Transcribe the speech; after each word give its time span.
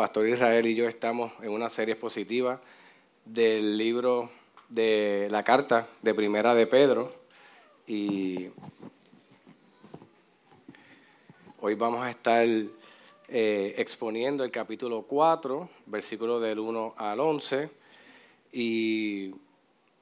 Pastor 0.00 0.26
Israel 0.26 0.66
y 0.66 0.74
yo 0.74 0.88
estamos 0.88 1.30
en 1.42 1.50
una 1.50 1.68
serie 1.68 1.92
expositiva 1.92 2.58
del 3.26 3.76
libro 3.76 4.30
de 4.70 5.28
la 5.30 5.42
carta 5.42 5.88
de 6.00 6.14
Primera 6.14 6.54
de 6.54 6.66
Pedro 6.66 7.10
y 7.86 8.48
hoy 11.60 11.74
vamos 11.74 12.00
a 12.00 12.08
estar 12.08 12.46
eh, 12.46 13.74
exponiendo 13.76 14.42
el 14.42 14.50
capítulo 14.50 15.02
4, 15.02 15.68
versículo 15.84 16.40
del 16.40 16.60
1 16.60 16.94
al 16.96 17.20
11 17.20 17.68
y 18.54 19.34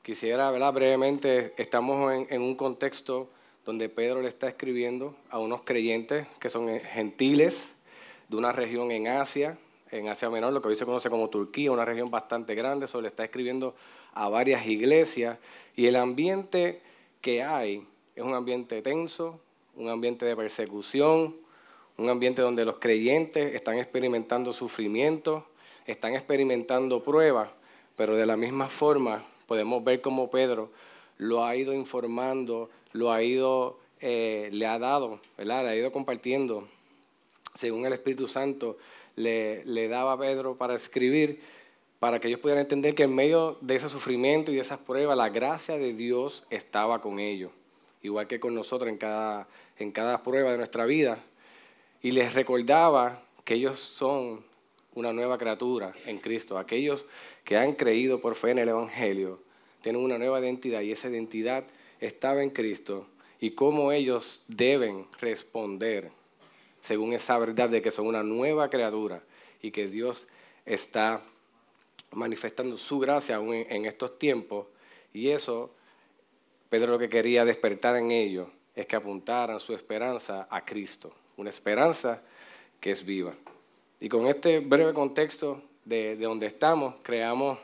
quisiera, 0.03 0.53
¿verdad? 0.53 0.73
brevemente, 0.75 1.55
estamos 1.57 2.13
en, 2.13 2.29
en 2.31 2.43
un 2.43 2.55
contexto 2.55 3.29
donde 3.65 3.89
Pedro 3.89 4.23
le 4.23 4.29
está 4.29 4.47
escribiendo 4.47 5.17
a 5.29 5.41
unos 5.41 5.63
creyentes 5.63 6.29
que 6.39 6.49
son 6.49 6.79
gentiles 6.79 7.75
de 8.29 8.37
una 8.37 8.53
región 8.53 8.93
en 8.93 9.09
Asia, 9.09 9.59
en 9.91 10.09
Asia 10.09 10.31
Menor, 10.31 10.53
lo 10.53 10.63
que 10.63 10.69
hoy 10.69 10.77
se 10.77 10.85
conoce 10.85 11.09
como 11.09 11.29
Turquía, 11.29 11.71
una 11.73 11.85
región 11.85 12.11
bastante 12.11 12.55
grande, 12.55 12.87
eso 12.87 13.01
le 13.01 13.09
está 13.09 13.25
escribiendo 13.25 13.75
a 14.15 14.29
varias 14.29 14.67
iglesias 14.67 15.39
y 15.77 15.87
el 15.87 15.97
ambiente 15.97 16.81
que 17.21 17.43
hay 17.43 17.87
es 18.15 18.23
un 18.23 18.35
ambiente 18.35 18.83
tenso, 18.83 19.41
un 19.77 19.89
ambiente 19.89 20.27
de 20.27 20.35
persecución, 20.35 21.37
un 21.97 22.09
ambiente 22.09 22.43
donde 22.43 22.65
los 22.65 22.79
creyentes 22.79 23.55
están 23.55 23.79
experimentando 23.79 24.53
sufrimiento, 24.53 25.47
están 25.87 26.15
experimentando 26.15 27.03
pruebas, 27.03 27.51
pero 27.97 28.17
de 28.17 28.27
la 28.27 28.37
misma 28.37 28.69
forma 28.69 29.25
podemos 29.47 29.83
ver 29.85 30.01
cómo 30.01 30.31
Pedro 30.31 30.71
lo 31.17 31.45
ha 31.45 31.57
ido 31.57 31.73
informando, 31.73 32.71
lo 32.93 33.13
ha 33.13 33.23
ido, 33.23 33.79
eh, 34.01 34.49
le 34.53 34.67
ha 34.67 34.79
dado, 34.79 35.21
¿verdad? 35.37 35.65
le 35.65 35.71
ha 35.71 35.77
ido 35.77 35.93
compartiendo, 35.93 36.69
según 37.55 37.87
el 37.87 37.93
Espíritu 37.93 38.29
Santo 38.29 38.79
le, 39.19 39.89
daba 39.89 40.19
Pedro 40.19 40.57
para 40.57 40.75
escribir, 40.75 41.41
para 41.99 42.21
que 42.21 42.29
ellos 42.29 42.41
pudieran 42.41 42.63
entender 42.63 42.95
que 42.95 43.05
en 43.05 43.15
medio 43.15 43.59
de 43.61 43.75
ese 43.75 43.89
sufrimiento 43.89 44.53
y 44.53 44.57
de 44.57 44.61
esas 44.61 44.79
pruebas, 44.79 45.17
la 45.17 45.29
gracia 45.29 45.77
de 45.77 45.93
Dios 45.93 46.45
estaba 46.51 47.01
con 47.01 47.19
ellos, 47.19 47.51
igual 48.03 48.27
que 48.27 48.41
con 48.41 48.55
nosotros 48.55 48.89
en 48.89 48.99
cada, 48.99 49.49
en 49.79 49.91
cada 49.91 50.23
prueba 50.23 50.53
de 50.53 50.59
nuestra 50.59 50.87
vida. 50.87 51.19
Y 52.01 52.13
les 52.13 52.35
recordaba 52.35 53.23
que 53.45 53.55
ellos 53.55 53.81
son 53.81 54.45
una 54.95 55.13
nueva 55.13 55.39
criatura 55.39 55.93
en 56.07 56.19
Cristo, 56.19 56.59
aquellos 56.59 57.05
que 57.45 57.57
han 57.57 57.73
creído 57.73 58.21
por 58.21 58.35
fe 58.35 58.53
en 58.53 58.59
el 58.59 58.69
Evangelio 58.69 59.41
tienen 59.81 60.03
una 60.03 60.19
nueva 60.19 60.41
identidad 60.41 60.81
y 60.81 60.93
esa 60.93 61.09
identidad 61.09 61.65
estaba 62.01 62.43
en 62.43 62.51
Cristo 62.51 63.07
y 63.41 63.53
cómo 63.53 63.93
ellos 63.93 64.43
deben 64.49 65.07
responder 65.21 66.11
según 66.81 67.13
esa 67.13 67.39
verdad 67.39 67.69
de 67.69 67.83
que 67.83 67.91
son 67.91 68.07
una 68.07 68.23
nueva 68.23 68.71
criatura 68.71 69.23
y 69.63 69.71
que 69.71 69.89
Dios 69.89 70.27
está 70.65 71.23
manifestando 72.13 72.77
su 72.77 72.99
gracia 72.99 73.37
aún 73.37 73.55
en 73.55 73.85
estos 73.85 74.19
tiempos. 74.19 74.67
Y 75.13 75.31
eso, 75.31 75.75
Pedro 76.69 76.93
lo 76.93 76.99
que 76.99 77.09
quería 77.09 77.45
despertar 77.45 77.97
en 77.97 78.11
ellos 78.11 78.49
es 78.75 78.87
que 78.87 78.97
apuntaran 78.97 79.61
su 79.61 79.75
esperanza 79.75 80.47
a 80.51 80.65
Cristo, 80.65 81.13
una 81.37 81.51
esperanza 81.51 82.23
que 82.81 82.93
es 82.93 83.05
viva. 83.05 83.35
Y 84.01 84.09
con 84.09 84.27
este 84.27 84.61
breve 84.61 84.93
contexto 84.93 85.63
de, 85.85 86.17
de 86.17 86.25
donde 86.25 86.47
estamos, 86.47 86.95
creamos 87.03 87.59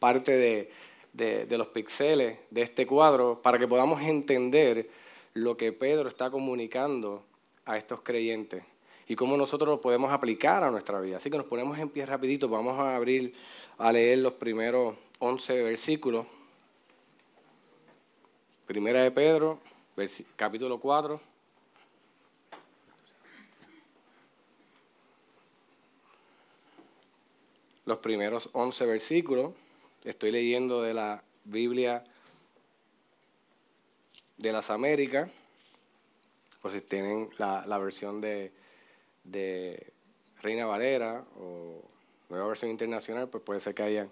parte 0.00 0.32
de, 0.32 0.70
de, 1.12 1.58
los 1.58 1.68
píxeles 1.68 2.38
de 2.50 2.62
este 2.62 2.86
cuadro 2.86 3.40
para 3.42 3.58
que 3.58 3.66
podamos 3.66 4.00
entender 4.02 4.88
lo 5.34 5.56
que 5.56 5.72
Pedro 5.72 6.08
está 6.08 6.30
comunicando 6.30 7.24
a 7.68 7.76
estos 7.76 8.00
creyentes 8.00 8.64
y 9.06 9.14
cómo 9.14 9.36
nosotros 9.36 9.68
lo 9.68 9.80
podemos 9.80 10.10
aplicar 10.10 10.64
a 10.64 10.70
nuestra 10.70 11.00
vida. 11.00 11.18
Así 11.18 11.30
que 11.30 11.36
nos 11.36 11.46
ponemos 11.46 11.78
en 11.78 11.90
pie 11.90 12.04
rapidito, 12.06 12.48
vamos 12.48 12.78
a 12.78 12.96
abrir 12.96 13.34
a 13.76 13.92
leer 13.92 14.18
los 14.18 14.34
primeros 14.34 14.96
11 15.18 15.62
versículos. 15.62 16.26
Primera 18.66 19.02
de 19.02 19.10
Pedro, 19.10 19.60
capítulo 20.36 20.80
4. 20.80 21.20
Los 27.84 27.98
primeros 27.98 28.48
11 28.52 28.86
versículos. 28.86 29.52
Estoy 30.04 30.32
leyendo 30.32 30.82
de 30.82 30.94
la 30.94 31.22
Biblia 31.44 32.04
de 34.38 34.52
las 34.52 34.70
Américas, 34.70 35.30
por 36.60 36.72
si 36.72 36.80
tienen 36.80 37.30
la, 37.38 37.78
versión 37.78 38.20
de, 38.20 38.52
Reina 40.40 40.66
Valera 40.66 41.24
o 41.40 41.82
nueva 42.28 42.48
versión 42.48 42.70
internacional, 42.70 43.28
pues 43.28 43.42
puede 43.42 43.60
ser 43.60 43.74
que 43.74 43.82
hayan 43.82 44.10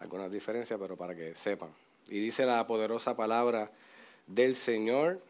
algunas 0.00 0.32
diferencias, 0.32 0.78
pero 0.80 0.96
para 0.96 1.14
que 1.14 1.34
sepan. 1.34 1.70
Y 2.08 2.18
dice 2.18 2.44
la 2.44 2.66
poderosa 2.66 3.16
palabra 3.16 3.70
del 4.26 4.56
Señor, 4.56 5.20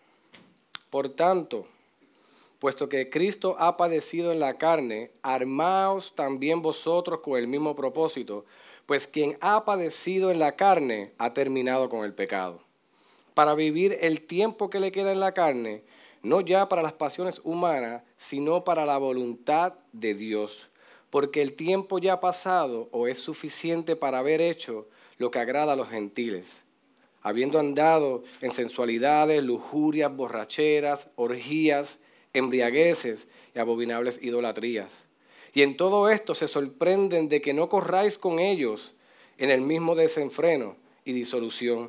por 0.89 1.11
tanto, 1.11 1.67
puesto 2.59 2.89
que 2.89 3.11
Cristo 3.11 3.57
ha 3.59 3.77
padecido 3.77 4.33
en 4.33 4.41
la 4.41 4.57
carne, 4.57 5.11
armaos 5.23 6.15
también 6.15 6.63
vosotros 6.63 7.21
con 7.21 7.39
el 7.39 7.47
mismo 7.47 7.77
propósito 7.77 8.45
pues 8.91 9.07
quien 9.07 9.39
ha 9.41 9.65
padecido 9.65 10.33
en 10.33 10.41
la 10.41 10.57
carne 10.57 11.13
ha 11.17 11.33
terminado 11.33 11.89
con 11.89 12.05
el 12.05 12.13
pecado, 12.13 12.61
para 13.35 13.55
vivir 13.55 13.97
el 14.01 14.23
tiempo 14.23 14.69
que 14.69 14.81
le 14.81 14.91
queda 14.91 15.13
en 15.13 15.21
la 15.21 15.33
carne, 15.33 15.85
no 16.23 16.41
ya 16.41 16.69
para 16.69 16.83
las 16.83 16.93
pasiones 16.93 17.41
humanas, 17.45 18.03
sino 18.17 18.65
para 18.65 18.85
la 18.87 18.99
voluntad 18.99 19.75
de 19.93 20.15
Dios, 20.15 20.71
porque 21.11 21.43
el 21.43 21.55
tiempo 21.55 21.99
ya 21.99 22.21
pasado 22.21 22.89
o 22.93 23.09
es 23.09 23.19
suficiente 23.19 23.97
para 23.97 24.19
haber 24.19 24.41
hecho 24.41 24.89
lo 25.19 25.31
que 25.31 25.39
agrada 25.39 25.73
a 25.73 25.77
los 25.77 25.89
gentiles, 25.89 26.65
habiendo 27.23 27.59
andado 27.59 28.23
en 28.41 28.53
sensualidades, 28.53 29.43
lujurias, 29.43 30.15
borracheras, 30.15 31.09
orgías, 31.17 32.01
embriagueces 32.33 33.29
y 33.55 33.59
abominables 33.59 34.19
idolatrías. 34.23 35.05
Y 35.53 35.63
en 35.63 35.77
todo 35.77 36.09
esto 36.09 36.35
se 36.35 36.47
sorprenden 36.47 37.29
de 37.29 37.41
que 37.41 37.53
no 37.53 37.69
corráis 37.69 38.19
con 38.19 38.39
ellos 38.39 38.95
en 39.37 39.51
el 39.51 39.61
mismo 39.63 39.95
desenfreno 39.95 40.77
y 41.05 41.13
disolución, 41.13 41.89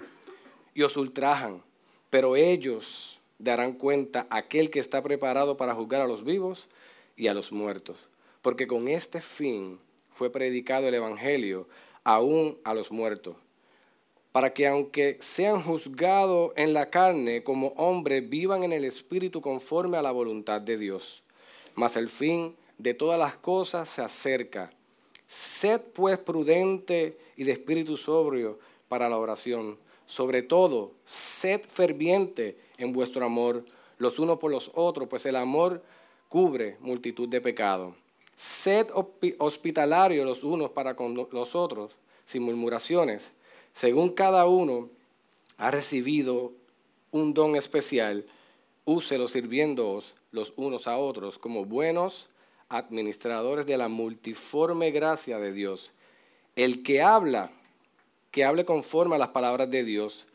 y 0.73 0.83
os 0.83 0.97
ultrajan, 0.97 1.61
pero 2.09 2.35
ellos 2.35 3.20
darán 3.43 3.73
cuenta 3.73 4.27
aquel 4.29 4.69
que 4.69 4.79
está 4.79 5.01
preparado 5.01 5.57
para 5.57 5.73
juzgar 5.73 6.01
a 6.01 6.07
los 6.07 6.23
vivos 6.23 6.67
y 7.15 7.27
a 7.27 7.33
los 7.33 7.51
muertos, 7.51 7.97
porque 8.41 8.67
con 8.67 8.87
este 8.87 9.21
fin 9.21 9.79
fue 10.13 10.31
predicado 10.31 10.87
el 10.87 10.93
Evangelio 10.93 11.67
aún 12.03 12.57
a 12.63 12.73
los 12.73 12.91
muertos, 12.91 13.35
para 14.31 14.53
que 14.53 14.67
aunque 14.67 15.17
sean 15.19 15.61
juzgados 15.61 16.53
en 16.55 16.73
la 16.73 16.89
carne 16.89 17.43
como 17.43 17.69
hombres, 17.69 18.29
vivan 18.29 18.63
en 18.63 18.71
el 18.71 18.85
Espíritu 18.85 19.41
conforme 19.41 19.97
a 19.97 20.01
la 20.01 20.11
voluntad 20.11 20.61
de 20.61 20.77
Dios. 20.77 21.23
Mas 21.75 21.97
el 21.97 22.09
fin 22.09 22.55
de 22.77 22.93
todas 22.93 23.19
las 23.19 23.35
cosas 23.35 23.89
se 23.89 24.01
acerca. 24.01 24.71
Sed 25.27 25.81
pues 25.93 26.17
prudente 26.17 27.17
y 27.37 27.43
de 27.43 27.53
espíritu 27.53 27.95
sobrio 27.95 28.59
para 28.87 29.07
la 29.07 29.17
oración. 29.17 29.77
Sobre 30.05 30.41
todo, 30.41 30.91
sed 31.05 31.61
ferviente 31.61 32.57
en 32.83 32.93
vuestro 32.93 33.25
amor 33.25 33.65
los 33.97 34.19
unos 34.19 34.39
por 34.39 34.51
los 34.51 34.71
otros, 34.73 35.07
pues 35.07 35.25
el 35.25 35.35
amor 35.35 35.83
cubre 36.29 36.77
multitud 36.79 37.27
de 37.27 37.41
pecados. 37.41 37.95
Sed 38.35 38.87
hospitalarios 39.37 40.25
los 40.25 40.43
unos 40.43 40.71
para 40.71 40.95
con 40.95 41.27
los 41.31 41.55
otros, 41.55 41.95
sin 42.25 42.43
murmuraciones, 42.43 43.31
según 43.73 44.09
cada 44.09 44.45
uno 44.47 44.89
ha 45.57 45.69
recibido 45.69 46.53
un 47.11 47.33
don 47.33 47.55
especial, 47.55 48.25
úselo 48.85 49.27
sirviéndoos 49.27 50.15
los 50.31 50.53
unos 50.55 50.87
a 50.87 50.97
otros 50.97 51.37
como 51.37 51.65
buenos 51.65 52.29
administradores 52.69 53.65
de 53.65 53.77
la 53.77 53.89
multiforme 53.89 54.91
gracia 54.91 55.37
de 55.37 55.51
Dios. 55.51 55.91
El 56.55 56.83
que 56.83 57.01
habla, 57.01 57.51
que 58.31 58.45
hable 58.45 58.65
conforme 58.65 59.15
a 59.15 59.19
las 59.19 59.29
palabras 59.29 59.69
de 59.69 59.83
Dios. 59.83 60.25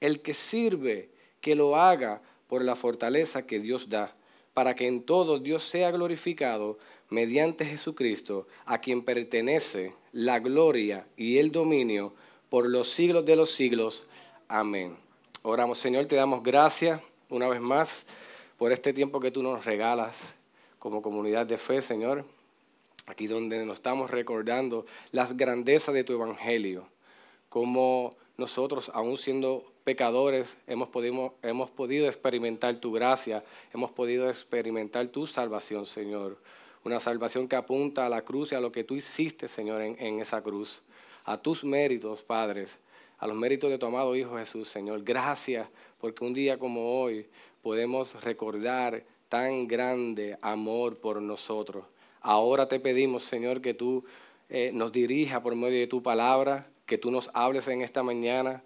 El 0.00 0.20
que 0.20 0.34
sirve, 0.34 1.08
que 1.44 1.54
lo 1.54 1.76
haga 1.76 2.22
por 2.48 2.64
la 2.64 2.74
fortaleza 2.74 3.46
que 3.46 3.60
Dios 3.60 3.90
da, 3.90 4.16
para 4.54 4.74
que 4.74 4.86
en 4.86 5.02
todo 5.02 5.38
Dios 5.38 5.62
sea 5.64 5.90
glorificado 5.90 6.78
mediante 7.10 7.66
Jesucristo, 7.66 8.48
a 8.64 8.78
quien 8.78 9.04
pertenece 9.04 9.92
la 10.12 10.38
gloria 10.38 11.06
y 11.18 11.36
el 11.36 11.52
dominio 11.52 12.14
por 12.48 12.66
los 12.66 12.88
siglos 12.88 13.26
de 13.26 13.36
los 13.36 13.50
siglos. 13.50 14.06
Amén. 14.48 14.96
Oramos, 15.42 15.78
Señor, 15.78 16.06
te 16.06 16.16
damos 16.16 16.42
gracias 16.42 17.02
una 17.28 17.46
vez 17.46 17.60
más 17.60 18.06
por 18.56 18.72
este 18.72 18.94
tiempo 18.94 19.20
que 19.20 19.30
tú 19.30 19.42
nos 19.42 19.66
regalas 19.66 20.34
como 20.78 21.02
comunidad 21.02 21.44
de 21.44 21.58
fe, 21.58 21.82
Señor, 21.82 22.24
aquí 23.04 23.26
donde 23.26 23.66
nos 23.66 23.76
estamos 23.76 24.10
recordando 24.10 24.86
las 25.12 25.36
grandezas 25.36 25.94
de 25.94 26.04
tu 26.04 26.14
Evangelio, 26.14 26.88
como 27.50 28.16
nosotros, 28.36 28.90
aún 28.94 29.16
siendo 29.16 29.64
pecadores, 29.84 30.56
hemos 30.66 30.88
podido, 30.88 32.06
experimentar 32.06 32.76
tu 32.80 32.92
gracia, 32.92 33.44
hemos 33.72 33.90
podido 33.90 34.28
experimentar 34.28 35.08
tu 35.08 35.26
salvación, 35.26 35.86
Señor. 35.86 36.38
una 36.84 37.00
salvación 37.00 37.48
que 37.48 37.56
apunta 37.56 38.04
a 38.04 38.08
la 38.10 38.22
cruz 38.22 38.52
y 38.52 38.54
a 38.54 38.60
lo 38.60 38.70
que 38.70 38.84
tú 38.84 38.94
hiciste, 38.94 39.48
Señor, 39.48 39.80
en, 39.80 39.96
en 39.98 40.20
esa 40.20 40.42
cruz, 40.42 40.82
a 41.24 41.38
tus 41.38 41.64
méritos, 41.64 42.22
Padres, 42.22 42.78
a 43.18 43.26
los 43.26 43.36
méritos 43.36 43.70
de 43.70 43.78
tu 43.78 43.86
amado 43.86 44.14
Hijo 44.16 44.36
Jesús, 44.36 44.68
Señor. 44.68 45.02
Gracias 45.02 45.66
porque 45.98 46.24
un 46.24 46.34
día 46.34 46.58
como 46.58 47.00
hoy 47.00 47.26
podemos 47.62 48.22
recordar 48.22 49.04
tan 49.30 49.66
grande 49.66 50.36
amor 50.42 50.98
por 50.98 51.22
nosotros. 51.22 51.86
Ahora 52.20 52.68
te 52.68 52.80
pedimos, 52.80 53.24
Señor, 53.24 53.60
que 53.60 53.74
tú 53.74 54.04
eh, 54.48 54.70
nos 54.74 54.92
dirija 54.92 55.42
por 55.42 55.54
medio 55.56 55.80
de 55.80 55.86
tu 55.86 56.02
palabra, 56.02 56.68
que 56.86 56.98
tú 56.98 57.10
nos 57.10 57.30
hables 57.34 57.68
en 57.68 57.82
esta 57.82 58.02
mañana 58.02 58.62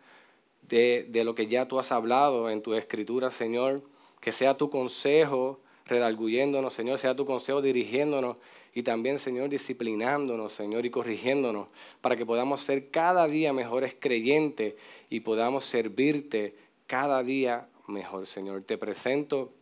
de, 0.63 1.07
de 1.09 1.25
lo 1.25 1.35
que 1.35 1.47
ya 1.47 1.67
tú 1.67 1.79
has 1.79 1.93
hablado 1.93 2.51
en 2.51 2.63
tu 2.63 2.75
escritura, 2.75 3.31
Señor, 3.31 3.83
que 4.21 4.33
sea 4.33 4.57
tu 4.57 4.71
consejo 4.71 5.61
redarguyéndonos, 5.87 6.75
Señor, 6.75 6.99
sea 6.99 7.17
tu 7.17 7.25
consejo 7.25 7.63
dirigiéndonos 7.63 8.39
y 8.75 8.83
también, 8.83 9.19
Señor, 9.19 9.49
disciplinándonos, 9.49 10.53
Señor, 10.53 10.87
y 10.87 10.91
corrigiéndonos, 10.91 11.69
para 12.01 12.17
que 12.17 12.27
podamos 12.27 12.63
ser 12.63 12.91
cada 12.91 13.27
día 13.27 13.53
mejores 13.53 13.97
creyentes 13.99 14.75
y 15.11 15.21
podamos 15.21 15.65
servirte 15.65 16.55
cada 16.87 17.23
día 17.23 17.69
mejor, 17.87 18.27
Señor. 18.27 18.63
Te 18.63 18.79
presento 18.79 19.53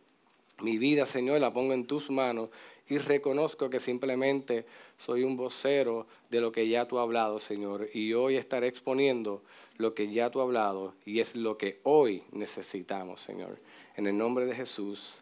mi 0.61 0.77
vida, 0.77 1.05
Señor, 1.05 1.39
la 1.39 1.53
pongo 1.53 1.73
en 1.73 1.87
tus 1.87 2.09
manos 2.11 2.49
y 2.89 2.97
reconozco 2.97 3.69
que 3.69 3.79
simplemente 3.79 4.65
soy 4.97 5.23
un 5.23 5.35
vocero 5.35 6.07
de 6.29 6.41
lo 6.41 6.51
que 6.51 6.67
ya 6.67 6.87
tú 6.87 6.97
has 6.99 7.03
hablado, 7.03 7.39
Señor. 7.39 7.89
Y 7.93 8.13
hoy 8.13 8.37
estaré 8.37 8.67
exponiendo 8.67 9.41
lo 9.77 9.93
que 9.93 10.11
ya 10.11 10.29
tú 10.29 10.39
has 10.39 10.45
hablado 10.45 10.93
y 11.05 11.19
es 11.19 11.35
lo 11.35 11.57
que 11.57 11.79
hoy 11.83 12.23
necesitamos, 12.31 13.21
Señor. 13.21 13.57
En 13.95 14.07
el 14.07 14.17
nombre 14.17 14.45
de 14.45 14.55
Jesús. 14.55 15.13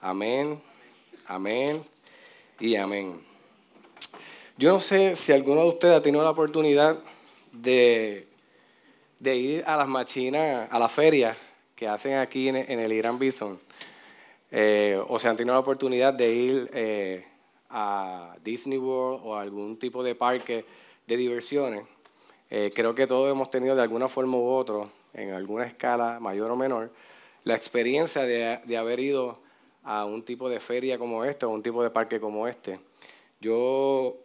Amén, 0.00 0.60
amén 1.26 1.82
y 2.60 2.76
amén. 2.76 3.20
Yo 4.56 4.72
no 4.72 4.80
sé 4.80 5.14
si 5.14 5.32
alguno 5.32 5.62
de 5.62 5.68
ustedes 5.68 5.96
ha 5.96 6.02
tenido 6.02 6.24
la 6.24 6.30
oportunidad 6.30 6.98
de, 7.52 8.26
ir 9.20 9.64
a 9.66 9.76
las 9.76 9.88
machinas, 9.88 10.68
a 10.70 10.78
la 10.78 10.88
feria 10.88 11.36
que 11.74 11.86
hacen 11.86 12.14
aquí 12.14 12.48
en, 12.48 12.56
el 12.56 12.92
Irán 12.92 13.18
Bison. 13.18 13.58
Eh, 14.50 14.98
o 15.08 15.18
se 15.18 15.28
han 15.28 15.36
tenido 15.36 15.54
la 15.54 15.60
oportunidad 15.60 16.14
de 16.14 16.32
ir 16.32 16.70
eh, 16.72 17.24
a 17.68 18.34
Disney 18.42 18.78
World 18.78 19.20
o 19.24 19.36
a 19.36 19.42
algún 19.42 19.78
tipo 19.78 20.02
de 20.02 20.14
parque 20.14 20.64
de 21.06 21.16
diversiones. 21.16 21.84
Eh, 22.50 22.70
creo 22.74 22.94
que 22.94 23.06
todos 23.06 23.30
hemos 23.30 23.50
tenido 23.50 23.74
de 23.74 23.82
alguna 23.82 24.08
forma 24.08 24.38
u 24.38 24.48
otra, 24.48 24.88
en 25.12 25.32
alguna 25.32 25.66
escala 25.66 26.18
mayor 26.18 26.50
o 26.50 26.56
menor, 26.56 26.90
la 27.44 27.54
experiencia 27.54 28.22
de, 28.22 28.60
de 28.64 28.76
haber 28.76 29.00
ido 29.00 29.38
a 29.84 30.06
un 30.06 30.22
tipo 30.22 30.48
de 30.48 30.60
feria 30.60 30.98
como 30.98 31.24
este 31.24 31.44
o 31.44 31.50
un 31.50 31.62
tipo 31.62 31.82
de 31.82 31.90
parque 31.90 32.18
como 32.18 32.48
este. 32.48 32.80
Yo, 33.40 34.16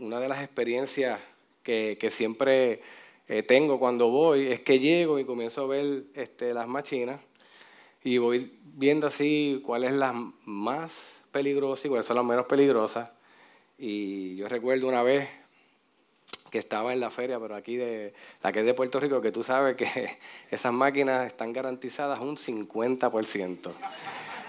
una 0.00 0.20
de 0.20 0.28
las 0.28 0.42
experiencias 0.42 1.20
que, 1.62 1.96
que 1.98 2.10
siempre 2.10 2.82
tengo 3.46 3.78
cuando 3.78 4.10
voy 4.10 4.52
es 4.52 4.60
que 4.60 4.78
llego 4.78 5.18
y 5.18 5.24
comienzo 5.24 5.62
a 5.62 5.66
ver 5.66 6.04
este, 6.14 6.52
las 6.52 6.68
machinas 6.68 7.20
y 8.08 8.16
voy 8.16 8.50
viendo 8.62 9.06
así 9.06 9.62
cuál 9.66 9.84
es 9.84 9.92
la 9.92 10.14
más 10.46 11.20
peligrosa 11.30 11.86
y 11.86 11.90
cuáles 11.90 12.06
son 12.06 12.16
las 12.16 12.24
menos 12.24 12.46
peligrosas. 12.46 13.10
Y 13.76 14.36
yo 14.36 14.48
recuerdo 14.48 14.88
una 14.88 15.02
vez 15.02 15.28
que 16.50 16.58
estaba 16.58 16.94
en 16.94 17.00
la 17.00 17.10
feria, 17.10 17.38
pero 17.38 17.54
aquí 17.54 17.76
de 17.76 18.14
la 18.42 18.50
que 18.50 18.60
es 18.60 18.66
de 18.66 18.72
Puerto 18.72 18.98
Rico, 18.98 19.20
que 19.20 19.30
tú 19.30 19.42
sabes 19.42 19.76
que 19.76 20.18
esas 20.50 20.72
máquinas 20.72 21.26
están 21.26 21.52
garantizadas 21.52 22.18
un 22.20 22.36
50%. 22.36 23.70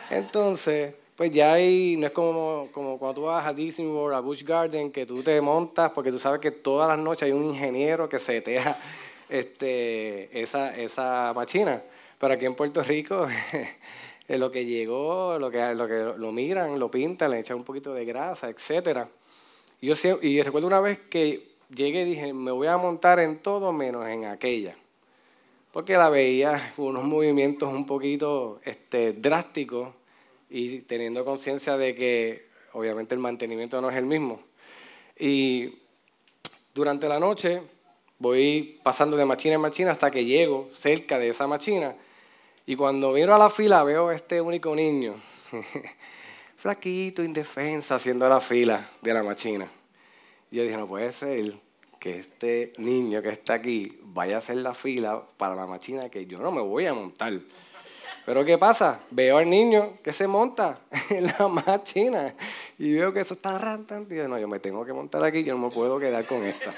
Entonces, 0.09 0.93
pues 1.17 1.29
ya 1.33 1.51
ahí 1.51 1.97
no 1.99 2.07
es 2.07 2.13
como, 2.13 2.69
como 2.71 2.97
cuando 2.97 3.21
tú 3.21 3.27
vas 3.27 3.45
a 3.45 3.51
Disney 3.51 3.89
World, 3.89 4.15
a 4.15 4.21
Busch 4.21 4.43
Garden, 4.43 4.89
que 4.89 5.05
tú 5.05 5.21
te 5.21 5.41
montas, 5.41 5.91
porque 5.91 6.11
tú 6.11 6.17
sabes 6.17 6.39
que 6.39 6.51
todas 6.51 6.87
las 6.87 6.97
noches 6.97 7.23
hay 7.23 7.33
un 7.33 7.43
ingeniero 7.43 8.07
que 8.07 8.19
setea 8.19 8.79
este, 9.27 10.41
esa, 10.41 10.73
esa 10.77 11.33
máquina. 11.35 11.83
Pero 12.19 12.33
aquí 12.33 12.45
en 12.45 12.53
Puerto 12.53 12.83
Rico, 12.83 13.27
lo 14.27 14.51
que 14.51 14.65
llegó, 14.65 15.39
lo 15.39 15.49
que, 15.49 15.73
lo 15.73 16.17
lo 16.17 16.31
miran, 16.33 16.77
lo 16.77 16.91
pintan, 16.91 17.31
le 17.31 17.39
echan 17.39 17.57
un 17.57 17.63
poquito 17.63 17.93
de 17.93 18.03
grasa, 18.03 18.49
etc. 18.49 19.07
Y, 19.79 19.87
yo, 19.87 20.19
y 20.21 20.41
recuerdo 20.41 20.67
una 20.67 20.81
vez 20.81 20.99
que 21.09 21.55
llegué 21.73 22.01
y 22.01 22.05
dije, 22.05 22.33
me 22.33 22.51
voy 22.51 22.67
a 22.67 22.75
montar 22.75 23.21
en 23.21 23.37
todo 23.37 23.71
menos 23.71 24.05
en 24.07 24.25
aquella. 24.25 24.75
Porque 25.71 25.93
la 25.93 26.09
veía 26.09 26.73
unos 26.77 27.05
movimientos 27.05 27.71
un 27.71 27.85
poquito 27.85 28.59
este, 28.65 29.13
drásticos 29.13 29.93
y 30.49 30.79
teniendo 30.79 31.23
conciencia 31.23 31.77
de 31.77 31.95
que 31.95 32.47
obviamente 32.73 33.15
el 33.15 33.21
mantenimiento 33.21 33.79
no 33.79 33.89
es 33.89 33.95
el 33.95 34.05
mismo. 34.05 34.41
Y 35.17 35.79
durante 36.73 37.07
la 37.07 37.19
noche 37.19 37.61
voy 38.17 38.77
pasando 38.83 39.15
de 39.15 39.23
machina 39.23 39.55
en 39.55 39.61
machina 39.61 39.91
hasta 39.91 40.11
que 40.11 40.25
llego 40.25 40.67
cerca 40.69 41.17
de 41.17 41.29
esa 41.29 41.47
machina 41.47 41.95
y 42.69 42.75
cuando 42.75 43.13
miro 43.13 43.33
a 43.33 43.39
la 43.39 43.49
fila 43.49 43.83
veo 43.83 44.11
este 44.11 44.39
único 44.39 44.75
niño, 44.75 45.15
flaquito, 46.55 47.23
indefensa, 47.23 47.95
haciendo 47.95 48.29
la 48.29 48.39
fila 48.39 48.87
de 49.01 49.11
la 49.11 49.23
machina. 49.23 49.67
Y 50.51 50.57
yo 50.57 50.61
dije, 50.61 50.77
no 50.77 50.85
puede 50.85 51.11
ser 51.11 51.55
que 51.97 52.19
este 52.19 52.73
niño 52.77 53.23
que 53.23 53.29
está 53.29 53.55
aquí 53.55 53.97
vaya 54.03 54.35
a 54.35 54.37
hacer 54.37 54.57
la 54.57 54.75
fila 54.75 55.19
para 55.37 55.55
la 55.55 55.65
machina 55.65 56.09
que 56.09 56.27
yo 56.27 56.37
no 56.37 56.51
me 56.51 56.61
voy 56.61 56.85
a 56.85 56.93
montar. 56.93 57.39
Pero 58.23 58.45
¿qué 58.45 58.59
pasa? 58.59 58.99
Veo 59.09 59.39
al 59.39 59.49
niño 59.49 59.97
que 60.03 60.13
se 60.13 60.27
monta 60.27 60.81
en 61.09 61.25
la 61.25 61.47
machina 61.47 62.35
y 62.77 62.93
veo 62.93 63.11
que 63.11 63.21
eso 63.21 63.33
está 63.33 63.57
rantando. 63.57 64.13
Y 64.13 64.17
digo, 64.17 64.27
no, 64.27 64.37
yo 64.37 64.47
me 64.47 64.59
tengo 64.59 64.85
que 64.85 64.93
montar 64.93 65.23
aquí, 65.23 65.43
yo 65.43 65.55
no 65.55 65.69
me 65.69 65.73
puedo 65.73 65.97
quedar 65.97 66.23
con 66.27 66.43
esta. 66.43 66.71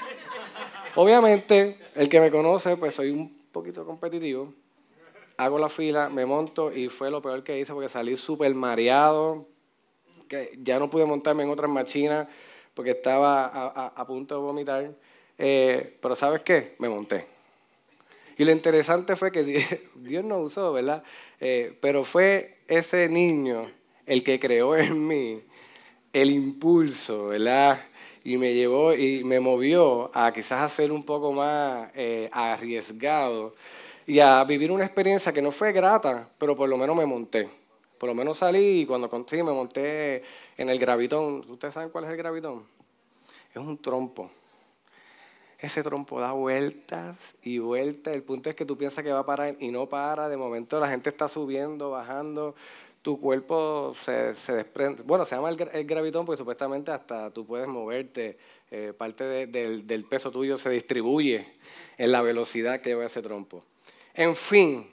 Obviamente, 0.94 1.76
el 1.94 2.08
que 2.08 2.18
me 2.18 2.30
conoce, 2.30 2.78
pues 2.78 2.94
soy 2.94 3.10
un 3.10 3.42
poquito 3.52 3.84
competitivo 3.84 4.54
hago 5.36 5.58
la 5.58 5.68
fila, 5.68 6.08
me 6.08 6.26
monto 6.26 6.72
y 6.72 6.88
fue 6.88 7.10
lo 7.10 7.22
peor 7.22 7.42
que 7.42 7.58
hice 7.58 7.72
porque 7.72 7.88
salí 7.88 8.16
súper 8.16 8.54
mareado, 8.54 9.46
que 10.28 10.50
ya 10.58 10.78
no 10.78 10.88
pude 10.88 11.04
montarme 11.04 11.42
en 11.42 11.50
otras 11.50 11.70
machinas 11.70 12.28
porque 12.74 12.92
estaba 12.92 13.46
a, 13.46 14.06
punto 14.06 14.34
de 14.34 14.40
vomitar. 14.40 14.90
Eh, 15.38 15.98
pero 16.00 16.14
¿sabes 16.14 16.42
qué? 16.42 16.74
Me 16.78 16.88
monté. 16.88 17.26
Y 18.38 18.44
lo 18.44 18.52
interesante 18.52 19.16
fue 19.16 19.30
que 19.30 19.42
Dios 19.96 20.24
no 20.24 20.38
usó, 20.38 20.72
¿verdad? 20.72 21.02
Eh, 21.40 21.76
pero 21.80 22.04
fue 22.04 22.58
ese 22.68 23.08
niño 23.08 23.70
el 24.06 24.22
que 24.22 24.38
creó 24.38 24.76
en 24.76 25.06
mí 25.06 25.42
el 26.12 26.30
impulso, 26.30 27.28
¿verdad? 27.28 27.84
Y 28.24 28.36
me 28.36 28.54
llevó 28.54 28.94
y 28.94 29.24
me 29.24 29.40
movió 29.40 30.10
a 30.14 30.32
quizás 30.32 30.60
hacer 30.62 30.92
un 30.92 31.02
poco 31.02 31.32
más 31.32 31.90
eh, 31.94 32.28
arriesgado 32.32 33.54
y 34.06 34.20
a 34.20 34.42
vivir 34.44 34.72
una 34.72 34.84
experiencia 34.84 35.32
que 35.32 35.42
no 35.42 35.50
fue 35.50 35.72
grata, 35.72 36.28
pero 36.38 36.56
por 36.56 36.68
lo 36.68 36.76
menos 36.76 36.96
me 36.96 37.06
monté. 37.06 37.48
Por 37.98 38.08
lo 38.08 38.14
menos 38.14 38.38
salí 38.38 38.80
y 38.80 38.86
cuando 38.86 39.08
conseguí 39.08 39.44
me 39.44 39.52
monté 39.52 40.24
en 40.56 40.68
el 40.68 40.78
gravitón. 40.78 41.44
¿Ustedes 41.48 41.74
saben 41.74 41.90
cuál 41.90 42.04
es 42.04 42.10
el 42.10 42.16
gravitón? 42.16 42.64
Es 43.54 43.58
un 43.58 43.78
trompo. 43.78 44.28
Ese 45.56 45.84
trompo 45.84 46.18
da 46.18 46.32
vueltas 46.32 47.16
y 47.44 47.60
vueltas. 47.60 48.12
El 48.12 48.24
punto 48.24 48.50
es 48.50 48.56
que 48.56 48.64
tú 48.64 48.76
piensas 48.76 49.04
que 49.04 49.12
va 49.12 49.20
a 49.20 49.24
parar 49.24 49.54
y 49.60 49.70
no 49.70 49.88
para. 49.88 50.28
De 50.28 50.36
momento 50.36 50.80
la 50.80 50.88
gente 50.88 51.10
está 51.10 51.28
subiendo, 51.28 51.90
bajando. 51.90 52.56
Tu 53.02 53.20
cuerpo 53.20 53.94
se, 54.04 54.34
se 54.34 54.52
desprende. 54.52 55.04
Bueno, 55.04 55.24
se 55.24 55.36
llama 55.36 55.50
el, 55.50 55.84
gravitón 55.86 56.26
porque 56.26 56.38
supuestamente 56.38 56.90
hasta 56.90 57.30
tú 57.30 57.46
puedes 57.46 57.68
moverte. 57.68 58.36
Eh, 58.72 58.92
parte 58.98 59.22
del, 59.22 59.86
del 59.86 60.04
peso 60.06 60.32
tuyo 60.32 60.58
se 60.58 60.70
distribuye 60.70 61.46
en 61.98 62.10
la 62.10 62.22
velocidad 62.22 62.80
que 62.80 62.88
lleva 62.88 63.06
ese 63.06 63.22
trompo. 63.22 63.62
En 64.14 64.36
fin, 64.36 64.86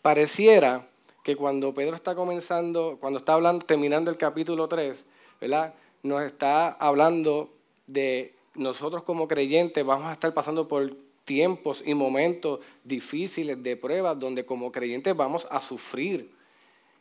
pareciera 0.00 0.86
que 1.24 1.34
cuando 1.34 1.74
Pedro 1.74 1.96
está 1.96 2.14
comenzando, 2.14 2.96
cuando 3.00 3.18
está 3.18 3.34
hablando, 3.34 3.66
terminando 3.66 4.10
el 4.10 4.16
capítulo 4.16 4.68
3, 4.68 5.04
¿verdad? 5.40 5.74
Nos 6.04 6.22
está 6.22 6.68
hablando 6.70 7.50
de 7.86 8.34
nosotros 8.54 9.02
como 9.02 9.28
creyentes 9.28 9.84
vamos 9.84 10.06
a 10.06 10.12
estar 10.12 10.32
pasando 10.34 10.68
por 10.68 10.94
tiempos 11.24 11.82
y 11.84 11.94
momentos 11.94 12.60
difíciles 12.84 13.62
de 13.62 13.76
pruebas 13.76 14.18
donde 14.18 14.46
como 14.46 14.70
creyentes 14.72 15.16
vamos 15.16 15.46
a 15.50 15.60
sufrir. 15.60 16.30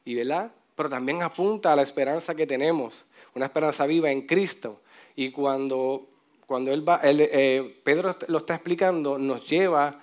Y 0.06 0.16
¿verdad? 0.16 0.52
Pero 0.76 0.90
también 0.90 1.22
apunta 1.22 1.72
a 1.72 1.76
la 1.76 1.84
esperanza 1.84 2.34
que 2.36 2.48
tenemos, 2.48 3.06
una 3.36 3.46
esperanza 3.46 3.86
viva 3.86 4.10
en 4.10 4.24
Cristo. 4.24 4.82
Y 5.16 5.32
cuando, 5.32 6.08
cuando 6.48 6.72
él 6.72 6.88
va, 6.88 7.00
eh, 7.04 7.80
Pedro 7.84 8.16
lo 8.28 8.40
está 8.40 8.56
explicando, 8.56 9.18
nos 9.18 9.48
lleva 9.48 10.00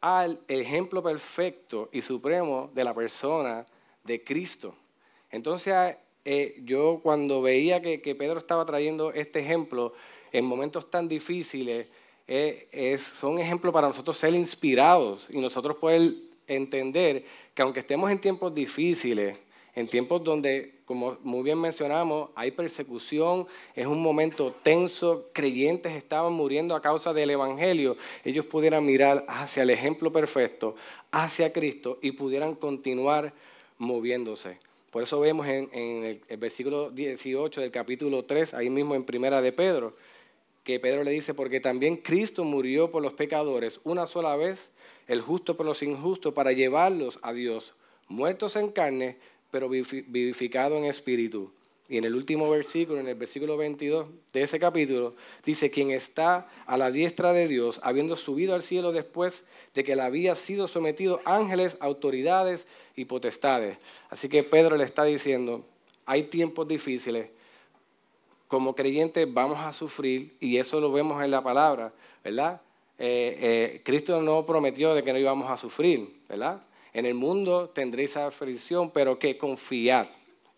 al 0.00 0.40
ejemplo 0.48 1.02
perfecto 1.02 1.88
y 1.92 2.02
supremo 2.02 2.70
de 2.74 2.84
la 2.84 2.94
persona 2.94 3.66
de 4.04 4.22
Cristo. 4.22 4.74
Entonces, 5.30 5.96
eh, 6.24 6.60
yo 6.64 7.00
cuando 7.02 7.42
veía 7.42 7.82
que, 7.82 8.14
Pedro 8.14 8.38
estaba 8.38 8.64
trayendo 8.64 9.12
este 9.12 9.40
ejemplo 9.40 9.92
en 10.32 10.44
momentos 10.44 10.90
tan 10.90 11.08
difíciles, 11.08 11.88
eh, 12.26 12.68
es, 12.70 13.02
son 13.02 13.38
ejemplos 13.38 13.72
para 13.72 13.88
nosotros 13.88 14.16
ser 14.16 14.34
inspirados 14.34 15.26
y 15.30 15.38
nosotros 15.38 15.76
poder 15.76 16.14
entender 16.46 17.24
que 17.54 17.62
aunque 17.62 17.80
estemos 17.80 18.10
en 18.10 18.18
tiempos 18.18 18.54
difíciles, 18.54 19.38
en 19.74 19.88
tiempos 19.88 20.22
donde 20.22 20.77
como 20.88 21.18
muy 21.22 21.42
bien 21.42 21.60
mencionamos, 21.60 22.30
hay 22.34 22.50
persecución, 22.50 23.46
es 23.76 23.86
un 23.86 24.00
momento 24.00 24.54
tenso, 24.62 25.28
creyentes 25.34 25.92
estaban 25.92 26.32
muriendo 26.32 26.74
a 26.74 26.80
causa 26.80 27.12
del 27.12 27.28
Evangelio, 27.28 27.98
ellos 28.24 28.46
pudieran 28.46 28.86
mirar 28.86 29.22
hacia 29.28 29.64
el 29.64 29.68
ejemplo 29.68 30.10
perfecto, 30.10 30.76
hacia 31.10 31.52
Cristo 31.52 31.98
y 32.00 32.12
pudieran 32.12 32.54
continuar 32.54 33.34
moviéndose. 33.76 34.56
Por 34.90 35.02
eso 35.02 35.20
vemos 35.20 35.46
en, 35.46 35.68
el, 35.74 36.22
el, 36.26 36.36
versículo 36.38 36.88
18 36.90 37.60
del 37.60 37.70
capítulo 37.70 38.24
3, 38.24 38.54
ahí 38.54 38.70
mismo 38.70 38.94
en 38.94 39.02
Primera 39.02 39.42
de 39.42 39.52
Pedro, 39.52 39.94
que 40.64 40.80
Pedro 40.80 41.04
le 41.04 41.10
dice, 41.10 41.34
porque 41.34 41.60
también 41.60 41.96
Cristo 41.96 42.44
murió 42.44 42.90
por 42.90 43.02
los 43.02 43.12
pecadores 43.12 43.78
una 43.84 44.06
sola 44.06 44.36
vez, 44.36 44.70
el 45.06 45.20
justo 45.20 45.54
por 45.54 45.66
los 45.66 45.82
injustos, 45.82 46.32
para 46.32 46.52
llevarlos 46.52 47.18
a 47.20 47.34
Dios, 47.34 47.74
muertos 48.08 48.56
en 48.56 48.68
carne, 48.70 49.18
pero 49.50 49.68
vivificado 49.68 50.76
en 50.76 50.84
espíritu. 50.84 51.50
Y 51.88 51.96
en 51.96 52.04
el 52.04 52.14
último 52.14 52.50
versículo, 52.50 53.00
en 53.00 53.08
el 53.08 53.14
versículo 53.14 53.56
22 53.56 54.08
de 54.34 54.42
ese 54.42 54.60
capítulo, 54.60 55.14
dice, 55.42 55.70
quien 55.70 55.90
está 55.90 56.46
a 56.66 56.76
la 56.76 56.90
diestra 56.90 57.32
de 57.32 57.48
Dios, 57.48 57.80
habiendo 57.82 58.14
subido 58.16 58.54
al 58.54 58.62
cielo 58.62 58.92
después 58.92 59.44
de 59.72 59.84
que 59.84 59.96
le 59.96 60.02
había 60.02 60.34
sido 60.34 60.68
sometido 60.68 61.22
ángeles, 61.24 61.78
autoridades 61.80 62.66
y 62.94 63.06
potestades. 63.06 63.78
Así 64.10 64.28
que 64.28 64.42
Pedro 64.42 64.76
le 64.76 64.84
está 64.84 65.04
diciendo, 65.04 65.64
hay 66.04 66.24
tiempos 66.24 66.68
difíciles, 66.68 67.30
como 68.48 68.74
creyentes 68.74 69.32
vamos 69.32 69.58
a 69.58 69.72
sufrir, 69.72 70.36
y 70.40 70.58
eso 70.58 70.80
lo 70.80 70.92
vemos 70.92 71.22
en 71.22 71.30
la 71.30 71.42
palabra, 71.42 71.92
¿verdad? 72.22 72.60
Eh, 72.98 73.38
eh, 73.40 73.82
Cristo 73.82 74.20
no 74.20 74.44
prometió 74.44 74.94
de 74.94 75.02
que 75.02 75.12
no 75.12 75.18
íbamos 75.18 75.48
a 75.50 75.56
sufrir, 75.56 76.20
¿verdad? 76.28 76.60
En 76.98 77.06
el 77.06 77.14
mundo 77.14 77.68
tendréis 77.68 78.16
aflicción, 78.16 78.90
pero 78.90 79.20
que 79.20 79.38
confiad 79.38 80.08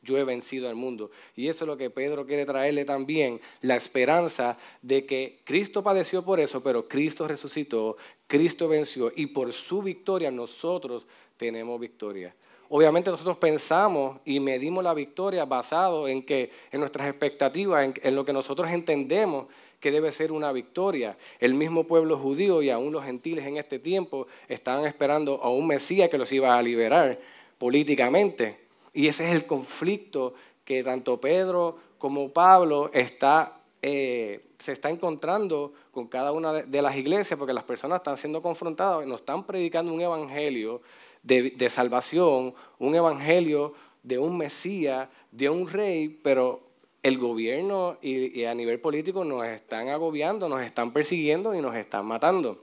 yo 0.03 0.17
he 0.17 0.25
vencido 0.25 0.71
al 0.71 0.75
mundo. 0.75 1.11
Y 1.37 1.49
eso 1.49 1.65
es 1.65 1.69
lo 1.69 1.77
que 1.77 1.91
Pedro 1.91 2.27
quiere 2.27 2.47
traerle 2.47 2.87
también, 2.87 3.43
la 3.61 3.77
esperanza 3.77 4.57
de 4.81 5.05
que 5.05 5.41
Cristo 5.45 5.83
padeció 5.83 6.25
por 6.25 6.41
eso, 6.41 6.63
pero 6.63 6.89
Cristo 6.89 7.29
resucitó, 7.29 7.99
Cristo 8.27 8.69
venció 8.69 9.13
y 9.15 9.27
por 9.27 9.53
su 9.53 9.83
victoria 9.83 10.31
nosotros 10.31 11.07
tenemos 11.37 11.79
victoria. 11.79 12.35
Obviamente 12.71 13.11
nosotros 13.11 13.37
pensamos 13.37 14.19
y 14.25 14.41
medimos 14.41 14.83
la 14.83 14.95
victoria 14.95 15.45
basado 15.45 16.09
en 16.09 16.23
que 16.23 16.51
en 16.73 16.81
nuestras 16.81 17.07
expectativas, 17.07 17.85
en, 17.85 17.93
en 18.03 18.15
lo 18.15 18.25
que 18.25 18.33
nosotros 18.33 18.71
entendemos 18.71 19.49
que 19.81 19.91
debe 19.91 20.13
ser 20.13 20.31
una 20.31 20.53
victoria. 20.53 21.17
El 21.41 21.55
mismo 21.55 21.85
pueblo 21.85 22.19
judío 22.19 22.63
y 22.63 22.71
aún 22.71 22.93
los 22.93 23.05
gentiles 23.05 23.47
en 23.47 23.57
este 23.57 23.79
tiempo 23.79 24.27
estaban 24.47 24.85
esperando 24.85 25.43
a 25.43 25.51
un 25.51 25.67
Mesías 25.67 26.11
que 26.11 26.19
los 26.19 26.31
iba 26.33 26.57
a 26.57 26.63
liberar 26.63 27.19
políticamente. 27.59 28.59
Y 28.93 29.09
ese 29.09 29.27
es 29.27 29.35
el 29.35 29.47
conflicto 29.47 30.35
que 30.65 30.85
tanto 30.85 31.21
Pedro 31.21 31.79
como 31.99 32.29
Pablo 32.31 32.91
está, 32.93 33.61
eh, 33.83 34.45
se 34.59 34.73
está 34.73 34.91
encontrando 34.91 35.73
con 35.91 36.07
cada 36.07 36.33
una 36.33 36.53
de, 36.53 36.83
las 36.83 36.97
iglesias, 36.97 37.39
porque 37.39 37.53
las 37.53 37.65
personas 37.65 38.01
están 38.01 38.17
siendo 38.17 38.43
confrontadas, 38.43 39.07
nos 39.07 39.21
están 39.21 39.45
predicando 39.45 39.93
un 39.93 40.01
evangelio 40.01 40.83
de, 41.23 41.51
de 41.51 41.69
salvación, 41.69 42.55
un 42.79 42.95
evangelio 42.95 43.75
de 44.03 44.19
un 44.19 44.37
Mesías, 44.37 45.09
de 45.31 45.49
un 45.49 45.69
rey, 45.69 46.09
pero 46.09 46.70
el 47.03 47.19
gobierno 47.19 47.97
y, 48.03 48.45
a 48.45 48.55
nivel 48.55 48.81
político 48.81 49.25
nos 49.25 49.47
están 49.47 49.89
agobiando, 49.89 50.49
nos 50.49 50.63
están 50.63 50.93
persiguiendo 50.93 51.55
y 51.55 51.61
nos 51.61 51.75
están 51.77 52.07
matando. 52.07 52.63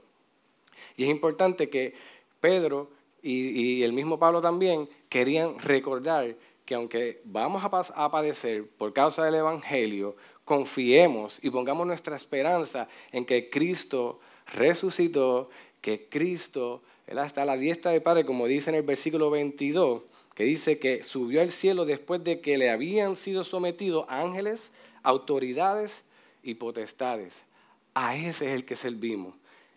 Y 0.96 1.04
es 1.04 1.10
importante 1.10 1.68
que 1.68 1.94
Pedro 2.40 2.90
y, 3.22 3.82
el 3.82 3.92
mismo 3.92 4.18
Pablo 4.18 4.40
también 4.40 4.88
querían 5.08 5.58
recordar 5.58 6.36
que 6.64 6.74
aunque 6.74 7.20
vamos 7.24 7.62
a, 7.64 8.10
padecer 8.10 8.66
por 8.76 8.92
causa 8.92 9.24
del 9.24 9.36
Evangelio, 9.36 10.16
confiemos 10.44 11.38
y 11.42 11.50
pongamos 11.50 11.86
nuestra 11.86 12.14
esperanza 12.14 12.88
en 13.10 13.24
que 13.24 13.48
Cristo 13.48 14.20
resucitó, 14.54 15.50
que 15.80 16.08
Cristo 16.08 16.82
está 17.06 17.42
a 17.42 17.46
la 17.46 17.56
diestra 17.56 17.90
de 17.90 18.00
Padre, 18.00 18.26
como 18.26 18.46
dice 18.46 18.70
en 18.70 18.76
el 18.76 18.82
versículo 18.82 19.30
22, 19.30 20.02
que 20.38 20.44
dice 20.44 20.78
que 20.78 21.02
subió 21.02 21.40
al 21.40 21.50
cielo 21.50 21.84
después 21.84 22.22
de 22.22 22.40
que 22.40 22.58
le 22.58 22.70
habían 22.70 23.16
sido 23.16 23.42
sometidos 23.42 24.06
ángeles, 24.08 24.70
autoridades 25.02 26.04
y 26.44 26.54
potestades. 26.54 27.42
A 27.92 28.14
ese 28.14 28.46
es 28.46 28.52
el 28.52 28.64
que 28.64 28.76
servimos. 28.76 29.34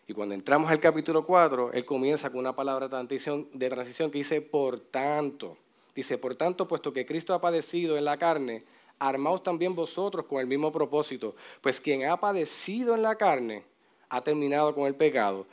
Y 0.07 0.13
cuando 0.13 0.35
entramos 0.35 0.69
al 0.69 0.79
capítulo 0.79 1.25
4, 1.25 1.73
él 1.73 1.83
comienza 1.83 2.29
con 2.29 2.41
una 2.41 2.55
palabra 2.55 2.87
de 2.87 3.69
transición, 3.69 4.11
que 4.11 4.19
dice, 4.19 4.39
por 4.39 4.79
tanto. 4.79 5.57
Dice, 5.95 6.19
por 6.19 6.35
tanto, 6.35 6.67
puesto 6.67 6.93
que 6.93 7.07
Cristo 7.07 7.33
ha 7.33 7.41
padecido 7.41 7.97
en 7.97 8.05
la 8.05 8.17
carne, 8.17 8.63
armaos 8.99 9.41
también 9.41 9.73
vosotros 9.73 10.27
con 10.27 10.41
el 10.41 10.45
mismo 10.45 10.71
propósito. 10.71 11.33
Pues 11.61 11.81
quien 11.81 12.05
ha 12.05 12.17
padecido 12.17 12.93
en 12.93 13.01
la 13.01 13.15
carne 13.15 13.63
ha 14.09 14.21
terminado 14.23 14.75
con 14.75 14.85
el 14.85 14.93
pecado. 14.93 15.47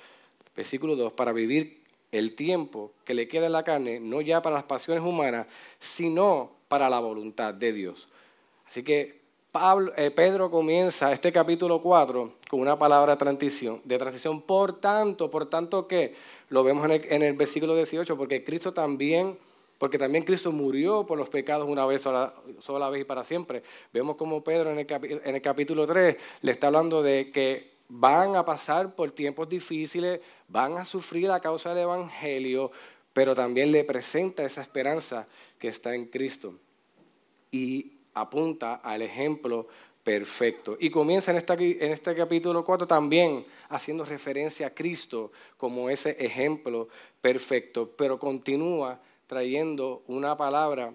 Versículo 0.55 0.97
2, 0.97 1.15
para 1.15 1.33
vivir 1.33 1.77
el 2.12 2.35
tiempo 2.35 2.93
que 3.05 3.15
le 3.15 3.29
queda 3.29 3.47
en 3.47 3.53
la 3.53 3.65
carne, 3.65 4.00
no 4.00 4.21
ya 4.21 4.43
para 4.43 4.57
las 4.57 4.65
pasiones 4.65 5.05
humanas, 5.05 5.47
sino 5.79 6.53
para 6.69 6.88
la 6.88 7.00
voluntad 7.00 7.55
de 7.55 7.73
Dios. 7.73 8.09
Así 8.67 8.83
que 8.83 9.19
eh, 9.97 10.11
Pedro 10.11 10.50
comienza 10.50 11.11
este 11.11 11.33
capítulo 11.33 11.81
4 11.81 12.33
con 12.49 12.61
una 12.61 12.79
palabra 12.79 13.15
de 13.15 13.19
transición, 13.19 13.81
de 13.85 13.99
transición. 13.99 14.41
Por 14.41 14.79
tanto, 14.79 15.31
por 15.31 15.47
tanto 15.47 15.88
que 15.88 16.15
lo 16.50 16.62
vemos 16.62 16.88
en 16.88 17.23
el, 17.23 17.33
versículo 17.35 17.75
18, 17.75 18.17
porque 18.17 18.45
Cristo 18.45 18.73
también, 18.73 19.37
porque 19.79 19.99
también 19.99 20.25
Cristo 20.25 20.53
murió 20.53 21.05
por 21.07 21.19
los 21.19 21.29
pecados 21.29 21.69
una 21.69 21.87
vez 21.87 22.03
sola, 22.03 22.91
vez 22.91 23.00
y 23.00 23.05
para 23.05 23.25
siempre. 23.25 23.62
Vemos 23.93 24.17
como 24.17 24.45
Pedro 24.45 24.71
en 24.71 24.79
el, 24.79 24.87
en 25.25 25.35
el 25.35 25.43
capítulo 25.43 25.87
3 25.87 26.17
le 26.43 26.50
está 26.53 26.69
hablando 26.69 27.03
de 27.03 27.31
que 27.31 27.77
van 27.88 28.37
a 28.37 28.45
pasar 28.45 28.95
por 28.95 29.11
tiempos 29.12 29.49
difíciles, 29.49 30.21
van 30.49 30.76
a 30.78 30.85
sufrir 30.85 31.30
a 31.30 31.40
causa 31.40 31.71
del 31.71 31.85
Evangelio, 31.85 32.71
pero 33.12 33.35
también 33.35 33.73
le 33.73 33.85
presenta 33.85 34.45
esa 34.45 34.62
esperanza 34.62 35.26
que 35.59 35.68
está 35.68 35.95
en 35.95 36.07
Cristo. 36.07 36.54
Y 37.50 37.92
apunta 38.14 38.76
al 38.76 39.02
ejemplo 39.02 39.66
perfecto. 40.04 40.76
Y 40.78 40.90
comienza 40.90 41.30
en, 41.30 41.38
en 41.38 41.92
este 41.92 42.14
capítulo 42.14 42.64
4 42.64 42.87
también 42.87 43.45
haciendo 43.68 44.04
referencia 44.04 44.68
a 44.68 44.75
Cristo 44.75 45.33
como 45.57 45.90
ese 45.90 46.16
ejemplo 46.25 46.88
perfecto, 47.21 47.90
pero 47.97 48.18
continúa 48.18 49.00
trayendo 49.26 50.02
una 50.07 50.37
palabra 50.37 50.95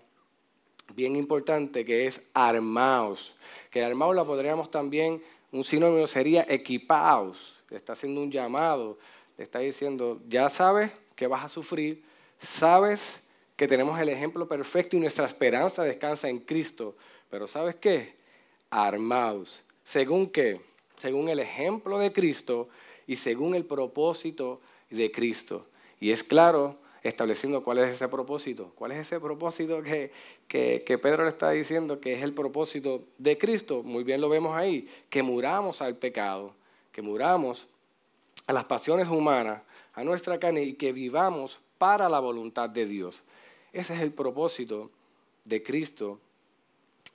bien 0.96 1.16
importante 1.16 1.86
que 1.86 2.08
es 2.08 2.26
armaos, 2.34 3.34
que 3.70 3.84
armaos 3.84 4.16
la 4.16 4.24
podríamos 4.24 4.70
también, 4.70 5.22
un 5.54 5.64
sinónimo 5.64 6.08
sería 6.08 6.46
equipaos, 6.50 7.56
le 7.70 7.78
está 7.78 7.94
haciendo 7.94 8.22
un 8.22 8.32
llamado, 8.32 8.98
le 9.38 9.44
está 9.44 9.60
diciendo, 9.60 10.20
ya 10.28 10.50
sabes 10.50 10.92
que 11.16 11.28
vas 11.28 11.46
a 11.46 11.50
sufrir, 11.50 12.04
sabes 12.40 13.22
que 13.56 13.68
tenemos 13.68 14.00
el 14.00 14.10
ejemplo 14.10 14.48
perfecto 14.48 14.98
y 14.98 15.00
nuestra 15.00 15.28
esperanza 15.28 15.84
descansa 15.84 16.28
en 16.28 16.40
Cristo, 16.40 16.96
pero 17.30 17.48
¿sabes 17.48 17.76
qué? 17.76 18.16
Armados. 18.72 19.64
¿Según 19.86 20.28
qué? 20.28 20.60
Según 20.98 21.30
el 21.30 21.40
ejemplo 21.40 22.00
de 22.00 22.12
Cristo 22.12 22.68
y 23.06 23.16
según 23.16 23.54
el 23.54 23.64
propósito 23.64 24.60
de 24.90 25.12
Cristo. 25.12 25.68
Y 26.00 26.12
es 26.12 26.24
claro, 26.24 26.80
estableciendo 27.04 27.64
cuál 27.64 27.80
es 27.80 27.94
ese 27.94 28.08
propósito. 28.08 28.72
¿Cuál 28.76 28.94
es 28.94 29.00
ese 29.00 29.20
propósito 29.20 29.84
que, 29.84 30.12
que, 30.48 30.98
Pedro 30.98 31.24
le 31.24 31.30
está 31.30 31.52
diciendo 31.52 32.00
que 32.00 32.14
es 32.14 32.24
el 32.24 32.34
propósito 32.34 33.04
de 33.18 33.38
Cristo? 33.38 33.84
Muy 33.84 34.04
bien 34.04 34.22
lo 34.22 34.30
vemos 34.30 34.56
ahí, 34.56 34.88
que 35.10 35.22
muramos 35.22 35.82
al 35.82 35.98
pecado, 35.98 36.54
que 36.92 37.02
muramos 37.02 37.68
a 38.48 38.54
las 38.54 38.64
pasiones 38.64 39.10
humanas, 39.10 39.62
a 39.94 40.04
nuestra 40.04 40.40
carne 40.40 40.64
y 40.64 40.74
que 40.74 40.92
vivamos 40.92 41.60
para 41.78 42.08
la 42.08 42.20
voluntad 42.20 42.70
de 42.70 42.86
Dios. 42.86 43.22
Ese 43.74 43.94
es 43.94 44.00
el 44.00 44.14
propósito 44.14 44.90
de 45.44 45.62
Cristo 45.62 46.20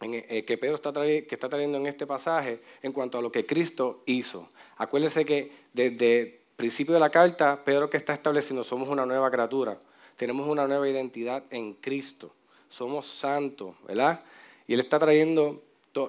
eh, 0.01 0.45
que 0.45 0.59
Pedro 0.59 0.77
está, 0.77 0.93
que 0.93 1.27
está 1.31 1.49
trayendo 1.49 1.79
en 1.79 1.87
este 1.87 2.07
pasaje 2.07 2.61
en 2.83 2.93
cuanto 2.93 3.19
a 3.19 3.23
lo 3.23 3.33
que 3.33 3.47
Cristo 3.47 4.03
hizo. 4.07 4.51
Acuérdense 4.77 5.25
que 5.25 5.51
desde 5.73 6.41
principio 6.59 6.93
de 6.93 6.99
la 6.99 7.09
carta, 7.09 7.65
Pedro 7.65 7.89
que 7.89 7.97
está 7.97 8.13
estableciendo, 8.13 8.65
somos 8.65 8.89
una 8.89 9.07
nueva 9.07 9.31
criatura, 9.31 9.79
tenemos 10.17 10.49
una 10.49 10.67
nueva 10.67 10.89
identidad 10.89 11.45
en 11.51 11.75
Cristo, 11.75 12.33
somos 12.69 13.07
santos, 13.07 13.77
¿verdad? 13.87 14.25
Y 14.67 14.75
él 14.75 14.81
está 14.81 14.99
trayendo, 14.99 15.63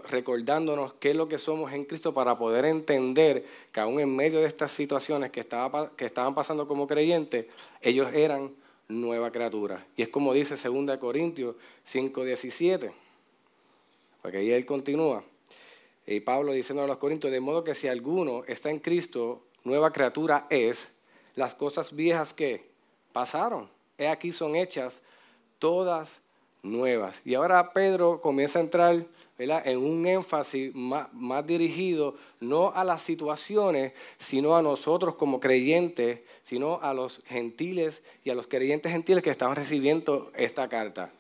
recordándonos 0.09 0.93
qué 0.95 1.11
es 1.11 1.15
lo 1.15 1.29
que 1.29 1.37
somos 1.37 1.71
en 1.71 1.83
Cristo 1.83 2.15
para 2.15 2.35
poder 2.35 2.65
entender 2.65 3.45
que 3.71 3.79
aún 3.79 3.99
en 3.99 4.15
medio 4.15 4.39
de 4.39 4.47
estas 4.47 4.71
situaciones 4.71 5.29
que, 5.29 5.39
estaba, 5.39 5.91
que 5.95 6.05
estaban 6.05 6.33
pasando 6.33 6.67
como 6.67 6.87
creyentes, 6.87 7.45
ellos 7.79 8.09
eran 8.11 8.51
nueva 8.87 9.31
criatura. 9.31 9.85
Y 9.95 10.01
es 10.01 10.09
como 10.09 10.33
dice 10.33 10.55
2 10.55 10.97
Corintios 10.97 11.55
5:17 11.85 12.91
porque 14.21 14.37
ahí 14.39 14.51
él 14.51 14.65
continúa. 14.65 15.23
Y 16.05 16.21
Pablo 16.21 16.53
diciendo 16.53 16.83
a 16.83 16.87
los 16.87 16.97
Corintios, 16.97 17.31
de 17.31 17.39
modo 17.39 17.63
que 17.63 17.75
si 17.75 17.87
alguno 17.87 18.43
está 18.47 18.71
en 18.71 18.79
Cristo, 18.79 19.43
nueva 19.69 19.91
criatura 19.91 20.45
es, 20.49 20.91
las 21.35 21.55
cosas 21.55 21.95
viejas 21.95 22.33
que 22.33 22.69
pasaron, 23.13 23.69
he 23.97 24.07
aquí 24.07 24.31
son 24.31 24.55
hechas 24.55 25.01
todas 25.59 26.19
nuevas. 26.61 27.21
Y 27.23 27.35
ahora 27.35 27.71
Pedro 27.71 28.19
comienza 28.19 28.59
a 28.59 28.63
entrar 28.63 29.05
en 29.37 29.77
un 29.77 30.05
énfasis 30.05 30.73
más, 30.75 31.47
dirigido 31.47 32.15
no 32.41 32.73
a 32.75 32.83
las 32.83 33.01
situaciones, 33.01 33.93
sino 34.17 34.57
a 34.57 34.61
nosotros 34.61 35.15
como 35.15 35.39
creyentes, 35.39 36.19
sino 36.43 36.79
a 36.81 36.93
los 36.93 37.23
gentiles 37.25 38.03
y 38.23 38.29
a 38.29 38.35
los 38.35 38.47
creyentes 38.47 38.91
gentiles 38.91 39.23
que 39.23 39.29
estaban 39.29 39.55
recibiendo 39.55 40.31
esta 40.35 40.67
carta. 40.67 41.11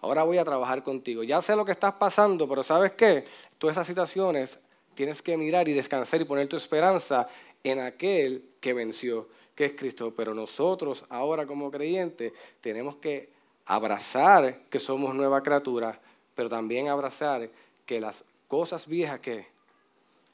Ahora 0.00 0.22
voy 0.22 0.38
a 0.38 0.44
trabajar 0.44 0.82
contigo. 0.82 1.22
Ya 1.22 1.40
sé 1.42 1.54
lo 1.56 1.64
que 1.64 1.72
estás 1.72 1.94
pasando, 1.94 2.48
pero 2.48 2.62
¿sabes 2.62 2.92
qué? 2.92 3.24
Todas 3.58 3.74
esas 3.74 3.86
situaciones 3.86 4.58
tienes 4.94 5.22
que 5.22 5.36
mirar 5.36 5.68
y 5.68 5.72
descansar 5.72 6.20
y 6.20 6.24
poner 6.24 6.48
tu 6.48 6.56
esperanza 6.56 7.28
en 7.70 7.80
aquel 7.80 8.44
que 8.60 8.72
venció, 8.72 9.28
que 9.54 9.66
es 9.66 9.72
Cristo. 9.72 10.12
Pero 10.16 10.34
nosotros 10.34 11.04
ahora 11.08 11.46
como 11.46 11.70
creyentes 11.70 12.32
tenemos 12.60 12.96
que 12.96 13.30
abrazar 13.66 14.62
que 14.70 14.78
somos 14.78 15.14
nueva 15.14 15.42
criatura, 15.42 16.00
pero 16.34 16.48
también 16.48 16.88
abrazar 16.88 17.48
que 17.84 18.00
las 18.00 18.24
cosas 18.46 18.86
viejas 18.86 19.20
que 19.20 19.46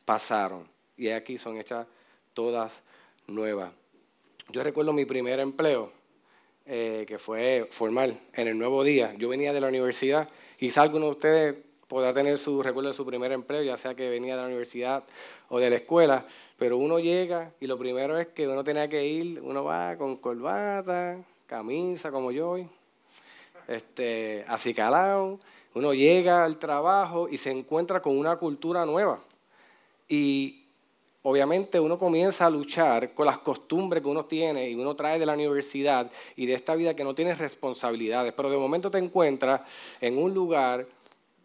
pasaron 0.04 0.68
y 0.96 1.08
aquí 1.08 1.38
son 1.38 1.58
hechas 1.58 1.86
todas 2.32 2.82
nuevas. 3.26 3.72
Yo 4.50 4.62
recuerdo 4.62 4.92
mi 4.92 5.04
primer 5.04 5.40
empleo, 5.40 5.90
eh, 6.66 7.04
que 7.06 7.18
fue 7.18 7.66
formal, 7.70 8.20
en 8.34 8.48
el 8.48 8.58
nuevo 8.58 8.84
día. 8.84 9.14
Yo 9.18 9.28
venía 9.28 9.52
de 9.52 9.60
la 9.60 9.68
universidad, 9.68 10.28
quizá 10.58 10.82
alguno 10.82 11.06
de 11.06 11.10
ustedes 11.10 11.56
podrá 11.94 12.12
tener 12.12 12.36
su 12.38 12.60
recuerdo 12.60 12.88
de 12.88 12.94
su 12.94 13.06
primer 13.06 13.30
empleo, 13.30 13.62
ya 13.62 13.76
sea 13.76 13.94
que 13.94 14.10
venía 14.10 14.34
de 14.34 14.40
la 14.40 14.48
universidad 14.48 15.04
o 15.48 15.60
de 15.60 15.70
la 15.70 15.76
escuela, 15.76 16.26
pero 16.58 16.76
uno 16.76 16.98
llega 16.98 17.52
y 17.60 17.68
lo 17.68 17.78
primero 17.78 18.18
es 18.18 18.26
que 18.26 18.48
uno 18.48 18.64
tenía 18.64 18.88
que 18.88 19.06
ir, 19.06 19.40
uno 19.40 19.62
va 19.62 19.96
con 19.96 20.16
corbata, 20.16 21.16
camisa 21.46 22.10
como 22.10 22.32
yo 22.32 22.50
hoy, 22.50 22.68
este, 23.68 24.44
así 24.48 24.74
calado, 24.74 25.38
uno 25.74 25.94
llega 25.94 26.44
al 26.44 26.58
trabajo 26.58 27.28
y 27.28 27.36
se 27.36 27.52
encuentra 27.52 28.02
con 28.02 28.18
una 28.18 28.38
cultura 28.38 28.84
nueva. 28.84 29.20
Y 30.08 30.64
obviamente 31.22 31.78
uno 31.78 31.96
comienza 31.96 32.46
a 32.46 32.50
luchar 32.50 33.14
con 33.14 33.26
las 33.26 33.38
costumbres 33.38 34.02
que 34.02 34.08
uno 34.08 34.24
tiene 34.24 34.68
y 34.68 34.74
uno 34.74 34.96
trae 34.96 35.20
de 35.20 35.26
la 35.26 35.34
universidad 35.34 36.10
y 36.34 36.46
de 36.46 36.54
esta 36.54 36.74
vida 36.74 36.96
que 36.96 37.04
no 37.04 37.14
tiene 37.14 37.36
responsabilidades. 37.36 38.32
Pero 38.32 38.50
de 38.50 38.56
momento 38.56 38.90
te 38.90 38.98
encuentras 38.98 39.60
en 40.00 40.18
un 40.18 40.34
lugar 40.34 40.88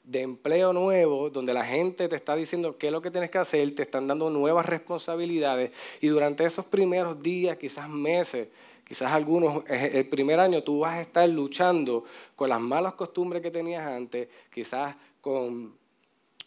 de 0.09 0.21
empleo 0.21 0.73
nuevo, 0.73 1.29
donde 1.29 1.53
la 1.53 1.63
gente 1.63 2.07
te 2.07 2.15
está 2.15 2.35
diciendo 2.35 2.77
qué 2.77 2.87
es 2.87 2.93
lo 2.93 3.01
que 3.01 3.11
tienes 3.11 3.29
que 3.29 3.37
hacer, 3.37 3.73
te 3.75 3.83
están 3.83 4.07
dando 4.07 4.29
nuevas 4.29 4.65
responsabilidades 4.65 5.71
y 6.01 6.07
durante 6.07 6.43
esos 6.45 6.65
primeros 6.65 7.21
días, 7.21 7.57
quizás 7.57 7.87
meses, 7.87 8.47
Quizás 8.89 9.11
algunos, 9.11 9.63
el 9.69 10.09
primer 10.09 10.39
año 10.39 10.63
tú 10.63 10.79
vas 10.79 10.95
a 10.95 11.01
estar 11.01 11.29
luchando 11.29 12.05
con 12.35 12.49
las 12.49 12.59
malas 12.59 12.95
costumbres 12.95 13.39
que 13.43 13.51
tenías 13.51 13.85
antes, 13.85 14.29
quizás 14.51 14.95
con, 15.21 15.75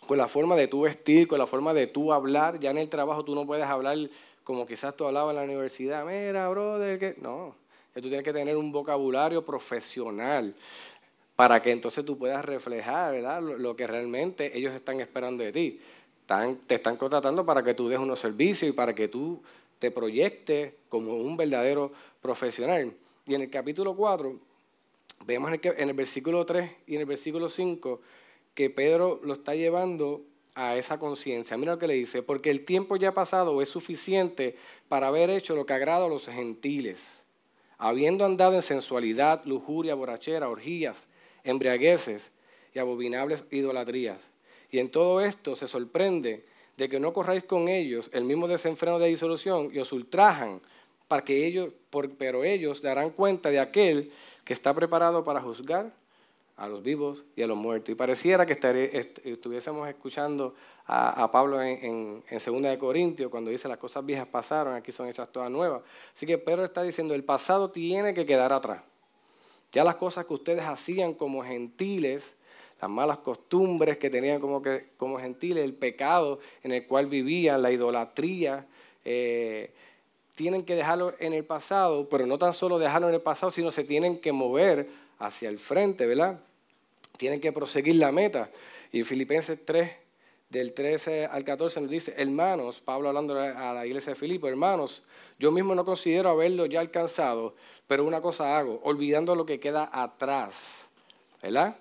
con 0.09 0.19
la 0.19 0.26
forma 0.26 0.57
de 0.57 0.66
tú 0.66 0.81
vestir, 0.81 1.28
con 1.28 1.38
la 1.38 1.47
forma 1.47 1.73
de 1.73 1.87
tú 1.87 2.12
hablar. 2.12 2.59
Ya 2.59 2.73
en 2.73 2.78
el 2.78 2.88
trabajo 2.88 3.25
tú 3.25 3.37
no 3.37 3.47
puedes 3.47 3.66
hablar 3.66 3.97
como 4.42 4.66
quizás 4.66 4.97
tú 4.97 5.07
hablabas 5.07 5.35
en 5.35 5.37
la 5.37 5.45
universidad. 5.45 6.04
Mira, 6.04 6.49
brother, 6.49 6.99
que... 6.99 7.14
No, 7.23 7.54
tú 7.95 8.00
tienes 8.00 8.25
que 8.25 8.33
tener 8.33 8.57
un 8.57 8.73
vocabulario 8.73 9.45
profesional 9.45 10.52
para 11.36 11.62
que 11.62 11.70
entonces 11.70 12.04
tú 12.04 12.18
puedas 12.18 12.44
reflejar 12.44 13.12
¿verdad? 13.12 13.40
Lo, 13.42 13.76
que 13.76 13.86
realmente 13.86 14.56
ellos 14.56 14.74
están 14.74 15.00
esperando 15.00 15.42
de 15.42 15.52
ti. 15.52 15.80
te 16.66 16.74
están 16.74 16.96
contratando 16.96 17.44
para 17.44 17.62
que 17.62 17.74
tú 17.74 17.88
des 17.88 17.98
unos 17.98 18.18
servicios 18.18 18.70
y 18.70 18.72
para 18.72 18.94
que 18.94 19.08
tú 19.08 19.42
te 19.78 19.90
proyecte 19.90 20.76
como 20.88 21.16
un 21.16 21.36
verdadero 21.36 21.92
profesional. 22.20 22.92
Y 23.26 23.34
en 23.34 23.40
el 23.40 23.50
capítulo 23.50 23.96
4, 23.96 24.38
vemos 25.26 25.50
en 25.52 25.88
el, 25.88 25.94
versículo 25.94 26.46
3 26.46 26.70
y 26.86 26.94
en 26.94 27.00
el 27.00 27.06
versículo 27.06 27.48
5 27.48 28.00
que 28.54 28.70
Pedro 28.70 29.20
lo 29.24 29.34
está 29.34 29.54
llevando 29.54 30.22
a 30.54 30.76
esa 30.76 30.98
conciencia. 30.98 31.56
Mira 31.56 31.72
lo 31.72 31.78
que 31.78 31.86
le 31.86 31.94
dice, 31.94 32.22
porque 32.22 32.50
el 32.50 32.64
tiempo 32.64 32.96
ya 32.96 33.12
pasado 33.12 33.62
es 33.62 33.70
suficiente 33.70 34.56
para 34.88 35.08
haber 35.08 35.30
hecho 35.30 35.56
lo 35.56 35.66
que 35.66 35.72
agrada 35.72 36.06
a 36.06 36.08
los 36.08 36.26
gentiles, 36.26 37.24
habiendo 37.78 38.24
andado 38.24 38.54
en 38.54 38.62
sensualidad, 38.62 39.44
lujuria, 39.46 39.94
borrachera, 39.94 40.48
orgías, 40.48 41.09
embriagueces 41.44 42.31
y 42.74 42.78
abominables 42.78 43.44
idolatrías. 43.50 44.28
Y 44.70 44.78
en 44.78 44.90
todo 44.90 45.20
esto 45.20 45.55
se 45.55 45.68
sorprende 45.68 46.44
de 46.76 46.88
que 46.88 46.98
no 46.98 47.12
corráis 47.12 47.44
con 47.44 47.68
ellos 47.68 48.11
el 48.12 48.24
mismo 48.24 48.48
desenfreno 48.48 48.98
de 48.98 49.09
disolución 49.09 49.70
y 49.72 49.78
os 49.78 49.92
ultrajan, 49.92 50.61
para 51.09 51.24
que 51.24 51.46
ellos, 51.46 51.70
pero 52.16 52.42
ellos 52.42 52.81
darán 52.81 53.11
cuenta 53.11 53.50
de 53.50 53.61
aquel 53.61 54.11
que 54.44 54.55
está 54.55 54.72
preparado 54.72 55.24
para 55.24 55.42
juzgar 55.42 55.92
a 56.57 56.68
los 56.68 56.83
vivos 56.83 57.24
y 57.37 57.42
a 57.42 57.46
los 57.46 57.57
muertos. 57.57 57.92
Y 57.92 57.94
pareciera 57.94 58.46
que 58.46 58.55
estuviésemos 59.24 59.87
escuchando 59.88 60.55
a, 60.87 61.31
Pablo 61.31 61.61
en, 61.61 62.22
en, 62.28 62.40
Segunda 62.40 62.70
de 62.70 62.78
Corintios 62.78 63.31
cuando 63.31 63.50
dice 63.50 63.68
las 63.68 63.78
cosas 63.78 64.05
viejas 64.07 64.26
pasaron, 64.26 64.74
aquí 64.74 64.90
son 64.90 65.07
hechas 65.07 65.31
todas 65.31 65.50
nuevas. 65.50 65.83
Así 66.14 66.24
que 66.24 66.38
Pedro 66.38 66.64
está 66.64 66.83
diciendo, 66.83 67.14
el 67.14 67.24
pasado 67.24 67.70
tiene 67.70 68.14
que 68.14 68.24
quedar 68.24 68.52
atrás. 68.52 68.83
Ya 69.72 69.85
las 69.85 69.96
cosas 69.96 70.26
que 70.26 70.35
ustedes 70.35 70.64
hacían 70.64 71.14
como 71.14 71.42
gentiles, 71.42 72.37
las 72.80 72.90
malas 72.90 73.18
costumbres 73.18 73.96
que 73.96 74.11
tenían 74.11 74.40
como, 74.40 74.61
que, 74.61 74.88
como 74.96 75.18
gentiles, 75.18 75.64
el 75.64 75.74
pecado 75.74 76.40
en 76.62 76.72
el 76.72 76.87
cual 76.87 77.06
vivían, 77.06 77.62
la 77.62 77.70
idolatría, 77.70 78.66
eh, 79.04 79.70
tienen 80.35 80.64
que 80.64 80.74
dejarlo 80.74 81.14
en 81.18 81.32
el 81.32 81.44
pasado, 81.44 82.08
pero 82.08 82.26
no 82.26 82.38
tan 82.38 82.52
solo 82.52 82.78
dejarlo 82.78 83.08
en 83.08 83.14
el 83.14 83.20
pasado, 83.20 83.50
sino 83.50 83.70
se 83.70 83.85
tienen 83.85 84.18
que 84.18 84.32
mover 84.32 84.88
hacia 85.18 85.48
el 85.48 85.58
frente, 85.58 86.06
¿verdad? 86.06 86.40
Tienen 87.16 87.40
que 87.40 87.52
proseguir 87.52 87.96
la 87.96 88.12
meta. 88.12 88.50
Y 88.90 89.04
Filipenses 89.04 89.58
3, 89.64 89.90
del 90.52 90.74
13 90.74 91.24
al 91.24 91.44
14 91.44 91.80
nos 91.80 91.90
dice, 91.90 92.14
hermanos, 92.16 92.80
Pablo 92.80 93.08
hablando 93.08 93.40
a 93.40 93.72
la 93.72 93.86
iglesia 93.86 94.12
de 94.12 94.18
Filipo, 94.18 94.46
hermanos, 94.46 95.02
yo 95.38 95.50
mismo 95.50 95.74
no 95.74 95.84
considero 95.84 96.28
haberlo 96.28 96.66
ya 96.66 96.80
alcanzado, 96.80 97.56
pero 97.88 98.04
una 98.04 98.20
cosa 98.20 98.58
hago, 98.58 98.80
olvidando 98.84 99.34
lo 99.34 99.46
que 99.46 99.58
queda 99.58 99.90
atrás, 99.92 100.90
¿verdad? 101.42 101.76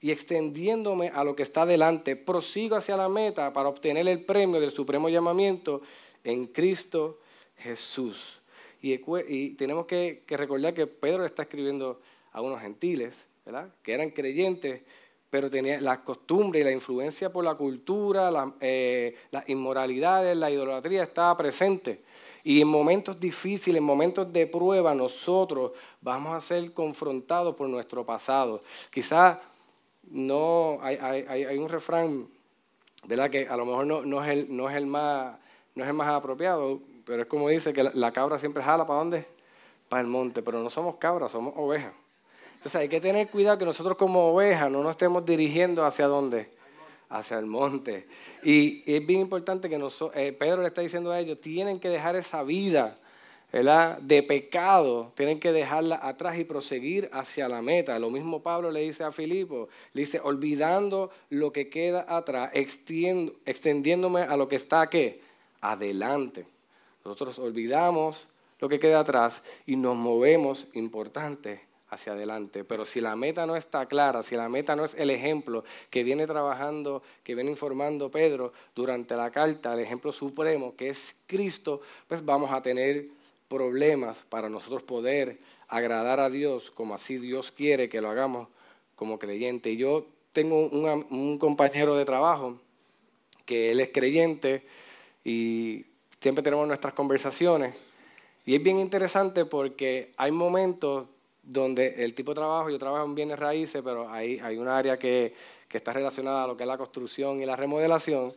y 0.00 0.10
extendiéndome 0.10 1.08
a 1.08 1.24
lo 1.24 1.34
que 1.34 1.42
está 1.42 1.66
delante, 1.66 2.16
prosigo 2.16 2.76
hacia 2.76 2.96
la 2.96 3.08
meta 3.08 3.52
para 3.52 3.68
obtener 3.68 4.06
el 4.08 4.24
premio 4.24 4.60
del 4.60 4.70
supremo 4.70 5.08
llamamiento 5.08 5.82
en 6.24 6.46
Cristo 6.46 7.18
Jesús. 7.56 8.40
Y, 8.80 9.50
tenemos 9.50 9.86
que, 9.86 10.22
recordar 10.28 10.72
que 10.72 10.86
Pedro 10.86 11.24
está 11.24 11.42
escribiendo 11.42 12.00
a 12.32 12.40
unos 12.40 12.60
gentiles, 12.60 13.26
¿verdad? 13.44 13.70
que 13.82 13.92
eran 13.92 14.10
creyentes, 14.10 14.82
pero 15.30 15.50
tenían 15.50 15.84
las 15.84 15.98
costumbres 15.98 16.62
y 16.62 16.64
la 16.64 16.72
influencia 16.72 17.30
por 17.30 17.44
la 17.44 17.54
cultura, 17.54 18.30
eh, 18.60 19.14
las 19.30 19.48
inmoralidades, 19.48 20.36
la 20.36 20.50
idolatría 20.50 21.02
estaba 21.02 21.36
presente. 21.36 22.02
Y 22.44 22.62
en 22.62 22.68
momentos 22.68 23.20
difíciles, 23.20 23.78
en 23.78 23.84
momentos 23.84 24.32
de 24.32 24.46
prueba, 24.46 24.94
nosotros 24.94 25.72
vamos 26.00 26.34
a 26.34 26.40
ser 26.40 26.72
confrontados 26.72 27.54
por 27.54 27.68
nuestro 27.68 28.06
pasado. 28.06 28.62
Quizás 28.90 29.38
no 30.10 30.78
hay, 30.80 31.58
un 31.58 31.68
refrán, 31.68 32.26
¿verdad? 33.04 33.30
Que 33.30 33.46
a 33.46 33.56
lo 33.56 33.66
mejor 33.66 33.86
no, 34.06 34.24
es 34.24 34.30
el, 34.30 34.56
no, 34.56 34.70
es 34.70 34.76
el 34.76 34.86
más, 34.86 35.36
no 35.74 35.82
es 35.84 35.88
el 35.88 35.94
más 35.94 36.08
apropiado, 36.08 36.80
pero 37.04 37.22
es 37.22 37.28
como 37.28 37.48
dice 37.48 37.72
que 37.72 37.82
la, 37.82 38.12
cabra 38.12 38.38
siempre 38.38 38.62
jala 38.62 38.86
para 38.86 39.00
dónde? 39.00 39.26
Para 39.88 40.02
el 40.02 40.08
monte, 40.08 40.42
pero 40.42 40.62
no 40.62 40.70
somos 40.70 40.96
cabras, 40.96 41.32
somos 41.32 41.52
ovejas. 41.56 41.94
Entonces 42.58 42.80
hay 42.80 42.88
que 42.88 43.00
tener 43.00 43.28
cuidado 43.28 43.56
que 43.56 43.64
nosotros 43.64 43.96
como 43.96 44.32
ovejas 44.32 44.70
no 44.70 44.82
nos 44.82 44.90
estemos 44.90 45.24
dirigiendo 45.24 45.86
hacia 45.86 46.08
dónde? 46.08 46.50
Hacia 47.08 47.38
el 47.38 47.46
monte. 47.46 48.06
Y, 48.42 48.82
es 48.84 49.06
bien 49.06 49.20
importante 49.20 49.70
que 49.70 49.78
nosotros, 49.78 50.20
eh, 50.20 50.32
Pedro 50.32 50.62
le 50.62 50.68
está 50.68 50.82
diciendo 50.82 51.12
a 51.12 51.20
ellos, 51.20 51.40
tienen 51.40 51.78
que 51.78 51.88
dejar 51.88 52.16
esa 52.16 52.42
vida 52.42 52.98
de 53.50 54.22
pecado, 54.24 55.12
tienen 55.14 55.40
que 55.40 55.52
dejarla 55.52 56.00
atrás 56.02 56.36
y 56.36 56.44
proseguir 56.44 57.08
hacia 57.12 57.48
la 57.48 57.62
meta. 57.62 57.98
Lo 57.98 58.10
mismo 58.10 58.42
Pablo 58.42 58.70
le 58.70 58.80
dice 58.80 59.04
a 59.04 59.12
Filipo, 59.12 59.68
le 59.94 60.00
dice, 60.02 60.20
olvidando 60.20 61.10
lo 61.30 61.50
que 61.50 61.70
queda 61.70 62.04
atrás, 62.08 62.50
extendiéndome 62.52 64.22
a 64.22 64.36
lo 64.36 64.48
que 64.48 64.56
está 64.56 64.82
aquí, 64.82 65.20
adelante. 65.60 66.44
Nosotros 67.04 67.38
olvidamos 67.38 68.28
lo 68.58 68.68
que 68.68 68.78
queda 68.78 69.00
atrás 69.00 69.42
y 69.64 69.76
nos 69.76 69.96
movemos, 69.96 70.66
importante, 70.74 71.67
hacia 71.90 72.12
adelante. 72.12 72.64
Pero 72.64 72.84
si 72.84 73.00
la 73.00 73.16
meta 73.16 73.46
no 73.46 73.56
está 73.56 73.86
clara, 73.86 74.22
si 74.22 74.36
la 74.36 74.48
meta 74.48 74.76
no 74.76 74.84
es 74.84 74.94
el 74.94 75.10
ejemplo 75.10 75.64
que 75.90 76.04
viene 76.04 76.26
trabajando, 76.26 77.02
que 77.22 77.34
viene 77.34 77.50
informando 77.50 78.10
Pedro 78.10 78.52
durante 78.74 79.16
la 79.16 79.30
carta, 79.30 79.74
el 79.74 79.80
ejemplo 79.80 80.12
supremo 80.12 80.74
que 80.76 80.90
es 80.90 81.16
Cristo, 81.26 81.80
pues 82.06 82.24
vamos 82.24 82.50
a 82.52 82.62
tener 82.62 83.06
problemas 83.48 84.22
para 84.28 84.48
nosotros 84.48 84.82
poder 84.82 85.38
agradar 85.68 86.20
a 86.20 86.30
Dios 86.30 86.70
como 86.70 86.94
así 86.94 87.18
Dios 87.18 87.50
quiere 87.50 87.88
que 87.88 88.00
lo 88.00 88.10
hagamos 88.10 88.48
como 88.96 89.18
creyente. 89.18 89.70
Y 89.70 89.76
yo 89.76 90.06
tengo 90.32 90.68
un, 90.68 91.38
compañero 91.38 91.96
de 91.96 92.04
trabajo 92.04 92.58
que 93.44 93.70
él 93.70 93.80
es 93.80 93.90
creyente 93.90 94.66
y 95.24 95.84
siempre 96.20 96.42
tenemos 96.42 96.66
nuestras 96.66 96.94
conversaciones. 96.94 97.74
Y 98.44 98.54
es 98.54 98.62
bien 98.62 98.78
interesante 98.78 99.44
porque 99.44 100.12
hay 100.16 100.32
momentos 100.32 101.06
donde 101.48 102.04
el 102.04 102.14
tipo 102.14 102.32
de 102.32 102.36
trabajo, 102.36 102.70
yo 102.70 102.78
trabajo 102.78 103.06
en 103.06 103.14
bienes 103.14 103.38
raíces, 103.38 103.82
pero 103.82 104.08
hay, 104.10 104.38
hay 104.38 104.58
un 104.58 104.68
área 104.68 104.98
que, 104.98 105.34
que 105.66 105.78
está 105.78 105.92
relacionada 105.92 106.44
a 106.44 106.46
lo 106.46 106.56
que 106.56 106.64
es 106.64 106.68
la 106.68 106.76
construcción 106.76 107.42
y 107.42 107.46
la 107.46 107.56
remodelación. 107.56 108.34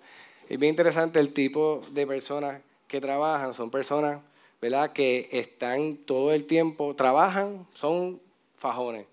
Es 0.49 0.59
bien 0.59 0.71
interesante 0.71 1.19
el 1.19 1.33
tipo 1.33 1.81
de 1.91 2.07
personas 2.07 2.61
que 2.87 3.01
trabajan, 3.01 3.53
son 3.53 3.69
personas 3.69 4.19
¿verdad? 4.61 4.93
que 4.93 5.27
están 5.31 5.97
todo 5.97 6.31
el 6.31 6.45
tiempo, 6.45 6.95
trabajan, 6.95 7.65
son 7.71 8.21
fajones, 8.57 9.07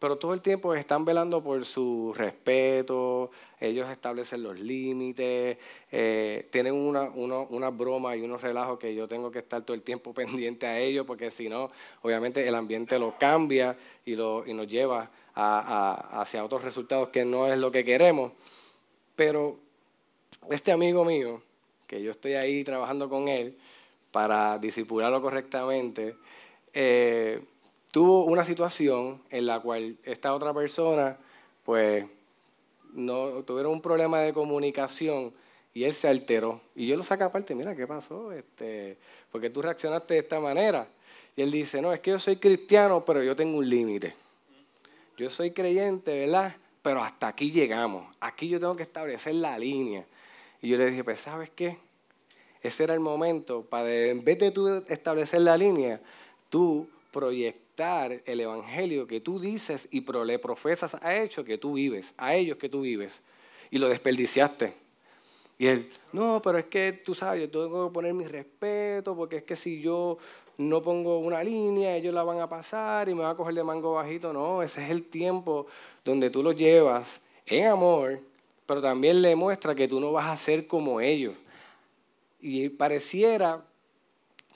pero 0.00 0.16
todo 0.16 0.32
el 0.32 0.40
tiempo 0.40 0.74
están 0.74 1.04
velando 1.04 1.42
por 1.42 1.62
su 1.66 2.14
respeto, 2.16 3.30
ellos 3.60 3.88
establecen 3.90 4.42
los 4.42 4.58
límites, 4.58 5.58
eh, 5.92 6.48
tienen 6.50 6.72
una, 6.72 7.02
una 7.02 7.68
broma 7.68 8.16
y 8.16 8.22
unos 8.22 8.40
relajos 8.40 8.78
que 8.78 8.94
yo 8.94 9.06
tengo 9.06 9.30
que 9.30 9.40
estar 9.40 9.62
todo 9.62 9.74
el 9.74 9.82
tiempo 9.82 10.14
pendiente 10.14 10.66
a 10.66 10.78
ellos, 10.78 11.04
porque 11.06 11.30
si 11.30 11.50
no, 11.50 11.68
obviamente 12.00 12.48
el 12.48 12.54
ambiente 12.54 12.98
lo 12.98 13.18
cambia 13.18 13.76
y, 14.06 14.16
lo, 14.16 14.46
y 14.46 14.54
nos 14.54 14.66
lleva 14.66 15.10
hacia 15.34 16.44
otros 16.44 16.64
resultados 16.64 17.10
que 17.10 17.26
no 17.26 17.46
es 17.46 17.58
lo 17.58 17.70
que 17.70 17.84
queremos. 17.84 18.32
Pero 19.14 19.58
este 20.48 20.72
amigo 20.72 21.04
mío, 21.04 21.42
que 21.86 22.02
yo 22.02 22.10
estoy 22.10 22.34
ahí 22.34 22.64
trabajando 22.64 23.10
con 23.10 23.28
él 23.28 23.58
para 24.10 24.58
disipularlo 24.58 25.20
correctamente, 25.20 26.16
eh, 26.72 27.42
tuvo 27.90 28.24
una 28.24 28.44
situación 28.44 29.22
en 29.30 29.46
la 29.46 29.60
cual 29.60 29.96
esta 30.04 30.34
otra 30.34 30.54
persona, 30.54 31.16
pues, 31.64 32.04
no 32.92 33.42
tuvieron 33.44 33.72
un 33.72 33.80
problema 33.80 34.20
de 34.20 34.32
comunicación 34.32 35.32
y 35.74 35.84
él 35.84 35.94
se 35.94 36.08
alteró. 36.08 36.60
Y 36.74 36.86
yo 36.86 36.96
lo 36.96 37.02
saco 37.02 37.24
aparte, 37.24 37.54
mira, 37.54 37.74
¿qué 37.74 37.86
pasó? 37.86 38.32
Este, 38.32 38.96
porque 39.30 39.50
tú 39.50 39.62
reaccionaste 39.62 40.14
de 40.14 40.20
esta 40.20 40.40
manera. 40.40 40.88
Y 41.36 41.42
él 41.42 41.50
dice, 41.50 41.80
no, 41.80 41.92
es 41.92 42.00
que 42.00 42.10
yo 42.10 42.18
soy 42.18 42.36
cristiano, 42.36 43.04
pero 43.04 43.22
yo 43.22 43.36
tengo 43.36 43.58
un 43.58 43.68
límite. 43.68 44.14
Yo 45.16 45.30
soy 45.30 45.52
creyente, 45.52 46.18
¿verdad? 46.18 46.56
Pero 46.82 47.02
hasta 47.02 47.28
aquí 47.28 47.50
llegamos. 47.52 48.14
Aquí 48.20 48.48
yo 48.48 48.58
tengo 48.58 48.74
que 48.74 48.82
establecer 48.82 49.34
la 49.34 49.58
línea. 49.58 50.04
Y 50.62 50.68
yo 50.68 50.76
le 50.76 50.90
dije, 50.90 51.04
pues 51.04 51.20
sabes 51.20 51.50
qué, 51.50 51.78
ese 52.62 52.84
era 52.84 52.94
el 52.94 53.00
momento 53.00 53.62
para, 53.62 53.90
en 53.90 54.22
vez 54.24 54.38
de 54.38 54.50
tú 54.50 54.84
establecer 54.88 55.40
la 55.40 55.56
línea, 55.56 56.00
tú 56.50 56.86
proyectar 57.10 57.69
el 57.80 58.40
evangelio 58.40 59.06
que 59.06 59.20
tú 59.20 59.40
dices 59.40 59.88
y 59.90 60.04
le 60.24 60.38
profesas 60.38 60.94
a 61.00 61.16
ellos 61.16 61.44
que 61.46 61.56
tú 61.56 61.74
vives, 61.74 62.12
a 62.18 62.34
ellos 62.34 62.58
que 62.58 62.68
tú 62.68 62.82
vives. 62.82 63.22
Y 63.70 63.78
lo 63.78 63.88
desperdiciaste. 63.88 64.74
Y 65.58 65.66
él, 65.66 65.90
no, 66.12 66.40
pero 66.42 66.58
es 66.58 66.66
que 66.66 66.92
tú 66.92 67.14
sabes, 67.14 67.40
yo 67.42 67.50
tengo 67.50 67.88
que 67.88 67.94
poner 67.94 68.12
mi 68.12 68.24
respeto, 68.24 69.14
porque 69.14 69.38
es 69.38 69.42
que 69.44 69.56
si 69.56 69.80
yo 69.80 70.18
no 70.58 70.82
pongo 70.82 71.18
una 71.20 71.42
línea, 71.42 71.96
ellos 71.96 72.12
la 72.12 72.22
van 72.22 72.40
a 72.40 72.48
pasar 72.48 73.08
y 73.08 73.14
me 73.14 73.22
van 73.22 73.32
a 73.32 73.36
coger 73.36 73.54
de 73.54 73.64
mango 73.64 73.94
bajito. 73.94 74.32
No, 74.32 74.62
ese 74.62 74.84
es 74.84 74.90
el 74.90 75.04
tiempo 75.04 75.66
donde 76.04 76.30
tú 76.30 76.42
lo 76.42 76.52
llevas 76.52 77.20
en 77.46 77.66
amor, 77.66 78.20
pero 78.66 78.80
también 78.80 79.22
le 79.22 79.34
muestra 79.36 79.74
que 79.74 79.88
tú 79.88 80.00
no 80.00 80.12
vas 80.12 80.28
a 80.28 80.36
ser 80.36 80.66
como 80.66 81.00
ellos. 81.00 81.34
Y 82.40 82.68
pareciera 82.70 83.62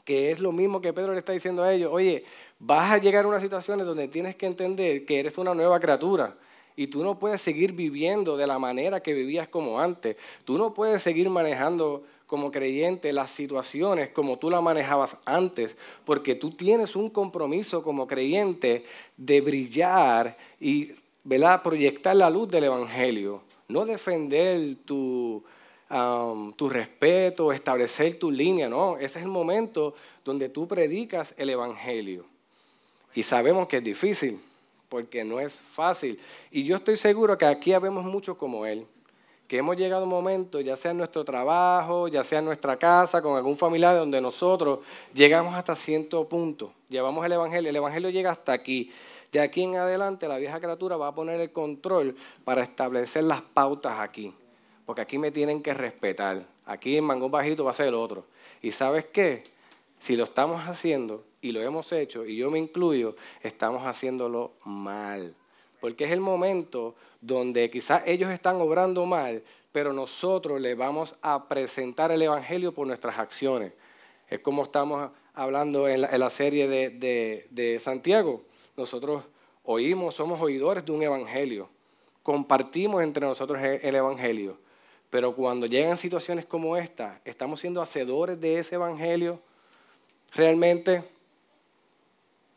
que 0.04 0.30
es 0.30 0.40
lo 0.40 0.52
mismo 0.52 0.80
que 0.80 0.92
Pedro 0.92 1.12
le 1.12 1.18
está 1.18 1.32
diciendo 1.32 1.62
a 1.62 1.72
ellos, 1.72 1.90
oye, 1.92 2.24
vas 2.66 2.92
a 2.92 2.98
llegar 2.98 3.24
a 3.24 3.28
unas 3.28 3.42
situaciones 3.42 3.86
donde 3.86 4.08
tienes 4.08 4.36
que 4.36 4.46
entender 4.46 5.04
que 5.04 5.20
eres 5.20 5.38
una 5.38 5.54
nueva 5.54 5.78
criatura 5.80 6.34
y 6.76 6.86
tú 6.88 7.04
no 7.04 7.18
puedes 7.18 7.40
seguir 7.40 7.72
viviendo 7.72 8.36
de 8.36 8.46
la 8.46 8.58
manera 8.58 9.00
que 9.00 9.12
vivías 9.12 9.48
como 9.48 9.80
antes. 9.80 10.16
Tú 10.44 10.58
no 10.58 10.74
puedes 10.74 11.02
seguir 11.02 11.30
manejando 11.30 12.02
como 12.26 12.50
creyente 12.50 13.12
las 13.12 13.30
situaciones 13.30 14.10
como 14.10 14.38
tú 14.38 14.50
las 14.50 14.62
manejabas 14.62 15.16
antes, 15.24 15.76
porque 16.04 16.34
tú 16.34 16.50
tienes 16.50 16.96
un 16.96 17.10
compromiso 17.10 17.82
como 17.82 18.06
creyente 18.06 18.84
de 19.16 19.40
brillar 19.40 20.36
y 20.58 20.92
proyectar 21.62 22.16
la 22.16 22.30
luz 22.30 22.48
del 22.48 22.64
Evangelio 22.64 23.42
no 23.68 23.84
defender 23.84 24.76
tu, 24.84 25.42
tu 26.56 26.68
respeto, 26.68 27.52
establecer 27.52 28.18
tu 28.18 28.30
línea, 28.30 28.68
no, 28.68 28.96
ese 28.96 29.18
es 29.18 29.24
el 29.24 29.30
momento 29.30 29.94
donde 30.24 30.48
tú 30.48 30.66
predicas 30.68 31.34
el 31.36 31.50
Evangelio. 31.50 32.33
Y 33.14 33.22
sabemos 33.22 33.66
que 33.68 33.78
es 33.78 33.84
difícil, 33.84 34.40
porque 34.88 35.24
no 35.24 35.40
es 35.40 35.60
fácil. 35.60 36.18
Y 36.50 36.64
yo 36.64 36.76
estoy 36.76 36.96
seguro 36.96 37.36
que 37.38 37.46
aquí 37.46 37.72
habemos 37.72 38.04
muchos 38.04 38.36
como 38.36 38.66
él, 38.66 38.86
que 39.46 39.58
hemos 39.58 39.76
llegado 39.76 40.02
a 40.02 40.04
un 40.04 40.10
momento, 40.10 40.60
ya 40.60 40.76
sea 40.76 40.90
en 40.90 40.98
nuestro 40.98 41.24
trabajo, 41.24 42.08
ya 42.08 42.24
sea 42.24 42.38
en 42.38 42.46
nuestra 42.46 42.78
casa, 42.78 43.20
con 43.20 43.36
algún 43.36 43.56
familiar, 43.56 43.96
donde 43.96 44.20
nosotros 44.20 44.80
llegamos 45.12 45.54
hasta 45.54 45.76
cierto 45.76 46.28
punto, 46.28 46.72
llevamos 46.88 47.24
el 47.24 47.32
Evangelio, 47.32 47.70
el 47.70 47.76
Evangelio 47.76 48.10
llega 48.10 48.30
hasta 48.30 48.52
aquí. 48.52 48.90
De 49.30 49.40
aquí 49.40 49.62
en 49.62 49.76
adelante 49.76 50.28
la 50.28 50.38
vieja 50.38 50.60
criatura 50.60 50.96
va 50.96 51.08
a 51.08 51.14
poner 51.14 51.40
el 51.40 51.50
control 51.50 52.16
para 52.44 52.62
establecer 52.62 53.24
las 53.24 53.42
pautas 53.42 53.98
aquí. 53.98 54.32
Porque 54.86 55.02
aquí 55.02 55.18
me 55.18 55.32
tienen 55.32 55.60
que 55.60 55.74
respetar. 55.74 56.46
Aquí 56.66 56.96
en 56.96 57.04
Mangón 57.04 57.32
Bajito 57.32 57.64
va 57.64 57.72
a 57.72 57.74
ser 57.74 57.88
el 57.88 57.94
otro. 57.94 58.24
¿Y 58.62 58.70
sabes 58.70 59.06
qué? 59.06 59.42
Si 59.98 60.14
lo 60.14 60.24
estamos 60.24 60.62
haciendo 60.68 61.24
y 61.44 61.52
lo 61.52 61.62
hemos 61.62 61.92
hecho, 61.92 62.24
y 62.24 62.36
yo 62.36 62.50
me 62.50 62.58
incluyo, 62.58 63.16
estamos 63.42 63.84
haciéndolo 63.84 64.52
mal. 64.64 65.34
Porque 65.80 66.04
es 66.04 66.10
el 66.10 66.20
momento 66.20 66.94
donde 67.20 67.70
quizás 67.70 68.02
ellos 68.06 68.30
están 68.30 68.56
obrando 68.56 69.04
mal, 69.06 69.42
pero 69.72 69.92
nosotros 69.92 70.60
le 70.60 70.74
vamos 70.74 71.16
a 71.20 71.48
presentar 71.48 72.10
el 72.10 72.22
Evangelio 72.22 72.72
por 72.72 72.86
nuestras 72.86 73.18
acciones. 73.18 73.72
Es 74.28 74.40
como 74.40 74.64
estamos 74.64 75.10
hablando 75.34 75.86
en 75.88 76.00
la, 76.00 76.30
serie 76.30 76.66
de, 76.68 77.46
de 77.50 77.78
Santiago 77.78 78.42
nosotros 78.76 79.22
oímos, 79.62 80.14
somos 80.14 80.40
oidores 80.40 80.84
de 80.84 80.92
un 80.92 81.02
evangelio, 81.02 81.68
compartimos 82.22 83.02
entre 83.02 83.26
nosotros 83.26 83.60
el 83.62 83.94
evangelio, 83.94 84.58
pero 85.10 85.34
cuando 85.34 85.66
llegan 85.66 85.96
situaciones 85.96 86.44
como 86.44 86.76
esta, 86.76 87.20
estamos 87.24 87.60
siendo 87.60 87.80
hacedores 87.80 88.40
de 88.40 88.58
ese 88.58 88.74
evangelio 88.74 89.40
realmente. 90.34 91.13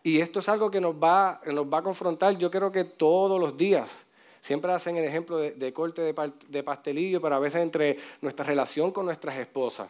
Y 0.08 0.22
esto 0.22 0.39
es 0.39 0.48
algo 0.48 0.72
que 0.72 0.80
nos 0.80 0.96
va, 0.96 1.41
nos 1.48 1.65
va 1.65 1.80
a 1.80 1.84
confrontar, 1.84 2.38
yo 2.38 2.50
creo 2.50 2.72
que 2.72 2.86
todos 2.86 3.38
los 3.41 3.58
días. 3.58 4.06
Siempre 4.39 4.72
hacen 4.72 4.96
el 4.96 5.04
ejemplo 5.04 5.38
de, 5.38 5.74
corte 5.74 6.02
de, 6.02 6.32
de 6.48 6.63
pastelillo, 6.63 7.20
pero 7.20 7.36
a 7.36 7.39
veces 7.39 7.62
entre 7.62 7.98
nuestra 8.22 8.46
relación 8.46 8.93
con 8.93 9.06
nuestras 9.06 9.36
esposas 9.38 9.89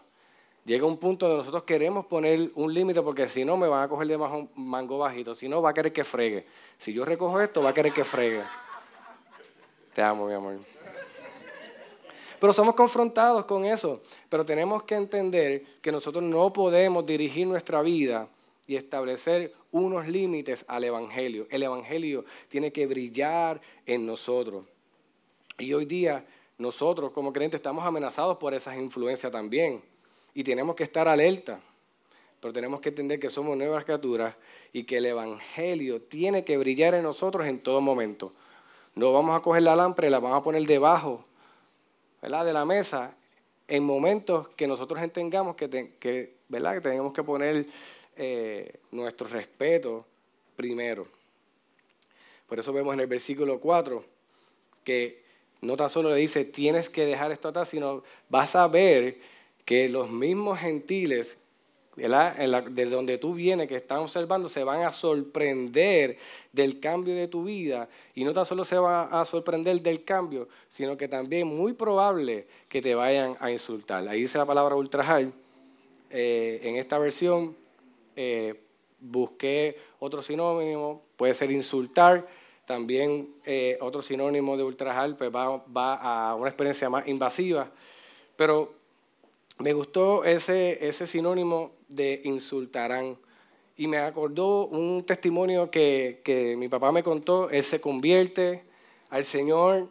llega 0.65 0.88
un 0.88 0.97
punto 0.97 1.27
donde 1.27 1.41
nosotros 1.41 1.65
queremos 1.65 2.08
poner 2.08 2.49
un 2.56 2.73
límite 2.73 3.03
porque 3.03 3.27
si 3.27 3.45
no 3.45 3.58
me 3.58 3.67
van 3.67 3.84
a 3.84 3.88
coger 3.88 4.08
de 4.08 4.17
mango 4.56 4.97
bajito, 4.97 5.36
si 5.36 5.47
no 5.47 5.62
va 5.62 5.69
a 5.69 5.73
querer 5.75 5.93
que 5.93 6.03
fregue. 6.03 6.47
Si 6.80 6.91
yo 6.91 7.06
recojo 7.06 7.39
esto, 7.39 7.62
va 7.62 7.69
a 7.69 7.73
querer 7.75 7.93
que 7.93 8.03
fregue. 8.03 8.41
Te 9.93 10.01
amo, 10.01 10.25
mi 10.25 10.34
amor. 10.34 10.58
Pero 12.39 12.53
somos 12.53 12.73
confrontados 12.73 13.45
con 13.45 13.65
eso, 13.65 14.01
pero 14.30 14.43
tenemos 14.43 14.82
que 14.82 14.95
entender 14.95 15.63
que 15.80 15.91
nosotros 15.91 16.23
no 16.23 16.51
podemos 16.51 17.06
dirigir 17.06 17.45
nuestra 17.45 17.84
vida 17.84 18.27
y 18.65 18.75
establecer 18.75 19.53
unos 19.71 20.08
límites 20.08 20.65
al 20.67 20.84
Evangelio. 20.84 21.47
El 21.49 21.63
Evangelio 21.63 22.25
tiene 22.49 22.71
que 22.71 22.88
brillar 22.88 23.62
en 23.86 24.06
nosotros. 24.06 24.65
Y 25.58 25.73
hoy 25.73 25.86
día 25.86 26.25
nosotros 26.58 27.12
como 27.12 27.32
creyentes 27.34 27.60
estamos 27.60 27.86
amenazados 27.86 28.38
por 28.38 28.53
esas 28.53 28.77
influencias 28.77 29.32
también 29.32 29.82
y 30.34 30.43
tenemos 30.43 30.75
que 30.75 30.84
estar 30.84 31.08
alerta, 31.08 31.60
pero 32.39 32.53
tenemos 32.53 32.80
que 32.80 32.89
entender 32.89 33.19
que 33.19 33.30
somos 33.30 33.58
nuevas 33.58 33.84
criaturas 33.84 34.36
y 34.71 34.84
que 34.84 34.97
el 34.97 35.08
Evangelio 35.08 36.01
tiene 36.01 36.43
que 36.43 36.58
brillar 36.58 36.93
en 36.93 37.03
nosotros 37.03 37.47
en 37.47 37.60
todo 37.60 37.82
momento. 37.82 38.34
No 38.93 39.13
vamos 39.13 39.36
a 39.36 39.41
coger 39.41 39.63
la 39.63 39.75
lámpara 39.75 40.08
y 40.08 40.12
la 40.12 40.19
vamos 40.19 40.39
a 40.39 40.43
poner 40.43 40.65
debajo 40.65 41.23
¿verdad? 42.21 42.45
de 42.45 42.53
la 42.53 42.65
mesa 42.65 43.15
en 43.67 43.84
momentos 43.84 44.47
que 44.49 44.67
nosotros 44.67 45.01
entendamos 45.01 45.56
que, 45.56 46.36
¿verdad? 46.47 46.75
que 46.75 46.82
tenemos 46.82 47.13
que 47.13 47.23
poner 47.23 47.65
eh, 48.17 48.80
nuestro 48.91 49.27
respeto 49.27 50.06
primero. 50.56 51.08
Por 52.47 52.60
eso 52.60 52.73
vemos 52.73 52.93
en 52.93 53.01
el 53.01 53.08
versículo 53.08 53.60
4 53.60 54.03
que 54.84 55.21
no 55.62 55.75
tan 55.75 55.89
solo 55.89 56.10
le 56.12 56.17
dice 56.17 56.45
tienes 56.45 56.89
que 56.89 57.06
dejar 57.06 57.32
esto 57.32 57.49
atrás, 57.49 57.69
sino 57.69 58.03
vas 58.30 58.56
a 58.56 58.67
ver 58.67 59.17
que 59.65 59.89
los 59.89 60.10
mismos 60.10 60.60
gentiles 60.60 61.38
de 61.97 62.86
donde 62.86 63.17
tú 63.17 63.34
vienes, 63.34 63.67
que 63.67 63.75
están 63.75 63.99
observando, 63.99 64.47
se 64.49 64.63
van 64.63 64.84
a 64.84 64.91
sorprender 64.91 66.17
del 66.53 66.80
cambio 66.80 67.15
de 67.15 67.27
tu 67.27 67.43
vida. 67.43 67.89
Y 68.13 68.23
no 68.23 68.34
tan 68.34 68.45
solo 68.45 68.63
se 68.63 68.77
van 68.77 69.10
a 69.12 69.25
sorprender 69.25 69.82
del 69.82 70.03
cambio, 70.03 70.47
sino 70.69 70.95
que 70.95 71.08
también 71.08 71.47
muy 71.47 71.73
probable 71.73 72.45
que 72.69 72.82
te 72.82 72.93
vayan 72.93 73.36
a 73.39 73.49
insultar. 73.51 74.08
Ahí 74.08 74.21
dice 74.21 74.38
la 74.38 74.45
palabra 74.45 74.75
ultrajar. 74.75 75.27
Eh, 76.10 76.60
en 76.63 76.75
esta 76.75 76.99
versión 76.99 77.56
eh, 78.17 78.60
busqué 78.99 79.77
otro 79.99 80.21
sinónimo, 80.21 81.03
puede 81.15 81.34
ser 81.34 81.51
insultar. 81.51 82.27
También 82.65 83.36
eh, 83.45 83.77
otro 83.80 84.01
sinónimo 84.01 84.58
de 84.58 84.63
ultrajar 84.63 85.15
pues 85.15 85.34
va, 85.34 85.63
va 85.65 85.95
a 85.95 86.36
una 86.36 86.49
experiencia 86.49 86.89
más 86.89 87.08
invasiva. 87.08 87.71
Pero 88.36 88.73
me 89.60 89.71
gustó 89.71 90.25
ese, 90.25 90.86
ese 90.86 91.08
sinónimo 91.08 91.71
de 91.88 92.21
insultarán. 92.25 93.17
y 93.77 93.88
me 93.88 93.99
acordó 93.99 94.65
un 94.65 95.03
testimonio 95.06 95.69
que, 95.69 96.21
que 96.23 96.58
mi 96.58 96.67
papá 96.67 96.91
me 96.91 97.03
contó. 97.03 97.49
Él 97.49 97.63
se 97.63 97.80
convierte 97.80 98.63
al 99.10 99.23
Señor. 99.23 99.88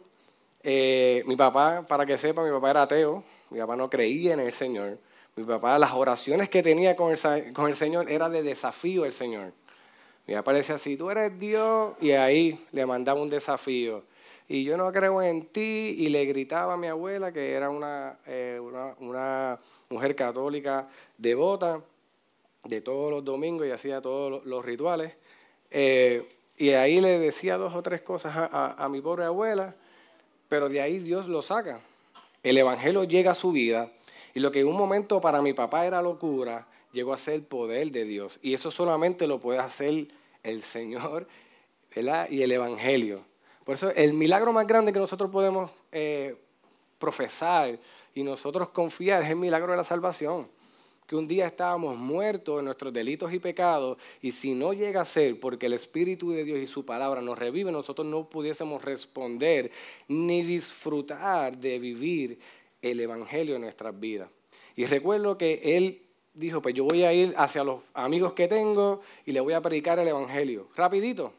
Eh, 0.63 1.23
mi 1.25 1.37
papá, 1.37 1.85
para 1.87 2.05
que 2.05 2.17
sepa, 2.17 2.43
mi 2.43 2.51
papá 2.51 2.71
era 2.71 2.81
ateo. 2.83 3.23
Mi 3.49 3.59
papá 3.59 3.77
no 3.77 3.89
creía 3.89 4.33
en 4.33 4.41
el 4.41 4.51
Señor. 4.51 4.99
Mi 5.37 5.43
papá, 5.43 5.77
las 5.77 5.93
oraciones 5.93 6.49
que 6.49 6.63
tenía 6.63 6.95
con 6.95 7.11
el, 7.11 7.75
Señor 7.75 8.09
era 8.09 8.27
de 8.27 8.41
desafío 8.41 9.03
al 9.03 9.13
Señor. 9.13 9.53
Mi 10.25 10.33
papá 10.33 10.51
decía, 10.51 10.79
si 10.79 10.97
tú 10.97 11.11
eres 11.11 11.37
Dios, 11.37 11.93
y 12.01 12.11
ahí 12.11 12.65
le 12.71 12.87
mandaba 12.87 13.21
un 13.21 13.29
desafío. 13.29 14.03
Y 14.47 14.63
yo 14.63 14.77
no 14.77 14.91
creo 14.91 15.21
en 15.21 15.45
ti, 15.45 15.95
y 15.99 16.09
le 16.09 16.25
gritaba 16.25 16.73
a 16.73 16.77
mi 16.77 16.87
abuela, 16.87 17.31
que 17.31 17.53
era 17.53 17.69
una, 17.69 18.17
eh, 18.25 18.59
mujer 19.89 20.15
católica 20.15 20.87
devota, 21.19 21.83
de 22.63 22.81
todos 22.81 23.11
los 23.11 23.23
domingos 23.23 23.67
y 23.67 23.71
hacía 23.71 24.01
todos 24.01 24.43
los 24.43 24.65
rituales. 24.65 25.13
Eh, 25.69 26.27
y 26.57 26.71
ahí 26.71 26.99
le 26.99 27.19
decía 27.19 27.57
dos 27.57 27.75
o 27.75 27.83
tres 27.83 28.01
cosas 28.01 28.33
a, 28.35 28.87
mi 28.89 29.01
pobre 29.01 29.25
abuela, 29.25 29.75
pero 30.49 30.67
de 30.67 30.81
ahí 30.81 30.97
Dios 30.97 31.27
lo 31.27 31.43
saca. 31.43 31.79
El 32.41 32.57
Evangelio 32.57 33.03
llega 33.03 33.31
a 33.31 33.35
su 33.35 33.51
vida 33.51 33.91
y 34.37 34.39
lo 34.39 34.51
que 34.51 34.59
en 34.59 34.67
un 34.67 34.75
momento 34.75 35.19
para 35.19 35.41
mi 35.41 35.53
papá 35.53 35.87
era 35.87 35.99
locura, 35.99 36.67
llegó 36.91 37.11
a 37.11 37.17
ser 37.17 37.43
poder 37.47 37.89
de 37.89 38.03
Dios. 38.03 38.37
Y 38.43 38.53
eso 38.53 38.69
solamente 38.69 39.25
lo 39.25 39.39
puede 39.39 39.57
hacer 39.57 40.09
el 40.43 40.61
Señor 40.61 41.27
y 42.29 42.41
el 42.43 42.51
Evangelio. 42.51 43.21
Por 43.65 43.73
eso 43.73 43.89
el 43.89 44.13
milagro 44.13 44.53
más 44.53 44.67
grande 44.67 44.93
que 44.93 44.99
nosotros 44.99 45.31
podemos 45.31 45.71
eh, 45.91 46.37
profesar 46.99 47.79
y 48.13 48.21
nosotros 48.21 48.69
confiar 48.69 49.23
es 49.23 49.31
el 49.31 49.37
milagro 49.37 49.71
de 49.71 49.77
la 49.77 49.83
salvación 49.83 50.47
que 51.07 51.15
un 51.15 51.27
día 51.27 51.47
estábamos 51.47 51.97
muertos 51.97 52.59
en 52.59 52.65
nuestros 52.65 52.91
delitos 52.91 53.33
y 53.33 53.39
pecados, 53.39 53.97
y 54.21 54.33
si 54.33 54.53
no 54.53 54.73
llega 54.73 54.99
a 54.99 55.05
ser 55.05 55.39
porque 55.39 55.67
el 55.67 55.73
Espíritu 55.73 56.31
de 56.31 56.43
Dios 56.43 56.59
y 56.59 56.67
su 56.67 56.85
palabra 56.85 57.21
nos 57.21 57.39
revive, 57.39 57.71
nosotros 57.71 58.05
no 58.05 58.29
pudiésemos 58.29 58.83
responder 58.83 59.71
ni 60.09 60.43
disfrutar 60.43 61.57
de 61.57 61.79
vivir 61.79 62.39
el 62.81 62.99
Evangelio 62.99 63.55
en 63.55 63.61
nuestras 63.61 63.99
vidas. 63.99 64.29
Y 64.75 64.85
recuerdo 64.85 65.37
que 65.37 65.61
él 65.63 66.03
dijo, 66.33 66.61
pues 66.61 66.75
yo 66.75 66.83
voy 66.83 67.03
a 67.03 67.13
ir 67.13 67.33
hacia 67.37 67.63
los 67.63 67.81
amigos 67.93 68.33
que 68.33 68.47
tengo 68.47 69.01
y 69.25 69.31
le 69.31 69.39
voy 69.39 69.53
a 69.53 69.61
predicar 69.61 69.99
el 69.99 70.07
Evangelio. 70.07 70.67
Rapidito. 70.75 71.33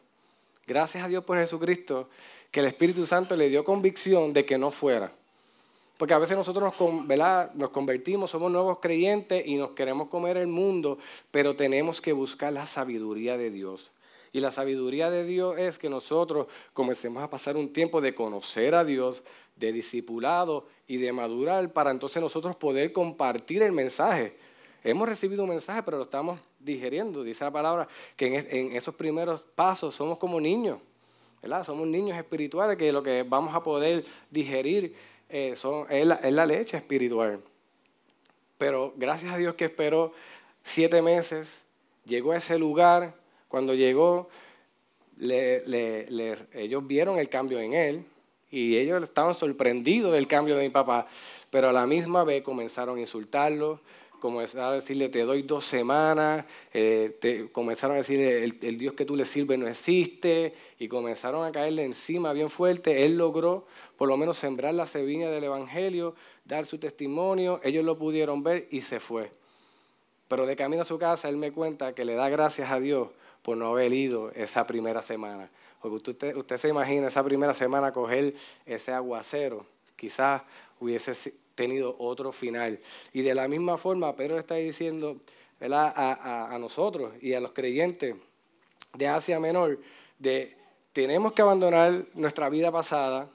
Gracias 0.66 1.02
a 1.02 1.08
Dios 1.08 1.24
por 1.24 1.38
Jesucristo, 1.38 2.10
que 2.50 2.60
el 2.60 2.66
Espíritu 2.66 3.06
Santo 3.06 3.34
le 3.36 3.48
dio 3.48 3.64
convicción 3.64 4.34
de 4.34 4.44
que 4.44 4.58
no 4.58 4.70
fuera. 4.70 5.10
Porque 5.96 6.14
a 6.14 6.18
veces 6.18 6.36
nosotros 6.36 6.74
nos, 6.78 7.54
nos 7.54 7.70
convertimos, 7.70 8.30
somos 8.30 8.52
nuevos 8.52 8.78
creyentes 8.78 9.46
y 9.46 9.56
nos 9.56 9.70
queremos 9.70 10.08
comer 10.08 10.36
el 10.36 10.46
mundo, 10.46 10.98
pero 11.30 11.56
tenemos 11.56 12.00
que 12.00 12.12
buscar 12.12 12.52
la 12.52 12.66
sabiduría 12.66 13.38
de 13.38 13.50
Dios. 13.50 13.92
Y 14.32 14.40
la 14.40 14.50
sabiduría 14.50 15.10
de 15.10 15.24
Dios 15.24 15.58
es 15.58 15.78
que 15.78 15.88
nosotros 15.88 16.48
comencemos 16.72 17.22
a 17.22 17.30
pasar 17.30 17.56
un 17.56 17.72
tiempo 17.72 18.00
de 18.00 18.14
conocer 18.14 18.74
a 18.74 18.84
Dios, 18.84 19.22
de 19.58 19.72
discipulado 19.72 20.66
y 20.86 20.96
de 20.98 21.12
madurar 21.12 21.72
para 21.72 21.90
entonces 21.90 22.22
nosotros 22.22 22.56
poder 22.56 22.92
compartir 22.92 23.62
el 23.62 23.72
mensaje. 23.72 24.34
Hemos 24.84 25.08
recibido 25.08 25.42
un 25.42 25.50
mensaje, 25.50 25.82
pero 25.82 25.98
lo 25.98 26.04
estamos 26.04 26.38
digeriendo. 26.60 27.22
Dice 27.22 27.44
la 27.44 27.50
palabra 27.50 27.88
que 28.16 28.46
en, 28.50 28.76
esos 28.76 28.94
primeros 28.94 29.42
pasos 29.42 29.94
somos 29.94 30.18
como 30.18 30.40
niños. 30.40 30.78
¿verdad? 31.42 31.64
Somos 31.64 31.86
niños 31.86 32.16
espirituales 32.16 32.76
que 32.76 32.92
lo 32.92 33.02
que 33.02 33.22
vamos 33.22 33.54
a 33.54 33.62
poder 33.62 34.04
digerir 34.30 34.94
eh, 35.28 35.54
es, 35.54 36.06
la, 36.06 36.46
leche 36.46 36.76
espiritual. 36.76 37.40
Pero 38.56 38.92
gracias 38.96 39.32
a 39.32 39.36
Dios 39.36 39.54
que 39.54 39.66
esperó 39.66 40.12
siete 40.62 41.02
meses, 41.02 41.62
llegó 42.04 42.32
a 42.32 42.38
ese 42.38 42.58
lugar, 42.58 43.14
cuando 43.48 43.74
llegó, 43.74 44.28
ellos 45.20 46.86
vieron 46.86 47.18
el 47.18 47.28
cambio 47.28 47.60
en 47.60 47.74
él 47.74 48.04
y 48.50 48.76
ellos 48.76 49.02
estaban 49.02 49.34
sorprendidos 49.34 50.12
del 50.12 50.26
cambio 50.26 50.56
de 50.56 50.64
mi 50.64 50.70
papá, 50.70 51.06
pero 51.50 51.68
a 51.68 51.72
la 51.72 51.86
misma 51.86 52.24
vez 52.24 52.42
comenzaron 52.42 52.98
a 52.98 53.00
insultarlo, 53.00 53.80
comenzaron 54.20 54.70
a 54.70 54.72
decirle, 54.74 55.08
te 55.08 55.22
doy 55.22 55.42
dos 55.42 55.64
semanas, 55.64 56.44
eh, 56.72 57.48
comenzaron 57.52 57.94
a 57.94 57.98
decirle, 57.98 58.44
el, 58.44 58.78
Dios 58.78 58.94
que 58.94 59.04
tú 59.04 59.16
le 59.16 59.24
sirves 59.24 59.58
no 59.58 59.68
existe, 59.68 60.54
y 60.78 60.88
comenzaron 60.88 61.44
a 61.44 61.52
caerle 61.52 61.84
encima 61.84 62.32
bien 62.32 62.50
fuerte. 62.50 63.04
Él 63.04 63.16
logró 63.16 63.66
por 63.96 64.08
lo 64.08 64.16
menos 64.16 64.38
sembrar 64.38 64.74
la 64.74 64.86
semilla 64.86 65.30
del 65.30 65.44
Evangelio, 65.44 66.14
dar 66.44 66.66
su 66.66 66.78
testimonio, 66.78 67.60
ellos 67.62 67.84
lo 67.84 67.96
pudieron 67.98 68.42
ver 68.42 68.66
y 68.70 68.80
se 68.80 69.00
fue. 69.00 69.30
Pero 70.26 70.46
de 70.46 70.56
camino 70.56 70.82
a 70.82 70.84
su 70.84 70.98
casa, 70.98 71.28
él 71.28 71.36
me 71.36 71.52
cuenta 71.52 71.94
que 71.94 72.04
le 72.04 72.14
da 72.14 72.28
gracias 72.28 72.70
a 72.70 72.80
Dios 72.80 73.08
por 73.42 73.56
no 73.56 73.68
haber 73.68 73.92
ido 73.92 74.30
esa 74.32 74.66
primera 74.66 75.00
semana. 75.00 75.50
Porque 75.80 76.10
usted, 76.10 76.56
se 76.56 76.68
imagina 76.68 77.08
esa 77.08 77.22
primera 77.22 77.54
semana 77.54 77.92
coger 77.92 78.34
ese 78.66 78.92
aguacero, 78.92 79.66
quizás 79.96 80.42
hubiese 80.80 81.34
tenido 81.54 81.96
otro 81.98 82.32
final. 82.32 82.80
Y 83.12 83.22
de 83.22 83.34
la 83.34 83.48
misma 83.48 83.78
forma, 83.78 84.14
Pedro 84.16 84.38
está 84.38 84.56
diciendo 84.56 85.20
A, 85.60 86.54
a, 86.54 86.58
nosotros 86.58 87.12
y 87.20 87.34
a 87.34 87.40
los 87.40 87.52
creyentes 87.52 88.16
de 88.94 89.08
Asia 89.08 89.40
Menor, 89.40 89.78
de 90.18 90.56
tenemos 90.92 91.32
que 91.32 91.42
abandonar 91.42 92.06
nuestra 92.14 92.48
vida 92.48 92.72
pasada, 92.72 93.28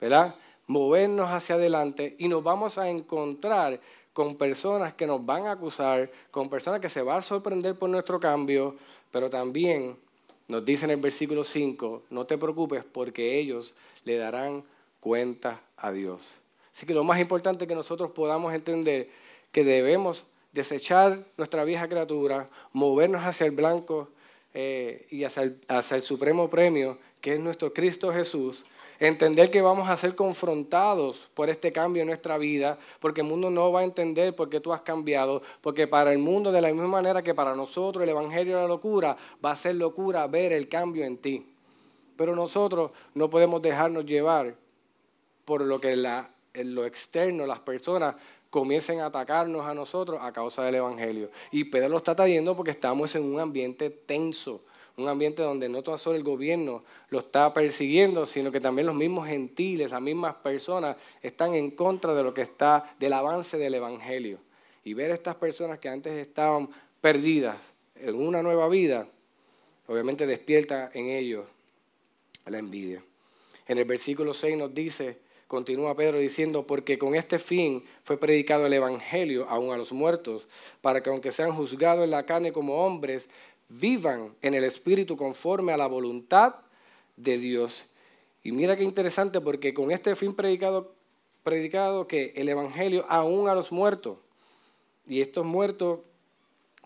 ¿verdad? 0.00 0.34
movernos 0.66 1.30
hacia 1.30 1.56
adelante 1.56 2.16
y 2.18 2.28
nos 2.28 2.42
vamos 2.42 2.78
a 2.78 2.88
encontrar 2.88 3.80
con 4.12 4.36
personas 4.36 4.94
que 4.94 5.06
nos 5.06 5.24
van 5.24 5.46
a 5.46 5.52
acusar, 5.52 6.10
con 6.30 6.48
personas 6.48 6.80
que 6.80 6.88
se 6.88 7.02
van 7.02 7.18
a 7.18 7.22
sorprender 7.22 7.78
por 7.78 7.88
nuestro 7.88 8.20
cambio, 8.20 8.76
pero 9.10 9.30
también 9.30 9.96
nos 10.48 10.64
dice 10.64 10.84
en 10.84 10.92
el 10.92 10.96
versículo 10.98 11.44
5, 11.44 12.04
no 12.10 12.26
te 12.26 12.38
preocupes 12.38 12.84
porque 12.84 13.38
ellos 13.38 13.74
le 14.04 14.16
darán 14.16 14.64
cuenta 15.00 15.60
a 15.76 15.92
Dios. 15.92 16.22
Así 16.74 16.86
que 16.86 16.94
lo 16.94 17.04
más 17.04 17.20
importante 17.20 17.64
es 17.64 17.68
que 17.68 17.74
nosotros 17.74 18.10
podamos 18.12 18.54
entender 18.54 19.10
que 19.50 19.64
debemos 19.64 20.24
desechar 20.52 21.24
nuestra 21.36 21.64
vieja 21.64 21.88
criatura, 21.88 22.48
movernos 22.72 23.22
hacia 23.22 23.46
el 23.46 23.52
blanco 23.52 24.08
eh, 24.54 25.06
y 25.10 25.24
hacia 25.24 25.44
el, 25.44 25.60
hacia 25.68 25.96
el 25.96 26.02
supremo 26.02 26.48
premio, 26.50 26.98
que 27.20 27.34
es 27.34 27.40
nuestro 27.40 27.72
Cristo 27.72 28.12
Jesús, 28.12 28.64
entender 29.08 29.50
que 29.50 29.62
vamos 29.62 29.88
a 29.88 29.96
ser 29.96 30.14
confrontados 30.14 31.28
por 31.34 31.50
este 31.50 31.72
cambio 31.72 32.02
en 32.02 32.06
nuestra 32.06 32.38
vida, 32.38 32.78
porque 33.00 33.22
el 33.22 33.26
mundo 33.26 33.50
no 33.50 33.72
va 33.72 33.80
a 33.80 33.84
entender 33.84 34.34
por 34.36 34.48
qué 34.48 34.60
tú 34.60 34.72
has 34.72 34.82
cambiado, 34.82 35.42
porque 35.60 35.88
para 35.88 36.12
el 36.12 36.18
mundo, 36.18 36.52
de 36.52 36.60
la 36.60 36.68
misma 36.68 36.86
manera 36.86 37.22
que 37.22 37.34
para 37.34 37.56
nosotros 37.56 38.02
el 38.02 38.10
Evangelio 38.10 38.56
de 38.56 38.62
la 38.62 38.68
locura, 38.68 39.16
va 39.44 39.50
a 39.50 39.56
ser 39.56 39.74
locura 39.76 40.26
ver 40.28 40.52
el 40.52 40.68
cambio 40.68 41.04
en 41.04 41.18
ti. 41.18 41.46
Pero 42.16 42.36
nosotros 42.36 42.92
no 43.14 43.28
podemos 43.28 43.60
dejarnos 43.60 44.06
llevar 44.06 44.54
por 45.44 45.62
lo 45.62 45.80
que 45.80 45.92
en 46.54 46.74
lo 46.74 46.86
externo 46.86 47.46
las 47.46 47.58
personas 47.60 48.14
comiencen 48.50 49.00
a 49.00 49.06
atacarnos 49.06 49.66
a 49.66 49.74
nosotros 49.74 50.20
a 50.22 50.30
causa 50.30 50.62
del 50.62 50.76
Evangelio. 50.76 51.30
Y 51.50 51.64
Pedro 51.64 51.88
lo 51.88 51.96
está 51.96 52.14
trayendo 52.14 52.54
porque 52.54 52.70
estamos 52.70 53.14
en 53.14 53.24
un 53.24 53.40
ambiente 53.40 53.90
tenso, 53.90 54.62
un 54.96 55.08
ambiente 55.08 55.42
donde 55.42 55.68
no 55.68 55.82
todo 55.82 55.96
solo 55.98 56.16
el 56.16 56.22
gobierno 56.22 56.82
lo 57.08 57.20
está 57.20 57.52
persiguiendo, 57.54 58.26
sino 58.26 58.52
que 58.52 58.60
también 58.60 58.86
los 58.86 58.94
mismos 58.94 59.26
gentiles, 59.26 59.90
las 59.90 60.02
mismas 60.02 60.34
personas 60.36 60.96
están 61.22 61.54
en 61.54 61.70
contra 61.70 62.14
de 62.14 62.22
lo 62.22 62.34
que 62.34 62.42
está, 62.42 62.94
del 62.98 63.12
avance 63.12 63.56
del 63.56 63.74
Evangelio. 63.74 64.38
Y 64.84 64.94
ver 64.94 65.10
a 65.10 65.14
estas 65.14 65.36
personas 65.36 65.78
que 65.78 65.88
antes 65.88 66.12
estaban 66.14 66.68
perdidas 67.00 67.56
en 67.94 68.14
una 68.14 68.42
nueva 68.42 68.68
vida, 68.68 69.06
obviamente 69.86 70.26
despierta 70.26 70.90
en 70.92 71.08
ellos 71.08 71.46
la 72.46 72.58
envidia. 72.58 73.02
En 73.66 73.78
el 73.78 73.84
versículo 73.84 74.34
6 74.34 74.56
nos 74.56 74.74
dice, 74.74 75.18
Continúa 75.52 75.94
Pedro 75.94 76.18
diciendo, 76.18 76.66
porque 76.66 76.96
con 76.96 77.14
este 77.14 77.38
fin 77.38 77.84
fue 78.04 78.16
predicado 78.16 78.64
el 78.64 78.72
Evangelio 78.72 79.46
aún 79.50 79.70
a 79.70 79.76
los 79.76 79.92
muertos, 79.92 80.48
para 80.80 81.02
que 81.02 81.10
aunque 81.10 81.30
sean 81.30 81.52
juzgados 81.52 82.04
en 82.04 82.10
la 82.10 82.24
carne 82.24 82.54
como 82.54 82.82
hombres, 82.82 83.28
vivan 83.78 84.34
en 84.42 84.54
el 84.54 84.64
Espíritu 84.64 85.16
conforme 85.16 85.72
a 85.72 85.76
la 85.76 85.86
voluntad 85.86 86.56
de 87.16 87.38
Dios. 87.38 87.84
Y 88.42 88.52
mira 88.52 88.76
qué 88.76 88.84
interesante, 88.84 89.40
porque 89.40 89.72
con 89.72 89.90
este 89.90 90.14
fin 90.16 90.34
predicado, 90.34 90.94
predicado 91.42 92.06
que 92.06 92.32
el 92.36 92.48
Evangelio 92.48 93.06
aún 93.08 93.48
a 93.48 93.54
los 93.54 93.72
muertos, 93.72 94.18
y 95.06 95.20
estos 95.20 95.44
muertos 95.44 96.00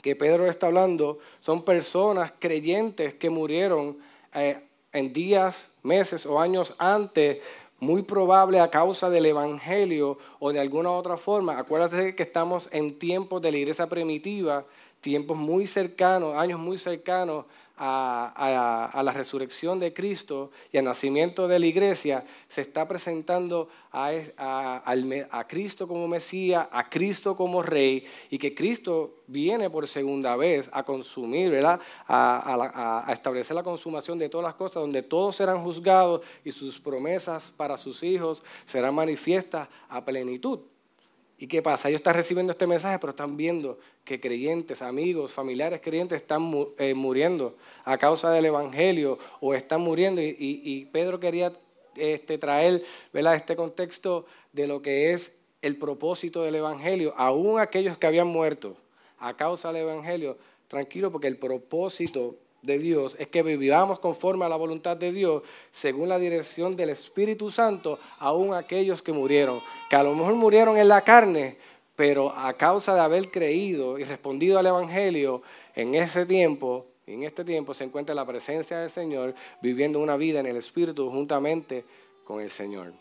que 0.02 0.16
Pedro 0.16 0.46
está 0.46 0.68
hablando 0.68 1.18
son 1.40 1.64
personas 1.64 2.32
creyentes 2.38 3.14
que 3.14 3.30
murieron 3.30 3.98
eh, 4.34 4.60
en 4.92 5.12
días, 5.12 5.70
meses 5.82 6.24
o 6.24 6.40
años 6.40 6.74
antes 6.78 7.38
muy 7.78 8.02
probable 8.02 8.60
a 8.60 8.70
causa 8.70 9.10
del 9.10 9.26
Evangelio 9.26 10.18
o 10.38 10.52
de 10.52 10.60
alguna 10.60 10.90
otra 10.90 11.16
forma. 11.16 11.58
Acuérdate 11.58 12.14
que 12.14 12.22
estamos 12.22 12.68
en 12.72 12.98
tiempos 12.98 13.42
de 13.42 13.52
la 13.52 13.58
iglesia 13.58 13.86
primitiva, 13.86 14.64
tiempos 15.06 15.38
muy 15.38 15.68
cercanos, 15.68 16.34
años 16.34 16.58
muy 16.58 16.78
cercanos 16.78 17.44
a, 17.76 19.00
la 19.04 19.12
resurrección 19.12 19.78
de 19.78 19.92
Cristo 19.92 20.50
y 20.72 20.78
al 20.78 20.84
nacimiento 20.84 21.46
de 21.46 21.60
la 21.60 21.66
iglesia, 21.66 22.24
se 22.48 22.62
está 22.62 22.88
presentando 22.88 23.68
a, 23.92 25.44
Cristo 25.46 25.86
como 25.86 26.08
Mesías, 26.08 26.66
a 26.72 26.88
Cristo 26.88 27.36
como 27.36 27.62
Rey, 27.62 28.04
y 28.30 28.38
que 28.38 28.52
Cristo 28.52 29.18
viene 29.28 29.70
por 29.70 29.86
segunda 29.86 30.34
vez 30.34 30.68
a 30.72 30.82
consumir, 30.82 31.52
¿verdad? 31.52 31.78
A, 32.08 33.06
establecer 33.12 33.54
la 33.54 33.62
consumación 33.62 34.18
de 34.18 34.28
todas 34.28 34.44
las 34.44 34.54
cosas, 34.54 34.82
donde 34.82 35.04
todos 35.04 35.36
serán 35.36 35.62
juzgados 35.62 36.22
y 36.44 36.50
sus 36.50 36.80
promesas 36.80 37.52
para 37.56 37.78
sus 37.78 38.02
hijos 38.02 38.42
serán 38.64 38.96
manifiestas 38.96 39.68
a 39.88 40.04
plenitud. 40.04 40.58
¿Y 41.38 41.48
qué 41.48 41.60
pasa? 41.60 41.88
Ellos 41.88 41.98
están 41.98 42.14
recibiendo 42.14 42.50
este 42.50 42.66
mensaje, 42.66 42.98
pero 42.98 43.10
están 43.10 43.36
viendo 43.36 43.78
que 44.04 44.18
creyentes, 44.18 44.80
amigos, 44.80 45.32
familiares 45.32 45.80
creyentes 45.82 46.22
están 46.22 46.50
eh, 46.78 46.94
muriendo 46.94 47.56
a 47.84 47.98
causa 47.98 48.30
del 48.30 48.46
Evangelio 48.46 49.18
o 49.40 49.52
están 49.52 49.82
muriendo. 49.82 50.22
Y, 50.22 50.88
Pedro 50.92 51.20
quería 51.20 51.52
este, 51.96 52.38
traer 52.38 52.82
este 53.12 53.54
contexto 53.54 54.24
de 54.52 54.66
lo 54.66 54.80
que 54.80 55.12
es 55.12 55.32
el 55.60 55.76
propósito 55.76 56.42
del 56.42 56.54
Evangelio, 56.54 57.12
aún 57.16 57.60
aquellos 57.60 57.98
que 57.98 58.06
habían 58.06 58.28
muerto 58.28 58.76
a 59.18 59.36
causa 59.36 59.72
del 59.72 59.82
Evangelio, 59.82 60.38
tranquilo, 60.68 61.12
porque 61.12 61.26
el 61.26 61.36
propósito 61.36 62.36
de 62.66 62.78
Dios 62.78 63.16
es 63.18 63.28
que 63.28 63.42
vivamos 63.42 64.00
conforme 64.00 64.44
a 64.44 64.48
la 64.48 64.56
voluntad 64.56 64.96
de 64.96 65.12
Dios, 65.12 65.42
según 65.70 66.08
la 66.08 66.18
dirección 66.18 66.76
del 66.76 66.90
Espíritu 66.90 67.50
Santo, 67.50 67.98
aún 68.18 68.52
aquellos 68.52 69.00
que 69.00 69.12
murieron, 69.12 69.60
que 69.88 69.96
a 69.96 70.02
lo 70.02 70.14
mejor 70.14 70.34
murieron 70.34 70.76
en 70.76 70.88
la 70.88 71.00
carne, 71.00 71.56
pero 71.94 72.36
a 72.36 72.52
causa 72.54 72.94
de 72.94 73.00
haber 73.00 73.30
creído 73.30 73.98
y 73.98 74.04
respondido 74.04 74.58
al 74.58 74.66
Evangelio 74.66 75.42
en 75.74 75.94
ese 75.94 76.26
tiempo, 76.26 76.86
en 77.06 77.22
este 77.22 77.44
tiempo 77.44 77.72
se 77.72 77.84
encuentra 77.84 78.14
la 78.14 78.26
presencia 78.26 78.78
del 78.80 78.90
Señor, 78.90 79.34
viviendo 79.62 80.00
una 80.00 80.16
vida 80.16 80.40
en 80.40 80.46
el 80.46 80.56
Espíritu 80.56 81.08
juntamente 81.08 81.84
con 82.24 82.40
el 82.40 82.50
Señor. 82.50 82.92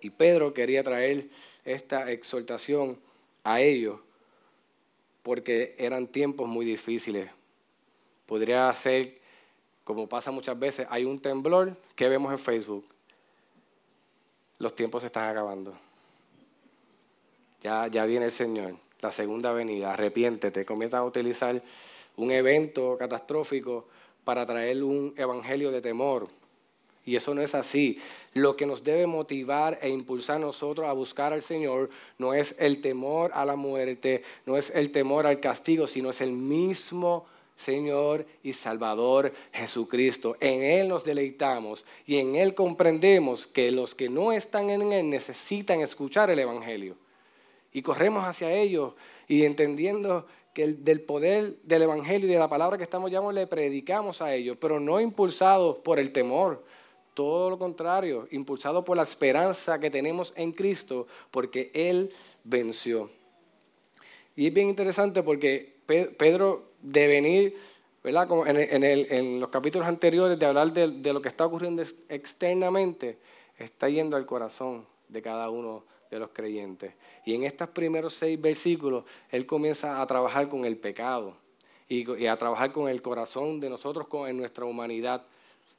Y 0.00 0.10
Pedro 0.10 0.52
quería 0.52 0.84
traer 0.84 1.28
esta 1.64 2.12
exhortación 2.12 2.98
a 3.42 3.60
ellos 3.60 3.98
porque 5.22 5.74
eran 5.78 6.06
tiempos 6.06 6.48
muy 6.48 6.64
difíciles 6.64 7.30
Podría 8.28 8.70
ser, 8.74 9.18
como 9.84 10.06
pasa 10.06 10.30
muchas 10.30 10.58
veces, 10.58 10.86
hay 10.90 11.06
un 11.06 11.18
temblor 11.18 11.74
que 11.96 12.10
vemos 12.10 12.30
en 12.30 12.38
Facebook. 12.38 12.84
Los 14.58 14.74
tiempos 14.76 15.00
se 15.00 15.06
están 15.06 15.30
acabando. 15.30 15.72
Ya, 17.62 17.86
ya 17.86 18.04
viene 18.04 18.26
el 18.26 18.32
Señor, 18.32 18.74
la 19.00 19.10
segunda 19.10 19.50
venida, 19.52 19.94
arrepiéntete, 19.94 20.66
comienzan 20.66 21.00
a 21.00 21.04
utilizar 21.04 21.62
un 22.16 22.30
evento 22.30 22.98
catastrófico 22.98 23.88
para 24.24 24.44
traer 24.44 24.84
un 24.84 25.14
evangelio 25.16 25.70
de 25.70 25.80
temor. 25.80 26.28
Y 27.06 27.16
eso 27.16 27.32
no 27.32 27.40
es 27.40 27.54
así. 27.54 27.98
Lo 28.34 28.56
que 28.56 28.66
nos 28.66 28.84
debe 28.84 29.06
motivar 29.06 29.78
e 29.80 29.88
impulsar 29.88 30.36
a 30.36 30.40
nosotros 30.40 30.86
a 30.86 30.92
buscar 30.92 31.32
al 31.32 31.40
Señor 31.40 31.88
no 32.18 32.34
es 32.34 32.54
el 32.58 32.82
temor 32.82 33.30
a 33.32 33.46
la 33.46 33.56
muerte, 33.56 34.22
no 34.44 34.58
es 34.58 34.68
el 34.68 34.92
temor 34.92 35.26
al 35.26 35.40
castigo, 35.40 35.86
sino 35.86 36.10
es 36.10 36.20
el 36.20 36.32
mismo 36.32 37.24
Señor 37.58 38.24
y 38.44 38.52
Salvador 38.52 39.32
Jesucristo. 39.52 40.36
En 40.38 40.62
Él 40.62 40.88
nos 40.88 41.04
deleitamos 41.04 41.84
y 42.06 42.18
en 42.18 42.36
Él 42.36 42.54
comprendemos 42.54 43.48
que 43.48 43.72
los 43.72 43.96
que 43.96 44.08
no 44.08 44.32
están 44.32 44.70
en 44.70 44.92
Él 44.92 45.10
necesitan 45.10 45.80
escuchar 45.80 46.30
el 46.30 46.38
Evangelio. 46.38 46.94
Y 47.72 47.82
corremos 47.82 48.24
hacia 48.24 48.52
ellos 48.52 48.94
y 49.26 49.44
entendiendo 49.44 50.26
que 50.54 50.68
del 50.68 51.00
poder 51.00 51.56
del 51.64 51.82
Evangelio 51.82 52.28
y 52.28 52.32
de 52.32 52.38
la 52.38 52.48
palabra 52.48 52.78
que 52.78 52.84
estamos 52.84 53.10
llamando 53.10 53.32
le 53.32 53.48
predicamos 53.48 54.22
a 54.22 54.32
ellos, 54.32 54.56
pero 54.60 54.78
no 54.78 55.00
impulsados 55.00 55.78
por 55.78 55.98
el 55.98 56.12
temor, 56.12 56.64
todo 57.12 57.50
lo 57.50 57.58
contrario, 57.58 58.28
impulsados 58.30 58.84
por 58.84 58.96
la 58.96 59.02
esperanza 59.02 59.80
que 59.80 59.90
tenemos 59.90 60.32
en 60.36 60.52
Cristo, 60.52 61.08
porque 61.32 61.72
Él 61.74 62.12
venció. 62.44 63.10
Y 64.36 64.46
es 64.46 64.54
bien 64.54 64.68
interesante 64.68 65.24
porque 65.24 65.74
Pedro 65.86 66.67
de 66.82 67.06
venir, 67.06 67.56
¿verdad? 68.02 68.28
Como 68.28 68.46
en, 68.46 69.40
los 69.40 69.48
capítulos 69.50 69.86
anteriores, 69.88 70.38
de 70.38 70.46
hablar 70.46 70.72
de, 70.72 70.88
de, 70.88 71.12
lo 71.12 71.20
que 71.20 71.28
está 71.28 71.46
ocurriendo 71.46 71.82
externamente, 72.08 73.18
está 73.58 73.88
yendo 73.88 74.16
al 74.16 74.26
corazón 74.26 74.86
de 75.08 75.22
cada 75.22 75.50
uno 75.50 75.84
de 76.10 76.18
los 76.18 76.30
creyentes. 76.30 76.92
Y 77.24 77.34
en 77.34 77.44
estos 77.44 77.68
primeros 77.68 78.14
seis 78.14 78.40
versículos, 78.40 79.04
él 79.30 79.46
comienza 79.46 80.00
a 80.00 80.06
trabajar 80.06 80.48
con 80.48 80.64
el 80.64 80.76
pecado 80.76 81.36
y, 81.88 82.26
a 82.26 82.36
trabajar 82.36 82.72
con 82.72 82.88
el 82.88 83.02
corazón 83.02 83.60
de 83.60 83.70
nosotros 83.70 84.06
en 84.28 84.36
nuestra 84.36 84.64
humanidad, 84.64 85.24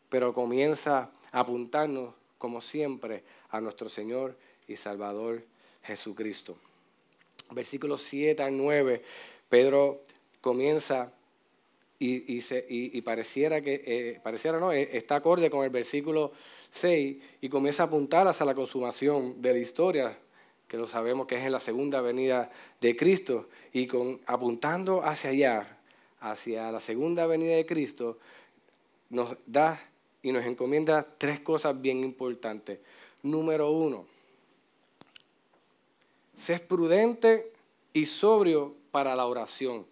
pero 0.09 0.33
comienza 0.33 1.11
a 1.31 1.39
apuntarnos, 1.39 2.13
como 2.37 2.61
siempre, 2.61 3.23
a 3.49 3.61
nuestro 3.61 3.89
Señor 3.89 4.35
y 4.67 4.75
Salvador 4.75 5.43
Jesucristo. 5.83 6.57
Versículos 7.51 8.03
7 8.03 8.41
al 8.43 8.57
9, 8.57 9.03
Pedro 9.49 10.01
comienza 10.41 11.11
y, 11.99 13.01
pareciera 13.01 13.61
que, 13.61 13.83
eh, 13.85 14.19
pareciera 14.23 14.57
no, 14.59 14.71
eh, 14.71 14.89
está 14.93 15.17
acorde 15.17 15.49
con 15.49 15.65
el 15.65 15.69
versículo 15.69 16.31
6 16.71 17.17
y 17.41 17.49
comienza 17.49 17.83
a 17.83 17.85
apuntar 17.87 18.27
hacia 18.27 18.45
la 18.45 18.55
consumación 18.55 19.41
de 19.41 19.53
la 19.53 19.59
historia, 19.59 20.17
que 20.67 20.77
lo 20.77 20.85
sabemos 20.85 21.27
que 21.27 21.35
es 21.35 21.43
en 21.43 21.51
la 21.51 21.59
segunda 21.59 21.99
venida 21.99 22.49
de 22.79 22.95
Cristo, 22.95 23.49
y 23.73 23.87
con, 23.87 24.21
apuntando 24.25 25.03
hacia 25.03 25.31
allá, 25.31 25.77
hacia 26.21 26.71
la 26.71 26.79
segunda 26.79 27.27
venida 27.27 27.55
de 27.55 27.65
Cristo, 27.65 28.17
nos 29.09 29.35
da 29.45 29.81
y 30.21 30.31
nos 30.31 30.45
encomienda 30.45 31.05
tres 31.17 31.41
cosas 31.41 31.79
bien 31.81 32.03
importantes. 32.03 32.79
Número 33.23 33.71
uno, 33.71 34.05
sé 36.37 36.59
prudente 36.59 37.51
y 37.91 38.05
sobrio 38.05 38.73
para 38.91 39.15
la 39.15 39.25
oración. 39.25 39.85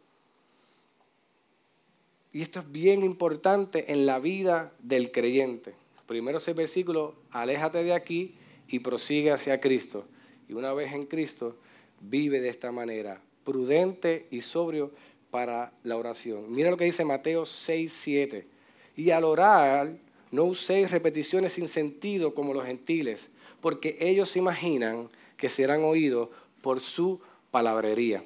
Y 2.33 2.41
esto 2.41 2.59
es 2.59 2.71
bien 2.71 3.03
importante 3.03 3.91
en 3.91 4.05
la 4.05 4.19
vida 4.19 4.73
del 4.79 5.11
creyente. 5.11 5.73
Primero 6.05 6.37
ese 6.37 6.53
versículo, 6.53 7.15
aléjate 7.31 7.83
de 7.83 7.93
aquí 7.93 8.35
y 8.67 8.79
prosigue 8.79 9.31
hacia 9.31 9.59
Cristo. 9.59 10.05
Y 10.47 10.53
una 10.53 10.73
vez 10.73 10.93
en 10.93 11.05
Cristo, 11.05 11.57
vive 11.99 12.41
de 12.41 12.49
esta 12.49 12.71
manera, 12.71 13.21
prudente 13.43 14.27
y 14.31 14.41
sobrio 14.41 14.91
para 15.31 15.73
la 15.83 15.97
oración. 15.97 16.51
Mira 16.51 16.69
lo 16.69 16.77
que 16.77 16.85
dice 16.85 17.05
Mateo 17.05 17.45
6, 17.45 17.91
7. 17.93 18.47
Y 18.95 19.11
al 19.11 19.23
orar, 19.23 19.97
no 20.31 20.45
uséis 20.45 20.91
repeticiones 20.91 21.53
sin 21.53 21.67
sentido 21.67 22.33
como 22.33 22.53
los 22.53 22.65
gentiles, 22.65 23.29
porque 23.61 23.97
ellos 23.99 24.35
imaginan 24.35 25.09
que 25.35 25.49
serán 25.49 25.83
oídos 25.83 26.29
por 26.61 26.79
su 26.79 27.21
palabrería. 27.51 28.23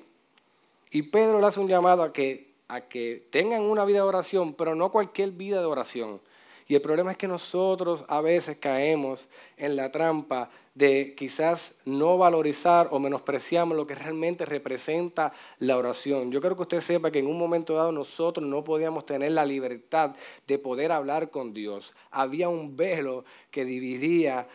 Y 0.91 1.03
Pedro 1.03 1.39
le 1.39 1.47
hace 1.47 1.59
un 1.59 1.67
llamado 1.67 2.03
a 2.03 2.13
que 2.13 2.50
a 2.71 2.79
que 2.79 3.27
tengan 3.29 3.63
una 3.63 3.83
vida 3.83 3.97
de 3.97 4.03
oración, 4.03 4.53
pero 4.53 4.75
no 4.75 4.91
cualquier 4.91 5.31
vida 5.31 5.59
de 5.59 5.65
oración. 5.65 6.21
Y 6.69 6.75
el 6.75 6.81
problema 6.81 7.11
es 7.11 7.17
que 7.17 7.27
nosotros 7.27 8.05
a 8.07 8.21
veces 8.21 8.55
caemos 8.57 9.27
en 9.57 9.75
la 9.75 9.91
trampa 9.91 10.49
de 10.73 11.13
quizás 11.17 11.77
no 11.83 12.17
valorizar 12.17 12.87
o 12.91 12.99
menospreciamos 12.99 13.75
lo 13.75 13.85
que 13.85 13.93
realmente 13.93 14.45
representa 14.45 15.33
la 15.59 15.77
oración. 15.77 16.31
Yo 16.31 16.39
quiero 16.39 16.55
que 16.55 16.61
usted 16.61 16.79
sepa 16.79 17.11
que 17.11 17.19
en 17.19 17.27
un 17.27 17.37
momento 17.37 17.75
dado 17.75 17.91
nosotros 17.91 18.47
no 18.47 18.63
podíamos 18.63 19.05
tener 19.05 19.33
la 19.33 19.43
libertad 19.43 20.15
de 20.47 20.57
poder 20.57 20.93
hablar 20.93 21.29
con 21.29 21.53
Dios. 21.53 21.93
Había 22.09 22.47
un 22.47 22.77
velo 22.77 23.25
que 23.49 23.65
dividía 23.65 24.47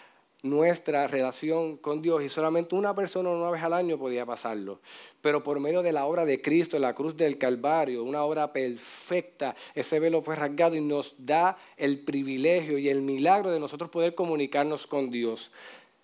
nuestra 0.49 1.07
relación 1.07 1.77
con 1.77 2.01
Dios 2.01 2.23
y 2.23 2.29
solamente 2.29 2.75
una 2.75 2.95
persona 2.95 3.31
una 3.31 3.51
vez 3.51 3.63
al 3.63 3.73
año 3.73 3.99
podía 3.99 4.25
pasarlo. 4.25 4.81
Pero 5.21 5.43
por 5.43 5.61
medio 5.61 5.83
de 5.83 5.93
la 5.93 6.07
obra 6.07 6.25
de 6.25 6.41
Cristo 6.41 6.79
la 6.79 6.95
cruz 6.95 7.17
del 7.17 7.39
Calvario, 7.39 8.05
una 8.05 8.23
obra 8.23 8.53
perfecta, 8.53 9.55
ese 9.75 10.01
velo 10.01 10.23
fue 10.23 10.37
rasgado 10.37 10.77
y 10.77 10.81
nos 10.81 11.15
da 11.19 11.59
el 11.77 12.01
privilegio 12.01 12.79
y 12.79 12.89
el 12.89 13.03
milagro 13.03 13.51
de 13.51 13.61
nosotros 13.61 13.91
poder 13.91 14.15
comunicarnos 14.15 14.87
con 14.87 15.11
Dios. 15.11 15.51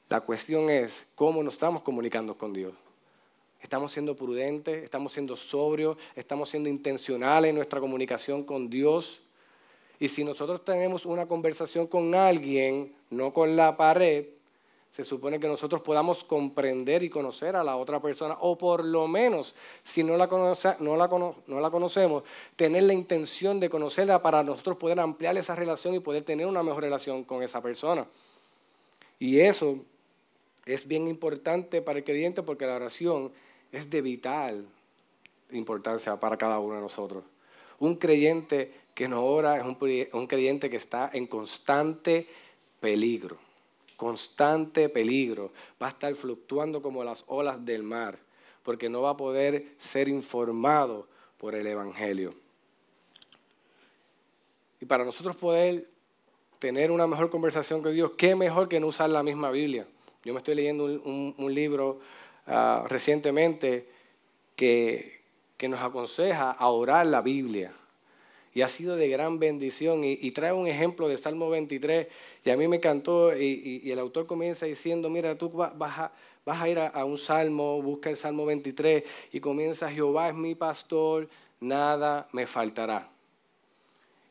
La 0.09 0.21
cuestión 0.21 0.69
es 0.69 1.07
cómo 1.15 1.43
nos 1.43 1.55
estamos 1.55 1.83
comunicando 1.83 2.37
con 2.37 2.53
Dios. 2.53 2.75
Estamos 3.63 3.93
siendo 3.93 4.17
prudentes, 4.17 4.83
estamos 4.83 5.13
siendo 5.13 5.37
sobrios, 5.37 5.97
estamos 6.17 6.51
siendo 6.51 6.69
intencionales 6.69 7.49
en 7.49 7.55
nuestra 7.55 7.81
comunicación 7.81 8.43
con 8.45 8.69
Dios. 8.69 9.22
Y 10.03 10.09
si 10.09 10.25
nosotros 10.25 10.65
tenemos 10.65 11.07
una 11.07 11.29
conversación 11.29 11.87
con 11.87 12.13
alguien, 12.17 12.93
no 13.11 13.33
con 13.33 13.55
la 13.55 13.77
pared, 13.77 14.27
se 14.91 15.05
supone 15.05 15.39
que 15.39 15.47
nosotros 15.47 15.81
podamos 15.81 16.25
comprender 16.25 17.05
y 17.05 17.09
conocer 17.09 17.55
a 17.55 17.63
la 17.63 17.77
otra 17.77 18.03
persona, 18.03 18.37
o 18.41 18.59
por 18.59 18.85
lo 18.85 19.07
menos, 19.07 19.55
si 19.85 20.03
no 20.03 20.17
la, 20.17 20.27
no 20.27 20.97
la, 20.97 21.09
no 21.47 21.61
la 21.61 21.71
conocemos, 21.71 22.25
tener 22.57 22.83
la 22.83 22.95
intención 22.95 23.61
de 23.61 23.71
conocerla 23.71 24.21
para 24.21 24.43
nosotros 24.43 24.77
poder 24.77 24.99
ampliar 24.99 25.39
esa 25.39 25.55
relación 25.55 25.95
y 25.95 26.01
poder 26.01 26.25
tener 26.25 26.47
una 26.49 26.65
mejor 26.65 26.83
relación 26.83 27.23
con 27.23 27.45
esa 27.45 27.63
persona. 27.63 28.05
Y 29.21 29.39
eso 29.39 29.77
es 30.67 30.85
bien 30.85 31.07
importante 31.07 31.81
para 31.81 32.01
el 32.01 32.05
creyente 32.05 32.43
porque 32.43 32.67
la 32.67 32.75
oración 32.75 33.31
es 33.71 33.89
de 33.89 34.03
vital 34.03 34.67
importancia 35.53 36.19
para 36.19 36.37
cada 36.37 36.59
uno 36.59 36.75
de 36.75 36.81
nosotros. 36.81 37.23
Un 37.79 37.95
creyente 37.97 38.82
que 38.95 39.09
no 39.09 39.25
ora 39.25 39.59
es 39.59 39.65
un, 39.65 40.27
creyente 40.27 40.69
que 40.69 40.77
está 40.77 41.11
en 41.13 41.27
constante 41.27 42.29
peligro, 42.81 43.39
constante 43.97 44.89
peligro. 44.89 45.53
Va 45.83 45.87
a 45.87 45.91
estar 45.91 46.15
fluctuando 46.15 46.83
como 46.83 47.03
las 47.05 47.25
olas 47.29 47.65
del 47.65 47.83
mar, 47.83 48.19
porque 48.63 48.89
no 48.89 49.03
va 49.03 49.11
a 49.11 49.17
poder 49.17 49.69
ser 49.79 50.09
informado 50.09 51.07
por 51.39 51.55
el 51.55 51.67
Evangelio. 51.67 52.35
Y 54.81 54.85
para 54.85 55.05
nosotros 55.05 55.37
poder 55.37 55.89
tener 56.59 56.91
una 56.91 57.07
mejor 57.07 57.31
conversación 57.31 57.83
con 57.83 57.95
Dios, 57.95 58.13
¿qué 58.17 58.35
mejor 58.35 58.69
que 58.69 58.79
no 58.79 58.89
usar 58.89 59.11
la 59.11 59.23
misma 59.23 59.51
Biblia? 59.51 59.87
Yo 60.25 60.33
me 60.33 60.39
estoy 60.39 60.55
leyendo 60.55 60.85
un, 60.85 61.55
libro 61.55 62.01
ah, 62.47 62.85
recientemente 62.89 63.89
que, 64.55 65.23
que 65.57 65.69
nos 65.69 65.81
aconseja 65.81 66.51
a 66.53 66.69
orar 66.69 67.07
la 67.07 67.21
Biblia 67.21 67.73
y 68.55 68.63
ha 68.63 68.69
sido 68.69 68.97
de 68.97 69.09
gran 69.09 69.39
bendición. 69.39 70.05
Y, 70.05 70.31
trae 70.33 70.53
un 70.53 70.67
ejemplo 70.67 71.09
de 71.09 71.17
Salmo 71.17 71.49
23 71.51 72.07
y 72.45 72.51
a 72.51 72.57
mí 72.57 72.69
me 72.69 72.77
encantó 72.77 73.37
y, 73.37 73.91
el 73.91 73.99
autor 73.99 74.27
comienza 74.27 74.67
diciendo, 74.67 75.09
mira, 75.09 75.37
tú 75.37 75.51
vas 75.51 75.99
a, 75.99 76.13
vas 76.45 76.61
a 76.61 76.69
ir 76.69 76.79
a, 76.79 77.05
un 77.05 77.19
salmo, 77.19 77.81
busca 77.81 78.11
el 78.11 78.17
Salmo 78.17 78.45
23 78.45 79.05
y 79.33 79.41
comienza, 79.41 79.91
Jehová 79.91 80.29
es 80.29 80.35
mi 80.35 80.55
pastor, 80.55 81.29
nada 81.61 82.29
me 82.33 82.47
faltará. 82.47 83.09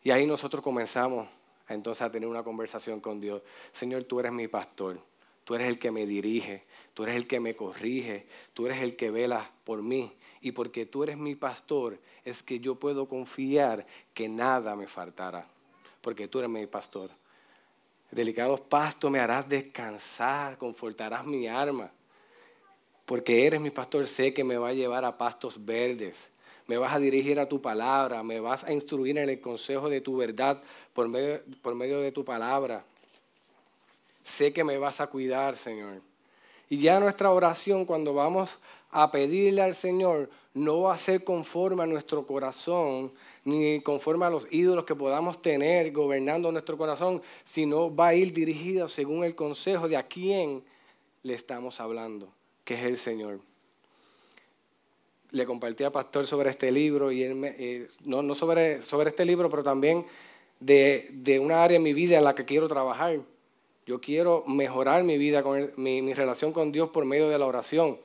Y 0.04 0.12
ahí 0.12 0.26
nosotros 0.26 0.64
comenzamos 0.64 1.28
entonces 1.70 2.02
a 2.02 2.12
tener 2.12 2.28
una 2.28 2.44
conversación 2.44 3.00
con 3.00 3.20
Dios. 3.20 3.42
Señor, 3.72 4.04
tú 4.04 4.20
eres 4.20 4.32
mi 4.32 4.48
pastor, 4.48 5.00
tú 5.44 5.56
eres 5.56 5.68
el 5.68 5.80
que 5.80 5.90
me 5.90 6.06
dirige, 6.06 6.64
tú 6.94 7.04
eres 7.04 7.16
el 7.16 7.28
que 7.28 7.40
me 7.40 7.56
corrige, 7.56 8.26
tú 8.54 8.66
eres 8.66 8.82
el 8.82 8.96
que 8.96 9.10
vela 9.10 9.52
por 9.64 9.82
mí 9.82 10.12
y 10.42 10.52
porque 10.52 10.86
tú 10.86 11.04
eres 11.04 11.18
mi 11.18 11.36
pastor, 11.36 12.00
es 12.26 12.42
que 12.42 12.60
yo 12.60 12.76
puedo 12.76 13.08
confiar 13.08 13.86
que 14.14 14.28
nada 14.28 14.76
me 14.76 14.88
faltará, 14.88 15.48
porque 16.02 16.28
tú 16.28 16.40
eres 16.40 16.50
mi 16.50 16.66
pastor. 16.66 17.12
Delicados 18.10 18.60
pastos 18.60 19.10
me 19.10 19.20
harás 19.20 19.48
descansar, 19.48 20.58
confortarás 20.58 21.26
mi 21.26 21.48
alma, 21.48 21.92
porque 23.06 23.46
eres 23.46 23.62
mi 23.62 23.70
pastor, 23.70 24.08
sé 24.08 24.34
que 24.34 24.44
me 24.44 24.58
va 24.58 24.70
a 24.70 24.74
llevar 24.74 25.06
a 25.06 25.18
pastos 25.18 25.64
verdes. 25.64 26.30
Me 26.68 26.78
vas 26.78 26.94
a 26.94 27.00
dirigir 27.00 27.40
a 27.40 27.50
tu 27.50 27.62
palabra, 27.62 28.24
me 28.24 28.40
vas 28.40 28.64
a 28.64 28.72
instruir 28.72 29.18
en 29.18 29.30
el 29.30 29.42
consejo 29.42 29.90
de 29.90 30.00
tu 30.00 30.16
verdad 30.16 30.62
por 30.94 31.08
medio, 31.08 31.42
por 31.62 31.76
medio 31.76 32.00
de 32.00 32.12
tu 32.12 32.24
palabra. 32.24 32.86
Sé 34.24 34.54
que 34.54 34.64
me 34.64 34.78
vas 34.78 35.02
a 35.02 35.08
cuidar, 35.08 35.58
Señor. 35.58 36.02
Y 36.70 36.78
ya 36.78 37.00
nuestra 37.02 37.32
oración, 37.32 37.86
cuando 37.86 38.14
vamos 38.14 38.60
a 38.92 39.10
pedirle 39.12 39.62
al 39.62 39.76
Señor 39.76 40.30
no 40.54 40.82
va 40.82 40.94
a 40.94 40.98
ser 40.98 41.24
conforme 41.24 41.84
a 41.84 41.86
nuestro 41.86 42.26
corazón, 42.26 43.12
ni 43.46 43.82
conforme 43.82 44.26
a 44.26 44.30
los 44.30 44.48
ídolos 44.52 44.86
que 44.86 44.96
podamos 44.96 45.42
tener 45.42 45.92
gobernando 45.92 46.52
nuestro 46.52 46.78
corazón, 46.78 47.22
sino 47.46 47.94
va 47.94 48.08
a 48.08 48.16
ir 48.16 48.34
dirigida 48.34 48.88
según 48.88 49.24
el 49.24 49.34
consejo 49.34 49.88
de 49.88 49.98
a 49.98 50.04
quién 50.04 50.64
le 51.24 51.34
estamos 51.34 51.80
hablando, 51.80 52.30
que 52.66 52.74
es 52.74 52.84
el 52.84 52.98
Señor. 52.98 53.40
Le 55.32 55.46
compartí 55.46 55.86
a 55.86 55.92
Pastor 55.92 56.28
sobre 56.28 56.50
este 56.50 56.70
libro, 56.70 57.12
y 57.12 57.24
él 57.24 57.40
eh, 57.44 57.88
no, 58.04 58.36
sobre, 58.36 58.84
sobre, 58.84 59.10
este 59.10 59.24
libro, 59.24 59.50
pero 59.50 59.64
también 59.64 60.06
de, 60.60 61.08
de, 61.14 61.40
una 61.40 61.64
área 61.64 61.78
de 61.78 61.84
mi 61.84 61.94
vida 61.94 62.18
en 62.18 62.26
la 62.26 62.36
que 62.36 62.44
quiero 62.44 62.68
trabajar. 62.68 63.22
Yo 63.86 64.02
quiero 64.02 64.44
mejorar 64.46 65.04
mi 65.04 65.18
vida, 65.18 65.42
con 65.42 65.72
mi, 65.78 66.02
mi 66.02 66.14
relación 66.14 66.52
con 66.52 66.74
Dios 66.74 66.90
por 66.90 67.06
medio 67.06 67.30
de 67.30 67.40
la 67.40 67.46
oración. 67.46 67.98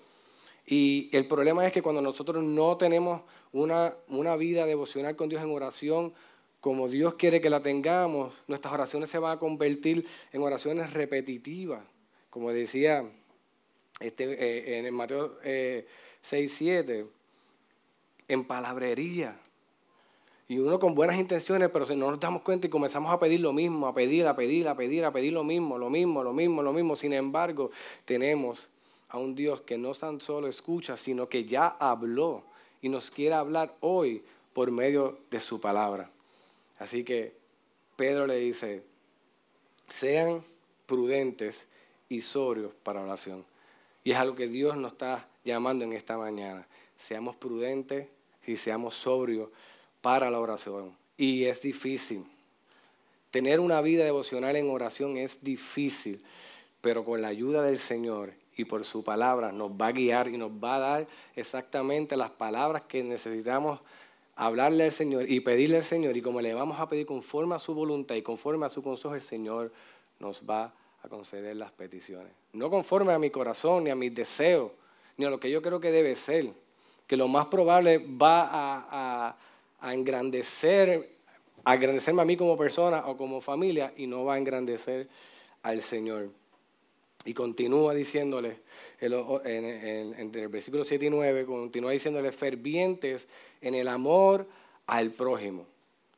Y 0.67 1.09
el 1.13 1.29
problema 1.29 1.65
es 1.65 1.73
que 1.73 1.81
cuando 1.81 2.03
nosotros 2.03 2.43
no 2.43 2.77
tenemos 2.77 3.23
una, 3.53 4.37
vida 4.37 4.67
devocional 4.67 5.15
con 5.15 5.29
Dios 5.29 5.43
en 5.43 5.51
oración, 5.51 6.13
como 6.61 6.89
Dios 6.89 7.15
quiere 7.15 7.41
que 7.41 7.49
la 7.49 7.63
tengamos, 7.63 8.35
nuestras 8.49 8.75
oraciones 8.75 9.09
se 9.09 9.19
van 9.19 9.37
a 9.37 9.39
convertir 9.39 10.07
en 10.33 10.43
oraciones 10.43 10.93
repetitivas. 10.93 11.85
Como 12.31 12.51
decía 12.51 13.05
este, 14.01 14.25
eh, 14.25 14.79
en 14.79 14.87
el 14.87 14.93
Mateo 14.93 15.39
eh, 15.45 15.87
6, 16.21 16.53
7, 16.53 17.07
en 18.27 18.45
palabrería. 18.45 19.39
Y 20.49 20.59
uno 20.59 20.79
con 20.79 20.95
buenas 20.95 21.17
intenciones, 21.17 21.71
pero 21.73 21.87
si 21.87 21.95
no 21.95 22.11
nos 22.11 22.21
damos 22.21 22.43
cuenta 22.43 22.67
y 22.67 22.71
comenzamos 22.71 23.13
a 23.13 23.19
pedir 23.19 23.41
lo 23.41 23.53
mismo, 23.53 23.87
a 23.87 23.95
pedir, 23.95 24.27
a 24.27 24.35
pedir, 24.35 24.69
a 24.69 24.77
pedir, 24.77 25.05
a 25.05 25.13
pedir 25.13 25.33
lo 25.33 25.45
mismo, 25.45 25.79
lo 25.79 25.91
mismo, 25.91 26.23
lo 26.23 26.33
mismo, 26.33 26.63
lo 26.63 26.73
mismo. 26.73 26.97
Sin 26.97 27.13
embargo, 27.13 27.71
tenemos 28.05 28.69
a 29.09 29.19
un 29.19 29.35
Dios 29.35 29.61
que 29.63 29.79
no 29.79 29.95
tan 29.95 30.21
solo 30.21 30.49
escucha, 30.49 30.97
sino 30.97 31.29
que 31.29 31.45
ya 31.45 31.77
habló 31.79 32.45
y 32.83 32.89
nos 32.89 33.11
quiere 33.11 33.35
hablar 33.35 33.75
hoy 33.81 34.23
por 34.53 34.71
medio 34.71 35.19
de 35.31 35.41
su 35.41 35.61
palabra. 35.61 36.11
Así 36.79 37.05
que 37.05 37.33
Pedro 37.97 38.27
le 38.27 38.37
dice, 38.37 38.83
sean 39.89 40.43
prudentes 40.87 41.67
y 42.09 42.21
sobrios 42.21 42.73
para 42.83 43.03
oración. 43.03 43.45
Y 44.05 44.13
es 44.13 44.19
algo 44.19 44.37
que 44.37 44.49
Dios 44.49 44.77
nos 44.77 44.93
está 44.93 45.29
llamando 45.45 45.85
en 45.85 45.93
esta 45.93 46.17
mañana. 46.17 46.67
Seamos 46.97 47.37
prudentes 47.37 48.09
y 48.47 48.57
seamos 48.57 48.95
sobrios 48.95 49.49
para 50.01 50.31
la 50.31 50.39
oración. 50.39 50.97
Y 51.17 51.45
es 51.45 51.61
difícil. 51.61 52.25
Tener 53.31 53.61
una 53.61 53.81
vida 53.81 54.05
devocional 54.05 54.57
en 54.57 54.71
oración 54.71 55.17
es 55.17 55.43
difícil, 55.43 56.23
pero 56.81 57.05
con 57.05 57.21
la 57.21 57.29
ayuda 57.29 57.63
del 57.63 57.79
Señor 57.79 58.33
y 58.57 58.65
por 58.65 58.85
su 58.85 59.05
palabra 59.05 59.53
nos 59.53 59.71
va 59.71 59.89
a 59.89 59.93
guiar 59.93 60.29
y 60.29 60.39
nos 60.39 60.51
va 60.51 60.77
a 60.77 60.79
dar 60.79 61.07
exactamente 61.35 62.17
las 62.17 62.31
palabras 62.31 62.83
que 62.89 63.03
necesitamos 63.03 63.81
hablarle 64.37 64.85
al 64.85 64.93
Señor 64.93 65.31
y 65.31 65.41
pedirle 65.41 65.79
al 65.79 65.85
Señor. 65.85 66.17
Y 66.17 66.23
como 66.23 66.41
le 66.41 66.55
vamos 66.55 66.79
a 66.79 66.89
pedir 66.89 67.07
conforme 67.07 67.55
a 67.55 67.59
su 67.59 67.75
voluntad 67.75 68.15
y 68.15 68.23
conforme 68.23 68.67
a 68.67 68.69
su 68.69 68.83
consejo, 68.83 69.15
el 69.15 69.23
Señor 69.23 69.73
nos 70.21 70.43
va 70.49 70.73
a 71.03 71.09
conceder 71.09 71.57
las 71.57 71.73
peticiones. 71.73 72.33
No 72.53 72.71
conforme 72.71 73.13
a 73.13 73.19
mi 73.19 73.31
corazón, 73.31 73.85
ni 73.85 73.91
a 73.91 73.95
mis 73.95 74.15
deseos, 74.15 74.71
ni 75.17 75.25
a 75.25 75.31
lo 75.31 75.41
que 75.41 75.51
yo 75.51 75.63
creo 75.63 75.81
que 75.81 75.91
debe 75.91 76.17
ser. 76.17 76.51
Que 77.07 77.17
lo 77.17 77.29
más 77.29 77.47
probable 77.47 77.99
va 77.99 79.37
a, 79.81 79.93
engrandecer, 79.93 81.11
a 81.65 81.75
engrandecerme 81.75 82.23
a 82.23 82.25
mí 82.25 82.37
como 82.37 82.57
persona 82.57 83.07
o 83.07 83.17
como 83.17 83.41
familia 83.41 83.93
y 83.97 84.07
no 84.07 84.25
va 84.25 84.35
a 84.35 84.39
engrandecer 84.39 85.09
al 85.63 85.83
Señor. 85.83 86.31
Y 87.27 87.35
continúa 87.35 87.93
diciéndole, 87.93 88.61
en, 89.01 90.31
el 90.33 90.49
versículo 90.49 90.85
7 90.85 91.07
y 91.07 91.11
9, 91.11 91.45
continúa 91.45 91.91
diciéndole, 91.91 92.31
fervientes 92.31 93.27
en 93.61 93.75
el 93.75 93.89
amor 93.89 94.47
al 94.87 95.11
prójimo. 95.11 95.67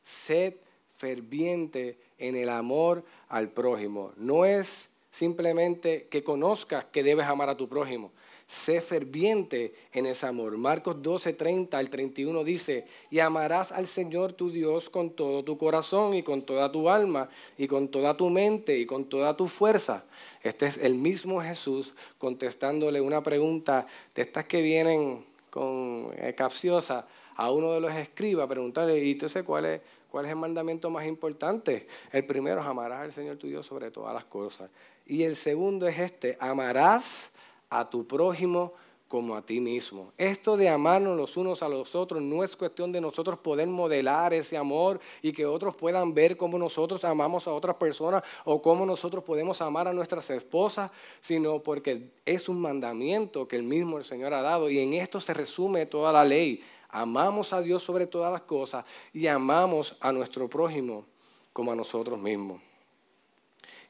Sed 0.04 0.54
ferviente 0.98 1.96
en 2.18 2.36
el 2.36 2.50
amor 2.50 3.04
al 3.28 3.48
prójimo. 3.48 4.12
No 4.16 4.44
es 4.44 4.90
simplemente 5.10 6.08
que 6.10 6.22
conozcas 6.22 6.84
que 6.92 7.02
debes 7.02 7.26
amar 7.26 7.48
a 7.48 7.56
tu 7.56 7.68
prójimo, 7.68 8.12
sé 8.48 8.80
ferviente 8.80 9.74
en 9.92 10.06
ese 10.06 10.26
amor. 10.26 10.56
Marcos 10.56 11.02
12, 11.02 11.34
30 11.34 11.76
al 11.76 11.90
31 11.90 12.42
dice, 12.44 12.86
y 13.10 13.18
amarás 13.18 13.72
al 13.72 13.86
Señor 13.86 14.32
tu 14.32 14.50
Dios 14.50 14.88
con 14.88 15.10
todo 15.10 15.44
tu 15.44 15.58
corazón 15.58 16.14
y 16.14 16.22
con 16.22 16.40
toda 16.42 16.72
tu 16.72 16.88
alma 16.88 17.28
y 17.58 17.68
con 17.68 17.88
toda 17.88 18.16
tu 18.16 18.30
mente 18.30 18.78
y 18.78 18.86
con 18.86 19.04
toda 19.04 19.36
tu 19.36 19.48
fuerza. 19.48 20.06
Este 20.42 20.64
es 20.64 20.78
el 20.78 20.94
mismo 20.94 21.42
Jesús 21.42 21.92
contestándole 22.16 23.02
una 23.02 23.22
pregunta 23.22 23.86
de 24.14 24.22
estas 24.22 24.46
que 24.46 24.62
vienen 24.62 25.26
con 25.50 26.10
eh, 26.16 26.34
capciosa 26.34 27.06
a 27.36 27.52
uno 27.52 27.74
de 27.74 27.80
los 27.80 27.92
escribas, 27.92 28.48
preguntarle, 28.48 28.98
¿y 28.98 29.12
entonces 29.12 29.44
cuál 29.44 29.66
es, 29.66 29.80
cuál 30.10 30.24
es 30.24 30.30
el 30.30 30.38
mandamiento 30.38 30.88
más 30.88 31.06
importante? 31.06 31.86
El 32.10 32.24
primero 32.24 32.62
es 32.62 32.66
amarás 32.66 33.00
al 33.00 33.12
Señor 33.12 33.36
tu 33.36 33.46
Dios 33.46 33.66
sobre 33.66 33.90
todas 33.90 34.14
las 34.14 34.24
cosas. 34.24 34.70
Y 35.06 35.24
el 35.24 35.36
segundo 35.36 35.86
es 35.86 35.98
este, 35.98 36.38
amarás 36.40 37.30
a 37.70 37.88
tu 37.88 38.06
prójimo 38.06 38.72
como 39.08 39.34
a 39.34 39.42
ti 39.42 39.58
mismo. 39.58 40.12
Esto 40.18 40.56
de 40.56 40.68
amarnos 40.68 41.16
los 41.16 41.36
unos 41.38 41.62
a 41.62 41.68
los 41.68 41.94
otros 41.94 42.22
no 42.22 42.44
es 42.44 42.54
cuestión 42.54 42.92
de 42.92 43.00
nosotros 43.00 43.38
poder 43.38 43.66
modelar 43.66 44.34
ese 44.34 44.56
amor 44.56 45.00
y 45.22 45.32
que 45.32 45.46
otros 45.46 45.74
puedan 45.74 46.12
ver 46.12 46.36
cómo 46.36 46.58
nosotros 46.58 47.02
amamos 47.04 47.48
a 47.48 47.52
otras 47.52 47.76
personas 47.76 48.22
o 48.44 48.60
cómo 48.60 48.84
nosotros 48.84 49.24
podemos 49.24 49.62
amar 49.62 49.88
a 49.88 49.94
nuestras 49.94 50.28
esposas, 50.28 50.90
sino 51.22 51.62
porque 51.62 52.10
es 52.26 52.50
un 52.50 52.60
mandamiento 52.60 53.48
que 53.48 53.56
el 53.56 53.62
mismo 53.62 53.96
el 53.96 54.04
Señor 54.04 54.34
ha 54.34 54.42
dado 54.42 54.68
y 54.68 54.78
en 54.78 54.92
esto 54.92 55.20
se 55.20 55.32
resume 55.32 55.86
toda 55.86 56.12
la 56.12 56.24
ley. 56.24 56.62
Amamos 56.90 57.54
a 57.54 57.62
Dios 57.62 57.82
sobre 57.82 58.06
todas 58.06 58.30
las 58.30 58.42
cosas 58.42 58.84
y 59.14 59.26
amamos 59.26 59.96
a 60.00 60.12
nuestro 60.12 60.48
prójimo 60.48 61.06
como 61.54 61.72
a 61.72 61.74
nosotros 61.74 62.20
mismos. 62.20 62.60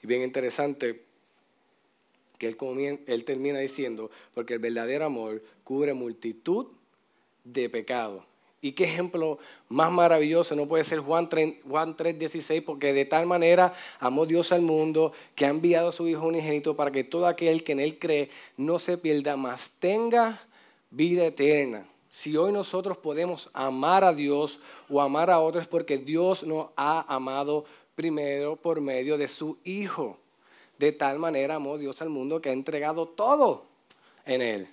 Y 0.01 0.07
bien 0.07 0.23
interesante, 0.23 1.08
que 2.39 2.57
él, 3.07 3.25
termina 3.25 3.59
diciendo, 3.59 4.11
porque 4.35 4.55
el 4.55 4.61
verdadero 4.61 5.05
amor 5.05 5.43
cubre 5.65 5.93
multitud 5.93 6.67
de 7.45 7.69
pecados. 7.69 8.23
Y 8.61 8.73
qué 8.73 8.85
ejemplo 8.85 9.39
más 9.69 9.93
maravilloso 9.93 10.57
no 10.57 10.67
puede 10.67 10.83
ser 10.83 10.99
Juan 10.99 11.29
3, 11.29 11.57
Juan 11.69 11.97
3:16, 11.97 12.63
porque 12.65 12.93
de 12.93 13.05
tal 13.05 13.27
manera 13.27 13.73
amó 14.01 14.27
Dios 14.27 14.51
al 14.51 14.63
mundo 14.63 15.13
que 15.37 15.47
ha 15.47 15.51
enviado 15.51 15.89
a 15.89 15.93
su 15.93 16.09
Hijo 16.09 16.27
unigénito 16.27 16.75
para 16.75 16.91
que 16.91 17.05
todo 17.05 17.27
aquel 17.27 17.63
que 17.63 17.73
en 17.73 17.81
él 17.81 17.99
cree 17.99 18.31
no 18.57 18.81
se 18.81 18.99
pierda, 18.99 19.37
mas 19.37 19.71
tenga 19.79 20.43
vida 20.91 21.27
eterna. 21.27 21.87
Si 22.11 22.37
hoy 22.37 22.53
nosotros 22.53 22.99
podemos 22.99 23.49
amar 23.53 24.03
a 24.03 24.13
Dios 24.13 24.59
o 24.89 25.01
amar 25.01 25.31
a 25.31 25.39
otros 25.39 25.69
porque 25.69 25.99
Dios 25.99 26.43
nos 26.43 26.69
ha 26.77 27.05
amado 27.15 27.65
primero 27.95 28.57
por 28.57 28.81
medio 28.81 29.17
de 29.19 29.29
su 29.29 29.59
Hijo. 29.63 30.19
De 30.79 30.93
tal 30.93 31.19
manera 31.19 31.57
amó 31.57 31.77
Dios 31.77 32.01
al 32.03 32.09
mundo 32.09 32.41
que 32.41 32.51
ha 32.51 32.53
entregado 32.53 33.07
todo 33.07 33.67
en 34.25 34.43
Él. 34.43 34.69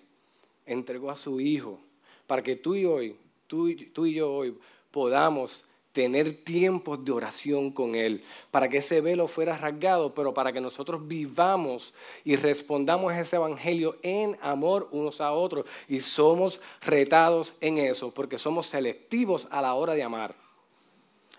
Entregó 0.65 1.11
a 1.11 1.15
su 1.15 1.41
Hijo 1.41 1.79
para 2.27 2.43
que 2.43 2.55
tú 2.55 2.75
y, 2.75 2.85
hoy, 2.85 3.15
tú, 3.47 3.73
tú 3.93 4.05
y 4.05 4.13
yo 4.13 4.31
hoy 4.31 4.57
podamos 4.91 5.65
tener 5.95 6.43
tiempos 6.43 7.05
de 7.05 7.13
oración 7.13 7.71
con 7.71 7.95
Él, 7.95 8.21
para 8.51 8.67
que 8.67 8.79
ese 8.79 8.99
velo 8.99 9.29
fuera 9.29 9.57
rasgado, 9.57 10.13
pero 10.13 10.33
para 10.33 10.51
que 10.51 10.59
nosotros 10.59 11.07
vivamos 11.07 11.93
y 12.25 12.35
respondamos 12.35 13.13
a 13.13 13.21
ese 13.21 13.37
Evangelio 13.37 13.95
en 14.01 14.37
amor 14.41 14.89
unos 14.91 15.21
a 15.21 15.31
otros. 15.31 15.65
Y 15.87 16.01
somos 16.01 16.59
retados 16.81 17.53
en 17.61 17.77
eso, 17.77 18.13
porque 18.13 18.37
somos 18.37 18.67
selectivos 18.67 19.47
a 19.49 19.61
la 19.61 19.73
hora 19.73 19.93
de 19.93 20.03
amar. 20.03 20.35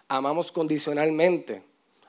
Amamos 0.09 0.51
condicionalmente, 0.51 1.62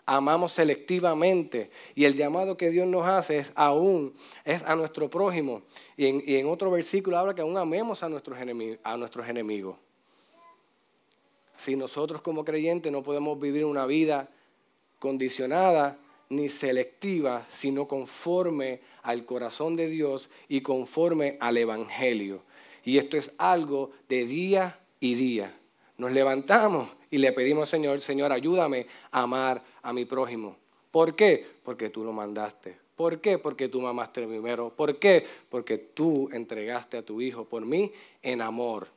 amamos 0.07 0.53
selectivamente, 0.53 1.69
y 1.93 2.05
el 2.05 2.15
llamado 2.15 2.57
que 2.57 2.71
Dios 2.71 2.87
nos 2.87 3.05
hace 3.05 3.37
es 3.37 3.51
aún, 3.53 4.15
es 4.43 4.63
a 4.63 4.75
nuestro 4.75 5.07
prójimo. 5.07 5.61
Y 5.95 6.35
en, 6.35 6.47
otro 6.47 6.71
versículo 6.71 7.19
habla 7.19 7.35
que 7.35 7.41
aún 7.41 7.57
amemos 7.57 8.01
a 8.01 8.09
nuestros 8.09 8.39
A 8.83 8.97
nuestros 8.97 9.29
enemigos 9.29 9.75
si 11.57 11.75
nosotros 11.75 12.21
como 12.21 12.45
creyentes 12.45 12.91
no 12.91 13.03
podemos 13.03 13.39
vivir 13.39 13.65
una 13.65 13.85
vida 13.85 14.29
condicionada 14.99 15.97
ni 16.29 16.49
selectiva, 16.49 17.45
sino 17.49 17.87
conforme 17.87 18.81
al 19.01 19.25
corazón 19.25 19.75
de 19.75 19.87
Dios 19.87 20.29
y 20.47 20.61
conforme 20.61 21.37
al 21.39 21.57
Evangelio. 21.57 22.43
Y 22.83 22.97
esto 22.97 23.17
es 23.17 23.33
algo 23.37 23.91
de 24.07 24.25
día 24.25 24.79
y 24.99 25.15
día. 25.15 25.57
Nos 25.97 26.11
levantamos 26.11 26.89
y 27.09 27.17
le 27.17 27.31
pedimos 27.31 27.69
Señor, 27.69 27.99
Señor, 28.01 28.31
ayúdame 28.31 28.87
a 29.11 29.21
amar 29.21 29.63
a 29.81 29.93
mi 29.93 30.05
prójimo. 30.05 30.57
¿Por 30.91 31.15
qué? 31.15 31.45
Porque 31.63 31.89
tú 31.89 32.03
lo 32.03 32.11
mandaste. 32.11 32.77
¿Por 32.95 33.21
qué? 33.21 33.37
Porque 33.37 33.69
tú 33.69 33.79
mamaste 33.79 34.25
primero. 34.25 34.69
¿Por 34.69 34.97
qué? 34.97 35.25
Porque 35.49 35.77
tú 35.77 36.29
entregaste 36.33 36.97
a 36.97 37.05
tu 37.05 37.21
Hijo 37.21 37.45
por 37.45 37.65
mí 37.65 37.91
en 38.23 38.41
amor. 38.41 38.87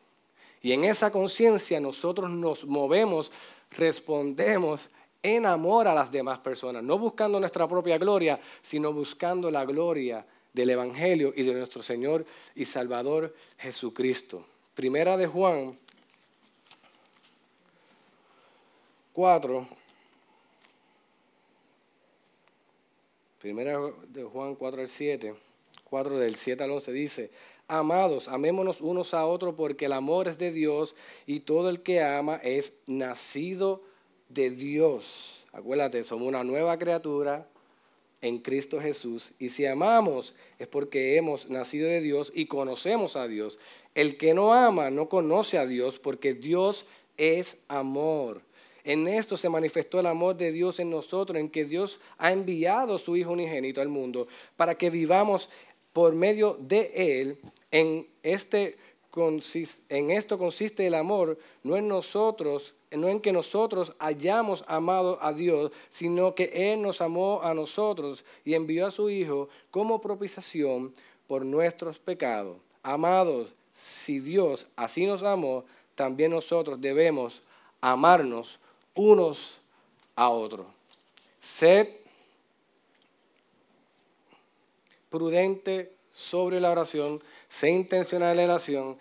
Y 0.62 0.72
en 0.72 0.84
esa 0.84 1.10
conciencia 1.10 1.80
nosotros 1.80 2.30
nos 2.30 2.64
movemos, 2.64 3.30
respondemos 3.70 4.88
en 5.22 5.44
amor 5.44 5.86
a 5.86 5.94
las 5.94 6.10
demás 6.10 6.38
personas, 6.38 6.82
no 6.82 6.98
buscando 6.98 7.38
nuestra 7.38 7.68
propia 7.68 7.98
gloria, 7.98 8.40
sino 8.62 8.92
buscando 8.92 9.50
la 9.50 9.64
gloria 9.64 10.24
del 10.52 10.70
Evangelio 10.70 11.32
y 11.36 11.42
de 11.42 11.52
nuestro 11.52 11.82
Señor 11.82 12.24
y 12.54 12.64
Salvador 12.64 13.34
Jesucristo. 13.58 14.44
Primera 14.74 15.16
de 15.16 15.26
Juan 15.26 15.78
4. 19.12 19.66
Primera 23.40 23.78
de 24.08 24.24
Juan 24.24 24.54
4 24.54 24.82
al 24.82 24.88
7, 24.88 25.34
4 25.84 26.18
del 26.18 26.36
7 26.36 26.62
al 26.62 26.70
11 26.72 26.92
dice, 26.92 27.30
Amados, 27.72 28.26
amémonos 28.26 28.80
unos 28.80 29.14
a 29.14 29.24
otros 29.24 29.54
porque 29.54 29.86
el 29.86 29.92
amor 29.92 30.26
es 30.26 30.38
de 30.38 30.50
Dios 30.50 30.96
y 31.24 31.40
todo 31.40 31.70
el 31.70 31.82
que 31.82 32.02
ama 32.02 32.36
es 32.42 32.76
nacido 32.88 33.82
de 34.28 34.50
Dios. 34.50 35.44
Acuérdate, 35.52 36.02
somos 36.02 36.26
una 36.26 36.42
nueva 36.42 36.78
criatura 36.78 37.46
en 38.22 38.38
Cristo 38.38 38.80
Jesús 38.80 39.30
y 39.38 39.50
si 39.50 39.66
amamos 39.66 40.34
es 40.58 40.66
porque 40.66 41.16
hemos 41.16 41.48
nacido 41.48 41.88
de 41.88 42.00
Dios 42.00 42.32
y 42.34 42.46
conocemos 42.46 43.14
a 43.14 43.28
Dios. 43.28 43.58
El 43.94 44.16
que 44.16 44.34
no 44.34 44.52
ama 44.52 44.90
no 44.90 45.08
conoce 45.08 45.56
a 45.56 45.64
Dios 45.64 46.00
porque 46.00 46.34
Dios 46.34 46.86
es 47.16 47.56
amor. 47.68 48.42
En 48.84 49.06
esto 49.08 49.36
se 49.36 49.48
manifestó 49.48 50.00
el 50.00 50.06
amor 50.06 50.36
de 50.36 50.52
Dios 50.52 50.80
en 50.80 50.90
nosotros, 50.90 51.38
en 51.38 51.50
que 51.50 51.64
Dios 51.64 52.00
ha 52.18 52.32
enviado 52.32 52.98
su 52.98 53.16
Hijo 53.16 53.32
unigénito 53.32 53.80
al 53.80 53.88
mundo 53.88 54.28
para 54.56 54.76
que 54.76 54.90
vivamos 54.90 55.48
por 55.92 56.14
medio 56.14 56.56
de 56.60 56.92
Él 56.94 57.38
en, 57.70 58.06
este, 58.22 58.76
en 59.88 60.10
esto 60.10 60.38
consiste 60.38 60.86
el 60.86 60.94
amor, 60.94 61.38
no 61.62 61.76
en 61.76 61.88
nosotros, 61.88 62.74
no 62.90 63.08
en 63.08 63.20
que 63.20 63.32
nosotros 63.32 63.94
hayamos 63.98 64.64
amado 64.66 65.18
a 65.22 65.32
Dios, 65.32 65.70
sino 65.90 66.34
que 66.34 66.72
Él 66.72 66.82
nos 66.82 67.00
amó 67.00 67.40
a 67.42 67.54
nosotros 67.54 68.24
y 68.44 68.54
envió 68.54 68.86
a 68.86 68.90
su 68.90 69.10
Hijo 69.10 69.48
como 69.70 70.00
propiciación 70.00 70.92
por 71.26 71.44
nuestros 71.44 71.98
pecados. 71.98 72.56
Amados, 72.82 73.52
si 73.74 74.18
Dios 74.18 74.66
así 74.76 75.06
nos 75.06 75.22
amó, 75.22 75.64
también 75.94 76.32
nosotros 76.32 76.80
debemos 76.80 77.42
amarnos 77.80 78.58
unos 79.00 79.58
a 80.14 80.28
otros. 80.28 80.66
Sed 81.40 81.88
prudente 85.08 85.94
sobre 86.12 86.60
la 86.60 86.70
oración, 86.70 87.22
sé 87.48 87.70
intencional 87.70 88.38
en 88.38 88.46
la 88.46 88.54
oración, 88.54 88.98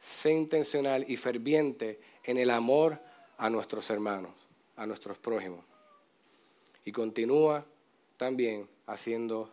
sé 0.00 0.32
intencional 0.32 1.04
y 1.08 1.16
ferviente 1.16 2.00
en 2.24 2.38
el 2.38 2.50
amor 2.50 2.98
a 3.38 3.48
nuestros 3.48 3.88
hermanos, 3.90 4.32
a 4.76 4.84
nuestros 4.84 5.16
prójimos. 5.16 5.64
Y 6.84 6.90
continúa 6.90 7.64
también 8.16 8.68
haciendo 8.86 9.48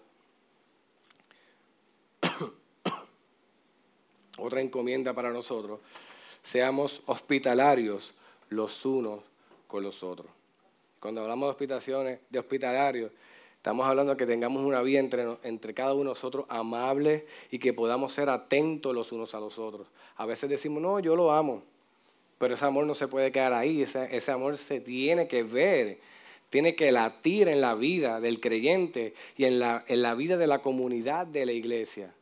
otra 4.39 4.61
encomienda 4.61 5.13
para 5.13 5.31
nosotros, 5.31 5.79
seamos 6.41 7.01
hospitalarios 7.05 8.11
los 8.49 8.85
unos 8.85 9.32
con 9.73 9.81
los 9.81 10.03
otros. 10.03 10.29
Cuando 10.99 11.21
hablamos 11.21 11.47
de 11.47 11.49
hospitaciones, 11.49 12.19
de 12.29 12.37
hospitalarios, 12.37 13.11
Estamos 13.57 13.87
hablando 13.87 14.11
de 14.11 14.17
que 14.17 14.25
tengamos 14.25 14.61
una 14.61 14.81
vida 14.81 14.99
entre, 14.99 15.25
entre 15.43 15.73
cada 15.73 15.93
uno 15.93 16.01
de 16.01 16.09
nosotros 16.09 16.45
amable 16.49 17.25
y 17.49 17.59
que 17.59 17.71
podamos 17.71 18.11
ser 18.11 18.29
atentos 18.29 18.93
los 18.93 19.13
unos 19.13 19.33
a 19.33 19.39
los 19.39 19.57
otros. 19.57 19.87
A 20.17 20.25
veces 20.25 20.49
decimos, 20.49 20.81
no, 20.81 20.99
yo 20.99 21.15
lo 21.15 21.31
amo, 21.31 21.63
pero 22.37 22.55
ese 22.55 22.65
amor 22.65 22.85
no 22.85 22.93
se 22.93 23.07
puede 23.07 23.31
quedar 23.31 23.53
ahí, 23.53 23.81
ese, 23.81 24.13
ese 24.13 24.33
amor 24.33 24.57
se 24.57 24.81
tiene 24.81 25.29
que 25.29 25.43
ver, 25.43 25.99
tiene 26.49 26.75
que 26.75 26.91
latir 26.91 27.47
en 27.47 27.61
la 27.61 27.73
vida 27.73 28.19
del 28.19 28.41
creyente 28.41 29.13
y 29.37 29.45
en 29.45 29.59
la, 29.59 29.85
en 29.87 30.01
la 30.01 30.13
vida 30.13 30.35
de 30.35 30.47
la 30.47 30.61
comunidad 30.61 31.25
de 31.25 31.45
la 31.45 31.53
iglesia 31.53 32.13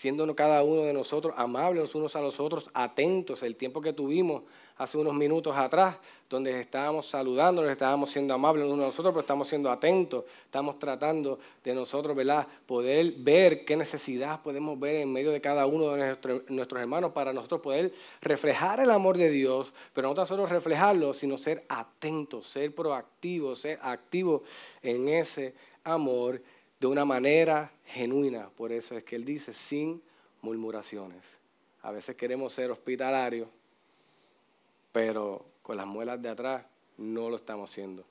siendo 0.00 0.34
cada 0.34 0.62
uno 0.62 0.84
de 0.84 0.94
nosotros 0.94 1.34
amables 1.36 1.82
los 1.82 1.94
unos 1.94 2.16
a 2.16 2.22
los 2.22 2.40
otros, 2.40 2.70
atentos. 2.72 3.42
El 3.42 3.54
tiempo 3.54 3.82
que 3.82 3.92
tuvimos 3.92 4.44
hace 4.80 4.96
unos 4.96 5.12
minutos 5.12 5.54
atrás, 5.54 5.96
donde 6.30 6.58
estábamos 6.58 7.06
saludando, 7.06 7.68
estábamos 7.68 8.10
siendo 8.10 8.32
amables 8.32 8.64
unos 8.64 8.84
a 8.84 8.86
los 8.86 8.98
otros, 8.98 9.12
pero 9.12 9.20
estamos 9.20 9.46
siendo 9.46 9.70
atentos, 9.70 10.24
estamos 10.42 10.78
tratando 10.78 11.38
de 11.62 11.74
nosotros, 11.74 12.16
¿verdad? 12.16 12.48
Poder 12.64 13.12
ver 13.18 13.66
qué 13.66 13.76
necesidad 13.76 14.40
podemos 14.40 14.80
ver 14.80 14.96
en 15.02 15.12
medio 15.12 15.32
de 15.32 15.40
cada 15.42 15.66
uno 15.66 15.92
de 15.92 16.16
nuestros 16.48 16.80
hermanos 16.80 17.12
para 17.12 17.34
nosotros 17.34 17.60
poder 17.60 17.92
reflejar 18.22 18.80
el 18.80 18.90
amor 18.90 19.18
de 19.18 19.28
Dios, 19.28 19.70
pero 19.92 20.08
no 20.08 20.14
tan 20.14 20.24
solo 20.24 20.46
reflejarlo, 20.46 21.12
sino 21.12 21.36
ser 21.36 21.62
atentos, 21.68 22.48
ser 22.48 22.74
proactivos, 22.74 23.58
ser 23.58 23.78
activos 23.82 24.40
en 24.80 25.10
ese 25.10 25.52
amor 25.84 26.40
de 26.80 26.86
una 26.86 27.04
manera 27.04 27.70
genuina. 27.84 28.48
Por 28.56 28.72
eso 28.72 28.96
es 28.96 29.04
que 29.04 29.16
Él 29.16 29.26
dice, 29.26 29.52
sin 29.52 30.00
murmuraciones. 30.40 31.22
A 31.82 31.90
veces 31.90 32.16
queremos 32.16 32.54
ser 32.54 32.70
hospitalarios, 32.70 33.46
pero 34.92 35.44
con 35.62 35.76
las 35.76 35.86
muelas 35.86 36.20
de 36.20 36.28
atrás 36.28 36.64
no 36.96 37.30
lo 37.30 37.36
estamos 37.36 37.70
haciendo. 37.70 38.04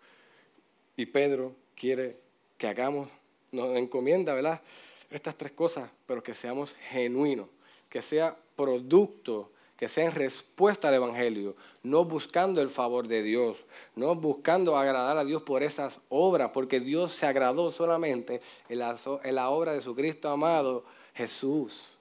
Y 0.96 1.06
Pedro 1.06 1.54
quiere 1.76 2.18
que 2.58 2.68
hagamos, 2.68 3.10
nos 3.52 3.78
encomienda, 3.78 4.34
¿verdad? 4.34 4.62
Estas 5.10 5.36
tres 5.36 5.52
cosas, 5.54 5.90
pero 6.06 6.22
que 6.22 6.34
seamos 6.34 6.76
genuinos, 6.90 7.48
que 7.90 8.02
sea 8.02 8.36
producto 8.56 9.52
que 9.80 9.88
sea 9.88 10.08
en 10.08 10.12
respuesta 10.12 10.90
al 10.90 10.96
Evangelio, 10.96 11.56
no 11.84 12.04
buscando 12.04 12.62
el 12.62 12.68
favor 12.68 13.08
de 13.08 13.24
Dios, 13.24 13.66
no 13.96 14.14
buscando 14.14 14.76
agradar 14.76 15.18
a 15.18 15.24
Dios 15.24 15.42
por 15.44 15.64
esas 15.64 16.02
obras, 16.10 16.52
porque 16.54 16.82
Dios 16.82 17.14
se 17.14 17.26
agradó 17.26 17.72
solamente 17.72 18.42
en 18.68 18.80
la, 18.80 18.98
en 19.24 19.36
la 19.36 19.50
obra 19.50 19.72
de 19.72 19.80
su 19.80 19.96
Cristo 19.96 20.28
amado 20.28 20.84
Jesús. 21.14 21.98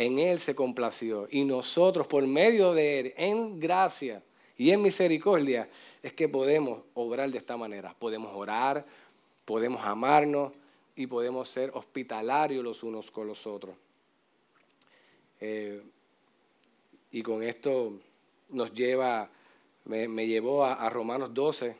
En 0.00 0.18
Él 0.18 0.40
se 0.40 0.54
complació 0.54 1.28
y 1.30 1.44
nosotros 1.44 2.06
por 2.06 2.26
medio 2.26 2.72
de 2.72 3.00
Él, 3.00 3.14
en 3.18 3.60
gracia 3.60 4.22
y 4.56 4.70
en 4.70 4.80
misericordia, 4.80 5.68
es 6.02 6.14
que 6.14 6.26
podemos 6.26 6.80
obrar 6.94 7.30
de 7.30 7.36
esta 7.36 7.58
manera. 7.58 7.94
Podemos 7.98 8.32
orar, 8.34 8.86
podemos 9.44 9.84
amarnos 9.84 10.54
y 10.96 11.06
podemos 11.06 11.50
ser 11.50 11.70
hospitalarios 11.74 12.64
los 12.64 12.82
unos 12.82 13.10
con 13.10 13.26
los 13.26 13.46
otros. 13.46 13.76
Eh, 15.38 15.82
y 17.12 17.22
con 17.22 17.42
esto 17.42 17.92
nos 18.48 18.72
lleva, 18.72 19.28
me, 19.84 20.26
llevó 20.26 20.64
a, 20.64 20.88
Romanos 20.88 21.34
12, 21.34 21.76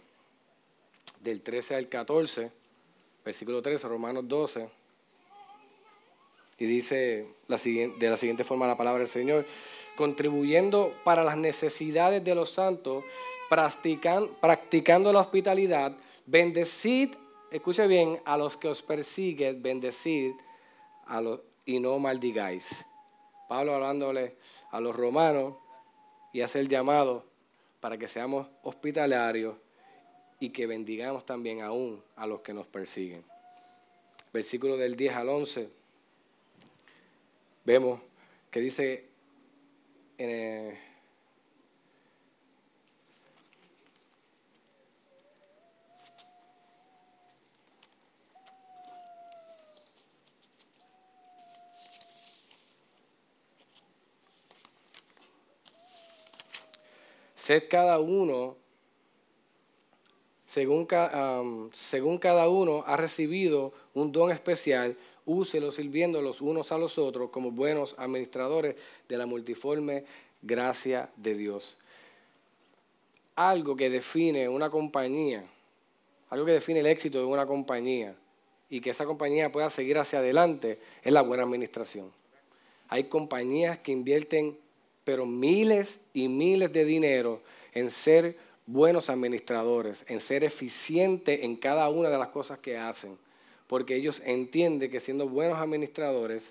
del 1.23 1.41
13 1.41 1.75
al 1.75 1.89
14, 1.89 2.53
versículo 3.25 3.63
13, 3.63 3.89
Romanos 3.89 4.29
12. 4.29 4.80
Y 6.61 6.67
dice 6.67 7.27
de 7.49 8.11
la 8.11 8.17
siguiente 8.17 8.45
forma 8.45 8.69
la 8.69 8.77
palabra 8.77 9.01
del 9.01 9.09
Señor, 9.09 9.47
contribuyendo 9.97 10.95
para 11.03 11.25
las 11.25 11.37
necesidades 11.37 12.23
de 12.23 12.35
los 12.35 12.51
santos, 12.51 13.03
practicando 13.49 15.13
la 15.13 15.21
hospitalidad, 15.21 15.97
bendecid, 16.27 17.11
escuche 17.51 17.87
bien, 17.89 18.21
a 18.25 18.37
los 18.37 18.57
que 18.57 18.69
os 18.69 18.83
persiguen, 18.83 19.63
bendecid 19.63 20.33
a 21.07 21.21
los, 21.21 21.41
y 21.65 21.81
no 21.81 21.99
maldigáis. 21.99 22.69
Pablo 23.49 23.75
hablándole 23.75 24.37
a 24.71 24.81
los 24.81 24.95
romanos 24.95 25.55
y 26.33 26.43
hace 26.43 26.61
el 26.61 26.69
llamado 26.69 27.25
para 27.81 27.99
que 27.99 28.07
seamos 28.07 28.47
hospitalarios 28.63 29.57
y 30.39 30.51
que 30.51 30.67
bendigamos 30.67 31.27
también 31.27 31.63
aún 31.63 32.03
a 32.17 32.27
los 32.27 32.41
que 32.43 32.53
nos 32.53 32.67
persiguen. 32.67 33.25
Versículo 34.33 34.77
del 34.77 34.95
10 34.95 35.17
al 35.17 35.29
11, 35.29 35.80
vemos 37.71 38.01
que 38.51 38.59
dice 38.59 39.05
en 40.19 40.77
Sed 57.37 57.69
cada 57.71 57.99
uno, 57.99 58.57
según, 60.45 60.87
según, 61.73 62.19
cada 62.19 62.49
uno 62.49 62.85
ha 62.87 62.97
recibido 62.97 63.73
un 63.95 64.13
don 64.13 64.31
especial, 64.31 64.97
úselo 65.27 65.71
sirviendo 65.71 66.23
los 66.23 66.41
unos 66.41 66.73
a 66.73 66.79
los 66.79 66.99
otros 66.99 67.31
como 67.31 67.51
buenos 67.51 67.95
administradores 67.99 68.77
de 69.09 69.19
la 69.19 69.27
multiforme 69.27 70.05
gracia 70.43 71.11
de 71.17 71.35
Dios. 71.35 71.79
Algo 73.35 73.77
que 73.77 73.91
define 73.91 74.49
una 74.49 74.71
compañía, 74.71 75.45
algo 76.29 76.47
que 76.47 76.53
define 76.53 76.81
el 76.81 76.87
éxito 76.87 77.19
de 77.19 77.25
una 77.25 77.47
compañía 77.47 78.15
y 78.69 78.81
que 78.81 78.91
esa 78.91 79.07
compañía 79.07 79.51
pueda 79.51 79.71
seguir 79.71 79.99
hacia 79.99 80.21
adelante 80.21 80.79
es 81.03 81.13
la 81.13 81.23
buena 81.23 81.43
administración. 81.43 82.11
Hay 82.89 83.05
compañías 83.05 83.79
que 83.79 83.93
invierten 83.93 84.59
pero 85.05 85.27
miles 85.27 85.99
y 86.13 86.29
miles 86.29 86.73
de 86.73 86.85
dinero 86.85 87.41
en 87.73 87.91
ser 87.91 88.37
buenos 88.67 89.11
administradores, 89.11 90.05
en 90.07 90.21
ser 90.21 90.45
eficientes 90.45 91.43
en 91.43 91.57
cada 91.57 91.89
una 91.89 92.09
de 92.09 92.19
las 92.19 92.29
cosas 92.29 92.59
que 92.59 92.77
hacen, 92.77 93.19
porque 93.71 93.95
ellos 93.95 94.21
entienden 94.25 94.91
que 94.91 94.99
siendo 94.99 95.29
buenos 95.29 95.57
administradores, 95.59 96.51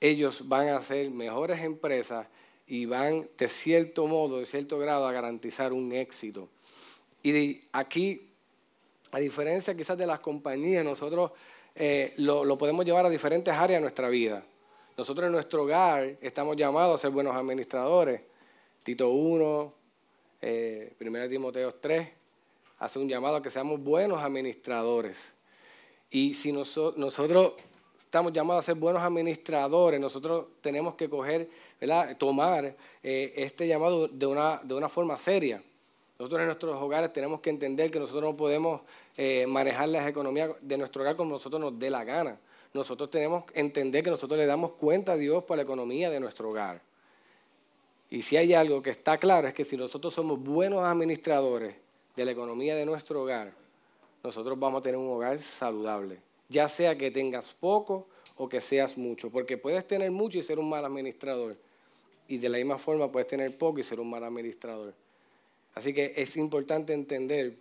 ellos 0.00 0.48
van 0.48 0.70
a 0.70 0.82
ser 0.82 1.08
mejores 1.08 1.60
empresas 1.60 2.26
y 2.66 2.86
van 2.86 3.28
de 3.38 3.46
cierto 3.46 4.08
modo, 4.08 4.40
de 4.40 4.46
cierto 4.46 4.76
grado, 4.76 5.06
a 5.06 5.12
garantizar 5.12 5.72
un 5.72 5.92
éxito. 5.92 6.48
Y 7.22 7.62
aquí, 7.70 8.32
a 9.12 9.20
diferencia 9.20 9.76
quizás 9.76 9.96
de 9.96 10.08
las 10.08 10.18
compañías, 10.18 10.84
nosotros 10.84 11.30
eh, 11.76 12.14
lo, 12.16 12.44
lo 12.44 12.58
podemos 12.58 12.84
llevar 12.84 13.06
a 13.06 13.10
diferentes 13.10 13.54
áreas 13.54 13.78
de 13.78 13.82
nuestra 13.82 14.08
vida. 14.08 14.44
Nosotros 14.96 15.26
en 15.26 15.32
nuestro 15.32 15.62
hogar 15.62 16.16
estamos 16.20 16.56
llamados 16.56 16.98
a 16.98 17.02
ser 17.02 17.12
buenos 17.12 17.36
administradores. 17.36 18.22
Tito 18.82 19.10
1, 19.10 19.74
eh, 20.42 20.94
1 21.00 21.28
Timoteo 21.28 21.72
3, 21.76 22.08
hace 22.80 22.98
un 22.98 23.08
llamado 23.08 23.36
a 23.36 23.42
que 23.42 23.50
seamos 23.50 23.80
buenos 23.80 24.20
administradores. 24.20 25.32
Y 26.10 26.34
si 26.34 26.52
nosotros 26.52 27.52
estamos 27.98 28.32
llamados 28.32 28.64
a 28.64 28.66
ser 28.66 28.74
buenos 28.74 29.02
administradores, 29.02 30.00
nosotros 30.00 30.46
tenemos 30.60 30.94
que 30.94 31.08
coger, 31.08 31.48
tomar 32.18 32.74
eh, 33.02 33.32
este 33.36 33.66
llamado 33.66 34.08
de 34.08 34.26
una, 34.26 34.60
de 34.62 34.74
una 34.74 34.88
forma 34.88 35.16
seria. 35.18 35.62
Nosotros 36.18 36.40
en 36.40 36.46
nuestros 36.46 36.82
hogares 36.82 37.12
tenemos 37.12 37.40
que 37.40 37.50
entender 37.50 37.90
que 37.90 37.98
nosotros 37.98 38.24
no 38.24 38.36
podemos 38.36 38.82
eh, 39.16 39.46
manejar 39.46 39.88
las 39.88 40.08
economías 40.08 40.50
de 40.60 40.76
nuestro 40.76 41.02
hogar 41.02 41.16
como 41.16 41.32
nosotros 41.32 41.60
nos 41.60 41.78
dé 41.78 41.88
la 41.88 42.04
gana 42.04 42.38
nosotros 42.72 43.10
tenemos 43.10 43.44
que 43.44 43.58
entender 43.58 44.04
que 44.04 44.10
nosotros 44.10 44.38
le 44.38 44.46
damos 44.46 44.72
cuenta 44.72 45.12
a 45.12 45.16
Dios 45.16 45.42
por 45.44 45.56
la 45.56 45.62
economía 45.62 46.10
de 46.10 46.20
nuestro 46.20 46.50
hogar. 46.50 46.80
Y 48.10 48.22
si 48.22 48.36
hay 48.36 48.54
algo 48.54 48.82
que 48.82 48.90
está 48.90 49.18
claro 49.18 49.48
es 49.48 49.54
que 49.54 49.64
si 49.64 49.76
nosotros 49.76 50.14
somos 50.14 50.40
buenos 50.40 50.84
administradores 50.84 51.74
de 52.16 52.24
la 52.24 52.30
economía 52.30 52.74
de 52.74 52.86
nuestro 52.86 53.22
hogar, 53.22 53.52
nosotros 54.22 54.58
vamos 54.58 54.80
a 54.80 54.82
tener 54.82 54.98
un 54.98 55.08
hogar 55.08 55.40
saludable. 55.40 56.18
Ya 56.48 56.68
sea 56.68 56.96
que 56.96 57.10
tengas 57.10 57.52
poco 57.52 58.08
o 58.36 58.48
que 58.48 58.60
seas 58.60 58.96
mucho, 58.96 59.30
porque 59.30 59.56
puedes 59.56 59.86
tener 59.86 60.10
mucho 60.10 60.38
y 60.38 60.42
ser 60.42 60.58
un 60.58 60.68
mal 60.68 60.84
administrador. 60.84 61.56
Y 62.28 62.38
de 62.38 62.48
la 62.48 62.58
misma 62.58 62.78
forma 62.78 63.10
puedes 63.10 63.26
tener 63.26 63.56
poco 63.56 63.80
y 63.80 63.82
ser 63.82 64.00
un 64.00 64.10
mal 64.10 64.24
administrador. 64.24 64.94
Así 65.74 65.92
que 65.92 66.14
es 66.16 66.36
importante 66.36 66.92
entender 66.92 67.56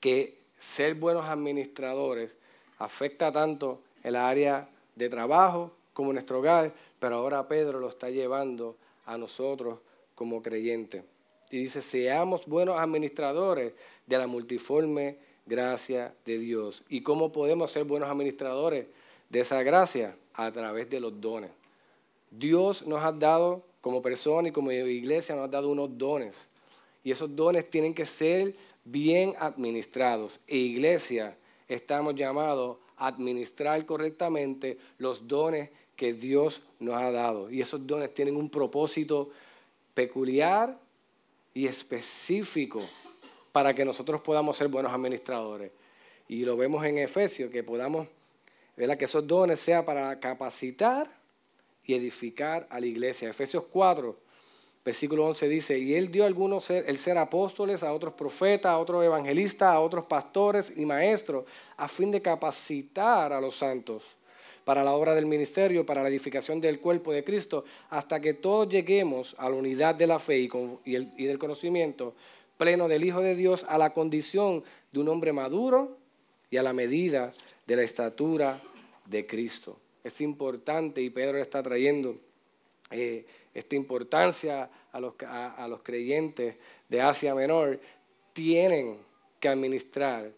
que 0.00 0.38
ser 0.58 0.94
buenos 0.94 1.26
administradores 1.26 2.36
afecta 2.78 3.32
tanto 3.32 3.80
el 4.02 4.16
área 4.16 4.68
de 4.94 5.08
trabajo 5.08 5.72
como 5.92 6.12
nuestro 6.12 6.38
hogar, 6.38 6.72
pero 6.98 7.16
ahora 7.16 7.48
Pedro 7.48 7.80
lo 7.80 7.88
está 7.88 8.10
llevando 8.10 8.76
a 9.06 9.16
nosotros 9.16 9.78
como 10.14 10.42
creyentes. 10.42 11.02
Y 11.50 11.58
dice, 11.58 11.82
seamos 11.82 12.46
buenos 12.46 12.78
administradores 12.78 13.72
de 14.06 14.18
la 14.18 14.26
multiforme 14.26 15.16
gracia 15.48 16.14
de 16.24 16.38
Dios. 16.38 16.82
¿Y 16.88 17.00
cómo 17.00 17.32
podemos 17.32 17.72
ser 17.72 17.84
buenos 17.84 18.08
administradores 18.08 18.86
de 19.28 19.40
esa 19.40 19.62
gracia? 19.62 20.16
A 20.34 20.52
través 20.52 20.88
de 20.88 21.00
los 21.00 21.20
dones. 21.20 21.50
Dios 22.30 22.86
nos 22.86 23.02
ha 23.02 23.10
dado, 23.10 23.64
como 23.80 24.02
persona 24.02 24.48
y 24.48 24.52
como 24.52 24.70
iglesia, 24.70 25.34
nos 25.34 25.46
ha 25.46 25.48
dado 25.48 25.68
unos 25.70 25.96
dones. 25.98 26.46
Y 27.02 27.10
esos 27.10 27.34
dones 27.34 27.68
tienen 27.68 27.94
que 27.94 28.06
ser 28.06 28.54
bien 28.84 29.34
administrados. 29.40 30.40
E 30.46 30.56
iglesia, 30.56 31.36
estamos 31.66 32.14
llamados 32.14 32.76
administrar 32.98 33.84
correctamente 33.86 34.78
los 34.98 35.26
dones 35.26 35.70
que 35.96 36.12
Dios 36.12 36.62
nos 36.78 36.96
ha 36.96 37.10
dado. 37.10 37.50
Y 37.50 37.60
esos 37.60 37.84
dones 37.86 38.12
tienen 38.14 38.36
un 38.36 38.48
propósito 38.48 39.30
peculiar 39.94 40.78
y 41.54 41.66
específico 41.66 42.82
para 43.52 43.74
que 43.74 43.84
nosotros 43.84 44.20
podamos 44.20 44.56
ser 44.56 44.68
buenos 44.68 44.92
administradores. 44.92 45.72
Y 46.28 46.44
lo 46.44 46.56
vemos 46.56 46.84
en 46.84 46.98
Efesios, 46.98 47.50
que 47.50 47.62
podamos, 47.62 48.06
¿verdad? 48.76 48.96
que 48.96 49.06
esos 49.06 49.26
dones 49.26 49.60
sean 49.60 49.84
para 49.84 50.18
capacitar 50.20 51.08
y 51.84 51.94
edificar 51.94 52.66
a 52.70 52.80
la 52.80 52.86
iglesia. 52.86 53.30
Efesios 53.30 53.64
4, 53.64 54.28
Versículo 54.88 55.26
11 55.26 55.48
dice, 55.48 55.78
y 55.78 55.96
él 55.96 56.10
dio 56.10 56.24
a 56.24 56.26
algunos 56.26 56.70
el 56.70 56.96
ser 56.96 57.18
apóstoles, 57.18 57.82
a 57.82 57.92
otros 57.92 58.14
profetas, 58.14 58.70
a 58.70 58.78
otros 58.78 59.04
evangelistas, 59.04 59.68
a 59.68 59.80
otros 59.80 60.06
pastores 60.06 60.72
y 60.74 60.86
maestros, 60.86 61.44
a 61.76 61.88
fin 61.88 62.10
de 62.10 62.22
capacitar 62.22 63.34
a 63.34 63.38
los 63.38 63.56
santos 63.56 64.16
para 64.64 64.82
la 64.82 64.92
obra 64.92 65.14
del 65.14 65.26
ministerio, 65.26 65.84
para 65.84 66.02
la 66.02 66.08
edificación 66.08 66.58
del 66.58 66.80
cuerpo 66.80 67.12
de 67.12 67.22
Cristo, 67.22 67.64
hasta 67.90 68.18
que 68.18 68.32
todos 68.32 68.66
lleguemos 68.70 69.36
a 69.38 69.50
la 69.50 69.56
unidad 69.56 69.94
de 69.94 70.06
la 70.06 70.18
fe 70.18 70.38
y, 70.38 70.50
y 70.84 71.24
del 71.26 71.38
conocimiento 71.38 72.14
pleno 72.58 72.88
del 72.88 73.04
Hijo 73.04 73.22
de 73.22 73.34
Dios, 73.34 73.64
a 73.68 73.78
la 73.78 73.94
condición 73.94 74.62
de 74.92 75.00
un 75.00 75.08
hombre 75.08 75.32
maduro 75.32 75.96
y 76.50 76.58
a 76.58 76.62
la 76.62 76.74
medida 76.74 77.32
de 77.66 77.76
la 77.76 77.82
estatura 77.82 78.60
de 79.06 79.26
Cristo. 79.26 79.78
Es 80.04 80.20
importante 80.20 81.00
y 81.00 81.08
Pedro 81.08 81.38
está 81.38 81.62
trayendo 81.62 82.18
eh, 82.90 83.24
esta 83.54 83.76
importancia 83.76 84.70
a 84.92 85.00
los, 85.00 85.14
a, 85.22 85.66
los 85.68 85.82
creyentes 85.82 86.56
de 86.88 87.00
Asia 87.00 87.34
Menor, 87.34 87.80
tienen 88.32 88.98
que 89.40 89.48
administrar 89.48 90.30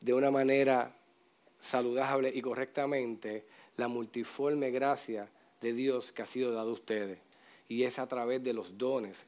de 0.00 0.12
una 0.12 0.30
manera 0.30 0.94
saludable 1.60 2.30
y 2.34 2.42
correctamente 2.42 3.44
la 3.76 3.88
multiforme 3.88 4.70
gracia 4.70 5.28
de 5.60 5.72
Dios 5.72 6.12
que 6.12 6.22
ha 6.22 6.26
sido 6.26 6.52
dado 6.52 6.70
a 6.70 6.74
ustedes. 6.74 7.18
Y 7.68 7.84
es 7.84 7.98
a 7.98 8.06
través 8.06 8.42
de 8.44 8.52
los 8.52 8.76
dones, 8.76 9.24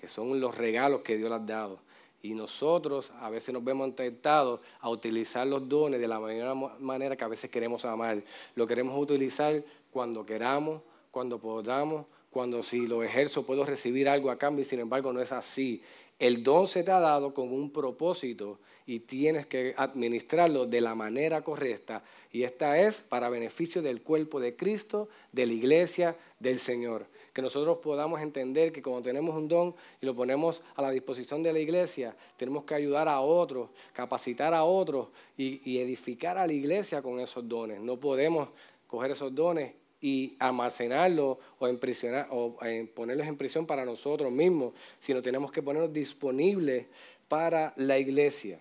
que 0.00 0.08
son 0.08 0.40
los 0.40 0.56
regalos 0.56 1.02
que 1.02 1.18
Dios 1.18 1.30
les 1.30 1.38
ha 1.38 1.44
dado. 1.44 1.78
Y 2.22 2.32
nosotros 2.32 3.12
a 3.20 3.28
veces 3.28 3.52
nos 3.52 3.62
vemos 3.62 3.94
tentados 3.94 4.60
a 4.80 4.88
utilizar 4.88 5.46
los 5.46 5.68
dones 5.68 6.00
de 6.00 6.08
la 6.08 6.18
manera 6.18 7.16
que 7.16 7.24
a 7.24 7.28
veces 7.28 7.50
queremos 7.50 7.84
amar. 7.84 8.22
Lo 8.54 8.66
queremos 8.66 8.98
utilizar 8.98 9.62
cuando 9.90 10.24
queramos, 10.24 10.80
cuando 11.10 11.38
podamos, 11.38 12.06
cuando 12.30 12.62
si 12.62 12.86
lo 12.86 13.02
ejerzo 13.02 13.44
puedo 13.44 13.62
recibir 13.64 14.08
algo 14.08 14.30
a 14.30 14.38
cambio 14.38 14.62
y 14.62 14.64
sin 14.64 14.80
embargo 14.80 15.12
no 15.12 15.20
es 15.20 15.32
así. 15.32 15.82
El 16.18 16.42
don 16.42 16.66
se 16.66 16.82
te 16.82 16.92
ha 16.92 17.00
dado 17.00 17.34
con 17.34 17.52
un 17.52 17.70
propósito 17.70 18.58
y 18.86 19.00
tienes 19.00 19.46
que 19.46 19.74
administrarlo 19.76 20.64
de 20.64 20.80
la 20.80 20.94
manera 20.94 21.42
correcta. 21.42 22.02
Y 22.32 22.42
esta 22.42 22.78
es 22.78 23.02
para 23.02 23.28
beneficio 23.28 23.82
del 23.82 24.00
cuerpo 24.00 24.40
de 24.40 24.56
Cristo, 24.56 25.10
de 25.32 25.46
la 25.46 25.52
iglesia, 25.52 26.16
del 26.38 26.58
Señor. 26.58 27.06
Que 27.32 27.42
nosotros 27.42 27.78
podamos 27.78 28.20
entender 28.20 28.72
que 28.72 28.82
como 28.82 29.02
tenemos 29.02 29.36
un 29.36 29.48
don 29.48 29.74
y 30.00 30.06
lo 30.06 30.14
ponemos 30.14 30.62
a 30.74 30.82
la 30.82 30.90
disposición 30.90 31.42
de 31.42 31.52
la 31.52 31.58
iglesia, 31.58 32.16
tenemos 32.36 32.64
que 32.64 32.74
ayudar 32.74 33.08
a 33.08 33.20
otros, 33.20 33.70
capacitar 33.92 34.52
a 34.54 34.64
otros 34.64 35.08
y, 35.36 35.78
edificar 35.78 36.38
a 36.38 36.46
la 36.46 36.52
iglesia 36.52 37.02
con 37.02 37.20
esos 37.20 37.48
dones. 37.48 37.80
No 37.80 37.98
podemos 37.98 38.48
coger 38.86 39.12
esos 39.12 39.34
dones 39.34 39.72
y 40.00 40.34
almacenarlo 40.38 41.38
o, 41.58 41.68
imprisionar, 41.68 42.28
o 42.30 42.56
ponerlos 42.94 43.26
en 43.26 43.36
prisión 43.36 43.66
para 43.66 43.84
nosotros 43.84 44.32
mismos, 44.32 44.72
sino 44.98 45.22
tenemos 45.22 45.52
que 45.52 45.62
ponerlos 45.62 45.92
disponibles 45.92 46.86
para 47.28 47.72
la 47.76 47.98
iglesia. 47.98 48.60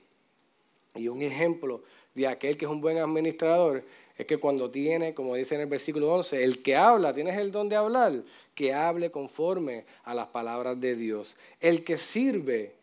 Y 0.96 1.08
un 1.08 1.22
ejemplo 1.22 1.84
de 2.14 2.28
aquel 2.28 2.58
que 2.58 2.66
es 2.66 2.72
un 2.72 2.82
buen 2.82 2.98
administrador 2.98 3.84
es 4.20 4.26
que 4.26 4.38
cuando 4.38 4.70
tiene, 4.70 5.14
como 5.14 5.36
dice 5.36 5.56
en 5.56 5.62
el 5.62 5.68
versículo 5.68 6.14
11, 6.14 6.44
el 6.44 6.62
que 6.62 6.76
habla, 6.76 7.14
tienes 7.14 7.38
el 7.38 7.54
don 7.54 7.70
de 7.70 7.78
hablar, 7.78 8.22
que 8.54 8.74
hable 8.74 9.12
conforme 9.12 9.86
a 10.04 10.14
las 10.14 10.28
palabras 10.28 10.80
de 10.82 10.98
Dios. 10.98 11.38
El 11.62 11.86
que 11.86 11.96
sirve, 11.96 12.74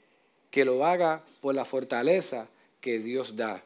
que 0.51 0.65
lo 0.65 0.87
haga 0.87 1.23
por 1.43 1.55
la 1.55 1.67
fortaleza 1.67 2.49
que 2.81 3.01
Dios 3.01 3.37
da. 3.37 3.63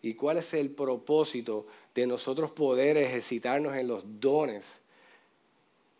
¿Y 0.00 0.14
cuál 0.14 0.38
es 0.38 0.54
el 0.54 0.70
propósito 0.70 1.66
de 1.94 2.06
nosotros 2.06 2.52
poder 2.52 2.96
ejercitarnos 2.96 3.76
en 3.76 3.86
los 3.86 4.02
dones? 4.18 4.78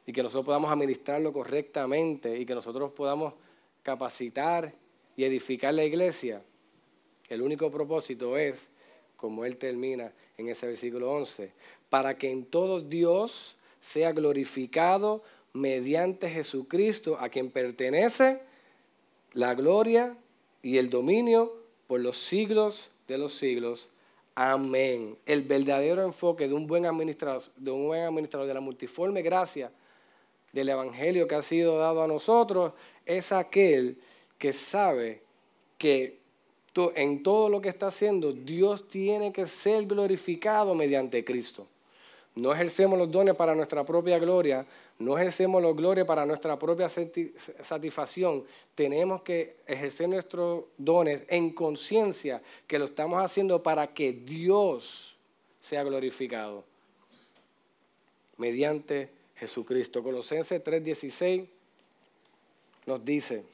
Y 0.07 0.15
que 0.15 0.23
nosotros 0.23 0.47
podamos 0.47 0.73
administrarlo 0.73 1.35
correctamente 1.35 2.39
y 2.39 2.47
que 2.47 2.55
nosotros 2.55 2.93
podamos 2.93 3.35
capacitar 3.83 4.73
y 5.17 5.25
edificar 5.25 5.75
la 5.75 5.85
iglesia. 5.85 6.43
El 7.29 7.43
único 7.43 7.71
propósito 7.71 8.39
es, 8.39 8.71
como 9.19 9.45
él 9.45 9.59
termina 9.59 10.15
en 10.41 10.49
ese 10.49 10.67
versículo 10.67 11.11
11, 11.13 11.53
para 11.89 12.17
que 12.19 12.31
en 12.31 12.45
todo 12.45 12.81
Dios 12.81 13.57
sea 13.81 14.13
glorificado 14.13 15.23
mediante 15.53 16.31
Jesucristo, 16.31 17.19
a 17.19 17.29
quien 17.29 17.51
pertenece 17.51 18.41
la 19.33 19.55
gloria 19.55 20.17
y 20.63 20.79
el 20.79 20.91
dominio 20.91 21.57
por 21.87 22.01
los 22.01 22.19
siglos 22.19 22.91
de 23.09 23.19
los 23.19 23.35
siglos. 23.35 23.89
Amén. 24.35 25.17
El 25.27 25.43
verdadero 25.43 26.05
enfoque 26.05 26.49
de 26.49 26.55
un 26.55 26.67
buen 26.67 26.87
administrador, 26.87 27.43
de 27.57 27.71
un 27.71 27.87
buen 27.89 28.03
administrador 28.03 28.47
de 28.47 28.55
la 28.55 28.61
multiforme 28.61 29.23
gracia 29.23 29.73
del 30.53 30.69
Evangelio 30.69 31.27
que 31.27 31.35
ha 31.35 31.43
sido 31.43 31.79
dado 31.79 32.03
a 32.03 32.07
nosotros 32.07 32.73
es 33.07 33.33
aquel 33.33 33.99
que 34.39 34.53
sabe 34.53 35.23
que 35.79 36.20
en 36.75 37.23
todo 37.23 37.49
lo 37.49 37.61
que 37.61 37.69
está 37.69 37.89
haciendo 37.89 38.33
Dios 38.33 38.87
tiene 38.89 39.33
que 39.33 39.47
ser 39.47 39.87
glorificado 39.87 40.75
mediante 40.75 41.25
Cristo. 41.25 41.67
No 42.35 42.53
ejercemos 42.53 42.99
los 42.99 43.11
dones 43.11 43.35
para 43.35 43.55
nuestra 43.55 43.85
propia 43.85 44.19
gloria, 44.19 44.65
no 44.99 45.19
ejercemos 45.19 45.61
los 45.61 45.75
gloria 45.75 46.07
para 46.07 46.25
nuestra 46.25 46.59
propia 46.59 46.89
satisfacción. 46.89 48.45
Tenemos 48.75 49.23
que 49.23 49.57
ejercer 49.67 50.09
nuestros 50.09 50.65
dones 50.79 51.23
en 51.29 51.51
conciencia 51.51 52.41
que 52.67 52.79
lo 52.79 52.85
estamos 52.85 53.23
haciendo 53.23 53.63
para 53.63 53.89
que 53.89 54.13
Dios 54.13 55.17
sea 55.61 55.83
glorificado 55.83 56.65
mediante 58.37 59.11
Jesucristo. 59.37 60.03
Colosenses 60.03 60.63
3:16 60.63 61.47
nos 62.87 63.05
dice 63.05 63.45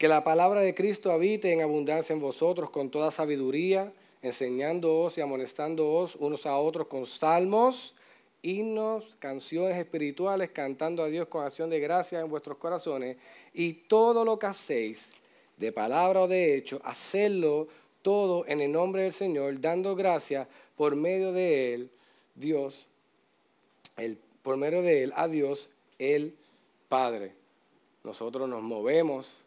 que 0.00 0.08
la 0.08 0.24
palabra 0.24 0.62
de 0.62 0.74
Cristo 0.74 1.12
habite 1.12 1.52
en 1.52 1.60
abundancia 1.60 2.14
en 2.14 2.20
vosotros 2.20 2.70
con 2.70 2.88
toda 2.88 3.10
sabiduría 3.10 3.92
enseñándoos 4.22 5.18
y 5.18 5.20
amonestándoos 5.20 6.16
unos 6.16 6.46
a 6.46 6.56
otros 6.56 6.86
con 6.86 7.04
salmos, 7.04 7.94
himnos, 8.40 9.14
canciones 9.18 9.76
espirituales, 9.76 10.52
cantando 10.52 11.02
a 11.02 11.08
Dios 11.08 11.28
con 11.28 11.44
acción 11.44 11.68
de 11.68 11.80
gracia 11.80 12.20
en 12.20 12.30
vuestros 12.30 12.56
corazones, 12.56 13.18
y 13.52 13.74
todo 13.74 14.24
lo 14.24 14.38
que 14.38 14.46
hacéis, 14.46 15.12
de 15.58 15.70
palabra 15.70 16.22
o 16.22 16.28
de 16.28 16.56
hecho, 16.56 16.80
hacedlo 16.82 17.68
todo 18.00 18.46
en 18.46 18.62
el 18.62 18.72
nombre 18.72 19.02
del 19.02 19.12
Señor, 19.12 19.60
dando 19.60 19.94
gracia 19.96 20.48
por 20.78 20.96
medio 20.96 21.30
de 21.32 21.74
Él, 21.74 21.90
Dios, 22.36 22.86
el, 23.98 24.16
por 24.42 24.56
medio 24.56 24.80
de 24.80 25.02
Él, 25.02 25.12
a 25.14 25.28
Dios, 25.28 25.68
el 25.98 26.34
Padre. 26.88 27.34
Nosotros 28.02 28.48
nos 28.48 28.62
movemos, 28.62 29.39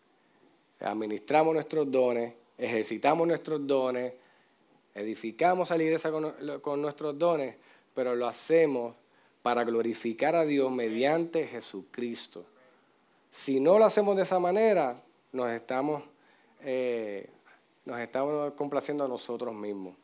administramos 0.80 1.54
nuestros 1.54 1.90
dones, 1.90 2.34
ejercitamos 2.58 3.28
nuestros 3.28 3.66
dones, 3.66 4.14
edificamos 4.96 5.72
a 5.72 5.78
la 5.78 5.84
iglesia 5.84 6.12
con, 6.12 6.82
nuestros 6.82 7.18
dones, 7.18 7.56
pero 7.94 8.16
lo 8.16 8.28
hacemos 8.28 8.96
para 9.42 9.64
glorificar 9.64 10.36
a 10.36 10.46
Dios 10.46 10.72
mediante 10.72 11.48
Jesucristo. 11.48 12.46
Si 13.32 13.60
no 13.60 13.80
lo 13.80 13.86
hacemos 13.86 14.16
de 14.16 14.24
esa 14.24 14.40
manera, 14.40 15.02
nos 15.32 15.50
estamos, 15.52 16.04
eh, 16.62 17.30
nos 17.86 18.00
estamos 18.00 18.54
complaciendo 18.54 19.04
a 19.04 19.08
nosotros 19.08 19.54
mismos. 19.54 19.96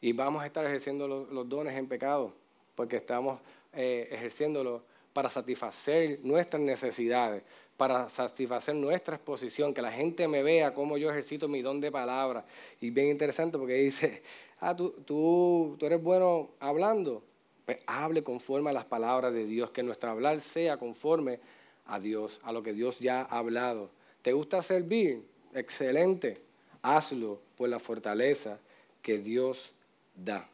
Y 0.00 0.12
vamos 0.12 0.42
a 0.42 0.46
estar 0.46 0.66
ejerciendo 0.66 1.08
los, 1.08 1.48
dones 1.48 1.76
en 1.76 1.86
pecado, 1.86 2.32
porque 2.74 2.96
estamos 2.96 3.40
eh, 3.72 4.08
ejerciéndolos 4.10 4.82
para 5.14 5.30
satisfacer 5.30 6.18
nuestras 6.22 6.60
necesidades, 6.60 7.42
para 7.76 8.08
satisfacer 8.08 8.74
nuestra 8.74 9.16
exposición, 9.16 9.74
que 9.74 9.82
la 9.82 9.90
gente 9.90 10.28
me 10.28 10.42
vea 10.42 10.72
cómo 10.72 10.96
yo 10.96 11.10
ejercito 11.10 11.48
mi 11.48 11.62
don 11.62 11.80
de 11.80 11.90
palabra. 11.90 12.44
Y 12.80 12.90
bien 12.90 13.08
interesante 13.08 13.58
porque 13.58 13.74
dice, 13.74 14.22
ah, 14.60 14.74
tú, 14.76 14.90
tú, 15.04 15.76
tú 15.78 15.86
eres 15.86 16.02
bueno 16.02 16.50
hablando. 16.60 17.22
Pues 17.64 17.78
hable 17.86 18.22
conforme 18.22 18.70
a 18.70 18.72
las 18.74 18.84
palabras 18.84 19.32
de 19.32 19.46
Dios, 19.46 19.70
que 19.70 19.82
nuestro 19.82 20.10
hablar 20.10 20.40
sea 20.40 20.76
conforme 20.76 21.40
a 21.86 21.98
Dios, 21.98 22.40
a 22.42 22.52
lo 22.52 22.62
que 22.62 22.72
Dios 22.72 22.98
ya 22.98 23.22
ha 23.22 23.38
hablado. 23.38 23.90
¿Te 24.22 24.32
gusta 24.32 24.62
servir? 24.62 25.22
Excelente. 25.54 26.40
Hazlo 26.82 27.40
por 27.56 27.68
la 27.68 27.78
fortaleza 27.78 28.58
que 29.00 29.18
Dios 29.18 29.72
da. 30.14 30.48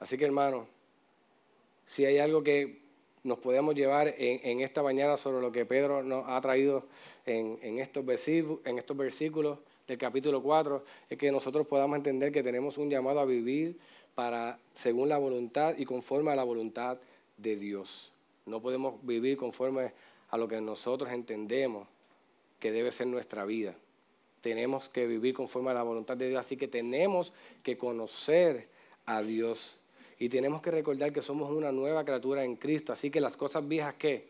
Así 0.00 0.16
que 0.16 0.24
hermano, 0.24 0.66
si 1.86 2.04
hay 2.04 2.18
algo 2.18 2.42
que 2.42 2.85
nos 3.26 3.38
podemos 3.38 3.74
llevar 3.74 4.14
en, 4.16 4.60
esta 4.60 4.82
mañana 4.82 5.16
sobre 5.16 5.40
lo 5.40 5.50
que 5.50 5.66
Pedro 5.66 6.02
nos 6.02 6.24
ha 6.28 6.40
traído 6.40 6.84
en, 7.26 7.78
estos 7.80 8.04
en 8.28 8.78
estos 8.78 8.96
versículos 8.96 9.58
del 9.86 9.98
capítulo 9.98 10.42
4, 10.42 10.84
es 11.10 11.18
que 11.18 11.30
nosotros 11.30 11.66
podamos 11.66 11.96
entender 11.96 12.32
que 12.32 12.42
tenemos 12.42 12.78
un 12.78 12.88
llamado 12.88 13.20
a 13.20 13.24
vivir 13.24 13.78
para, 14.14 14.58
según 14.72 15.08
la 15.08 15.18
voluntad 15.18 15.74
y 15.76 15.84
conforme 15.84 16.32
a 16.32 16.36
la 16.36 16.44
voluntad 16.44 16.98
de 17.36 17.56
Dios. 17.56 18.12
No 18.46 18.60
podemos 18.60 18.94
vivir 19.02 19.36
conforme 19.36 19.92
a 20.30 20.38
lo 20.38 20.48
que 20.48 20.60
nosotros 20.60 21.10
entendemos 21.10 21.86
que 22.58 22.72
debe 22.72 22.92
ser 22.92 23.08
nuestra 23.08 23.44
vida. 23.44 23.74
Tenemos 24.40 24.88
que 24.88 25.06
vivir 25.06 25.34
conforme 25.34 25.70
a 25.70 25.74
la 25.74 25.82
voluntad 25.82 26.16
de 26.16 26.28
Dios, 26.28 26.40
así 26.40 26.56
que 26.56 26.68
tenemos 26.68 27.32
que 27.62 27.76
conocer 27.76 28.68
a 29.04 29.22
Dios 29.22 29.78
y 30.18 30.28
tenemos 30.28 30.62
que 30.62 30.70
recordar 30.70 31.12
que 31.12 31.20
somos 31.20 31.50
una 31.50 31.72
nueva 31.72 32.04
criatura 32.04 32.42
en 32.44 32.56
Cristo. 32.56 32.92
Así 32.92 33.10
que 33.10 33.20
las 33.20 33.36
cosas 33.36 33.66
viejas 33.66 33.94
que 33.94 34.28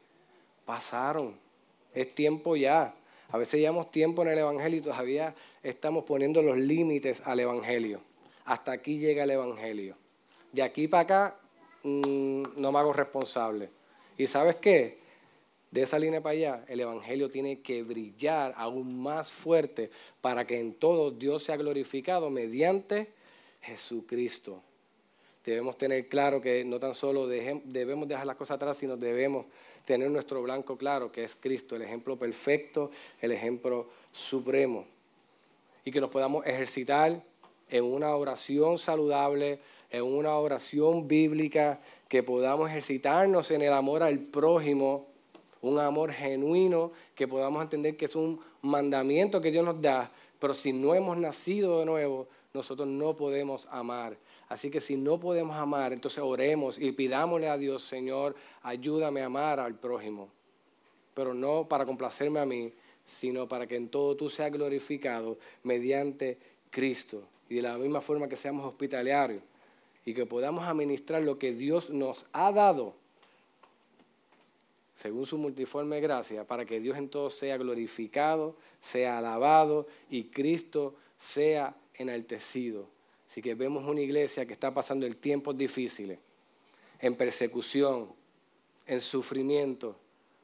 pasaron. 0.64 1.38
Es 1.94 2.14
tiempo 2.14 2.56
ya. 2.56 2.94
A 3.30 3.38
veces 3.38 3.60
llevamos 3.60 3.90
tiempo 3.90 4.22
en 4.22 4.28
el 4.28 4.38
Evangelio 4.38 4.78
y 4.78 4.82
todavía 4.82 5.34
estamos 5.62 6.04
poniendo 6.04 6.42
los 6.42 6.56
límites 6.58 7.22
al 7.24 7.40
Evangelio. 7.40 8.00
Hasta 8.44 8.72
aquí 8.72 8.98
llega 8.98 9.24
el 9.24 9.30
Evangelio. 9.30 9.96
De 10.52 10.62
aquí 10.62 10.88
para 10.88 11.02
acá 11.02 11.36
mm, 11.84 12.42
no 12.56 12.72
me 12.72 12.78
hago 12.78 12.92
responsable. 12.92 13.70
¿Y 14.18 14.26
sabes 14.26 14.56
qué? 14.56 14.98
De 15.70 15.82
esa 15.82 15.98
línea 15.98 16.20
para 16.20 16.32
allá, 16.32 16.64
el 16.68 16.80
Evangelio 16.80 17.28
tiene 17.30 17.60
que 17.60 17.82
brillar 17.82 18.54
aún 18.56 19.00
más 19.02 19.32
fuerte 19.32 19.90
para 20.20 20.46
que 20.46 20.58
en 20.58 20.74
todo 20.74 21.10
Dios 21.10 21.42
sea 21.44 21.56
glorificado 21.56 22.30
mediante 22.30 23.08
Jesucristo 23.62 24.62
debemos 25.50 25.78
tener 25.78 26.08
claro 26.08 26.40
que 26.40 26.64
no 26.64 26.78
tan 26.78 26.94
solo 26.94 27.26
debemos 27.26 28.08
dejar 28.08 28.26
las 28.26 28.36
cosas 28.36 28.56
atrás, 28.56 28.76
sino 28.76 28.96
debemos 28.96 29.46
tener 29.84 30.10
nuestro 30.10 30.42
blanco 30.42 30.76
claro, 30.76 31.12
que 31.12 31.24
es 31.24 31.36
Cristo, 31.36 31.76
el 31.76 31.82
ejemplo 31.82 32.16
perfecto, 32.16 32.90
el 33.20 33.32
ejemplo 33.32 33.88
supremo. 34.12 34.84
Y 35.84 35.92
que 35.92 36.00
nos 36.00 36.10
podamos 36.10 36.44
ejercitar 36.46 37.22
en 37.70 37.84
una 37.84 38.14
oración 38.16 38.78
saludable, 38.78 39.60
en 39.90 40.02
una 40.02 40.36
oración 40.36 41.06
bíblica, 41.06 41.80
que 42.08 42.22
podamos 42.22 42.68
ejercitarnos 42.68 43.50
en 43.50 43.62
el 43.62 43.72
amor 43.72 44.02
al 44.02 44.18
prójimo, 44.18 45.06
un 45.62 45.78
amor 45.78 46.12
genuino, 46.12 46.92
que 47.14 47.26
podamos 47.26 47.62
entender 47.62 47.96
que 47.96 48.04
es 48.04 48.16
un 48.16 48.40
mandamiento 48.62 49.40
que 49.40 49.50
Dios 49.50 49.64
nos 49.64 49.80
da, 49.80 50.10
pero 50.38 50.54
si 50.54 50.72
no 50.72 50.94
hemos 50.94 51.16
nacido 51.16 51.80
de 51.80 51.86
nuevo, 51.86 52.26
nosotros 52.52 52.88
no 52.88 53.14
podemos 53.16 53.66
amar 53.70 54.16
Así 54.48 54.70
que 54.70 54.80
si 54.80 54.96
no 54.96 55.18
podemos 55.18 55.56
amar, 55.56 55.92
entonces 55.92 56.22
oremos 56.22 56.78
y 56.78 56.92
pidámosle 56.92 57.48
a 57.48 57.56
Dios, 57.56 57.82
Señor, 57.82 58.36
ayúdame 58.62 59.22
a 59.22 59.26
amar 59.26 59.58
al 59.58 59.74
prójimo. 59.74 60.28
Pero 61.14 61.34
no 61.34 61.66
para 61.68 61.84
complacerme 61.84 62.38
a 62.40 62.46
mí, 62.46 62.72
sino 63.04 63.48
para 63.48 63.66
que 63.66 63.76
en 63.76 63.88
todo 63.88 64.16
tú 64.16 64.28
seas 64.28 64.52
glorificado 64.52 65.38
mediante 65.64 66.38
Cristo. 66.70 67.22
Y 67.48 67.56
de 67.56 67.62
la 67.62 67.76
misma 67.78 68.00
forma 68.00 68.28
que 68.28 68.36
seamos 68.36 68.64
hospitalarios 68.64 69.42
y 70.04 70.14
que 70.14 70.26
podamos 70.26 70.64
administrar 70.64 71.22
lo 71.22 71.38
que 71.38 71.52
Dios 71.52 71.90
nos 71.90 72.26
ha 72.32 72.52
dado 72.52 72.94
según 74.96 75.26
su 75.26 75.36
multiforme 75.36 76.00
gracia, 76.00 76.44
para 76.44 76.64
que 76.64 76.80
Dios 76.80 76.96
en 76.96 77.08
todo 77.08 77.30
sea 77.30 77.58
glorificado, 77.58 78.56
sea 78.80 79.18
alabado 79.18 79.86
y 80.08 80.24
Cristo 80.24 80.94
sea 81.18 81.76
enaltecido. 81.94 82.88
Así 83.36 83.42
que 83.42 83.54
vemos 83.54 83.84
una 83.84 84.00
iglesia 84.00 84.46
que 84.46 84.54
está 84.54 84.72
pasando 84.72 85.04
en 85.04 85.12
tiempos 85.12 85.54
difíciles, 85.58 86.18
en 86.98 87.14
persecución, 87.16 88.08
en 88.86 89.02
sufrimiento. 89.02 89.94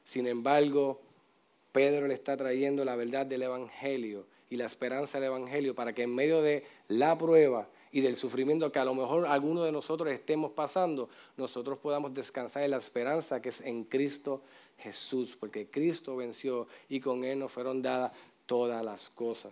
Sin 0.03 0.27
embargo, 0.27 1.01
Pedro 1.71 2.07
le 2.07 2.13
está 2.13 2.37
trayendo 2.37 2.85
la 2.85 2.95
verdad 2.95 3.25
del 3.25 3.41
Evangelio 3.41 4.27
y 4.51 4.57
la 4.57 4.67
esperanza 4.67 5.19
del 5.19 5.29
Evangelio 5.29 5.73
para 5.73 5.93
que 5.93 6.03
en 6.03 6.13
medio 6.13 6.43
de 6.43 6.65
la 6.87 7.17
prueba 7.17 7.67
y 7.91 8.01
del 8.01 8.15
sufrimiento 8.15 8.71
que 8.71 8.77
a 8.77 8.85
lo 8.85 8.93
mejor 8.93 9.25
alguno 9.25 9.63
de 9.63 9.71
nosotros 9.71 10.13
estemos 10.13 10.51
pasando, 10.51 11.09
nosotros 11.35 11.79
podamos 11.79 12.13
descansar 12.13 12.61
en 12.61 12.69
la 12.69 12.77
esperanza 12.77 13.41
que 13.41 13.49
es 13.49 13.61
en 13.61 13.85
Cristo 13.85 14.43
Jesús, 14.77 15.35
porque 15.35 15.65
Cristo 15.65 16.15
venció 16.15 16.67
y 16.89 16.99
con 16.99 17.23
Él 17.23 17.39
nos 17.39 17.51
fueron 17.51 17.81
dadas 17.81 18.11
todas 18.45 18.85
las 18.85 19.09
cosas. 19.09 19.51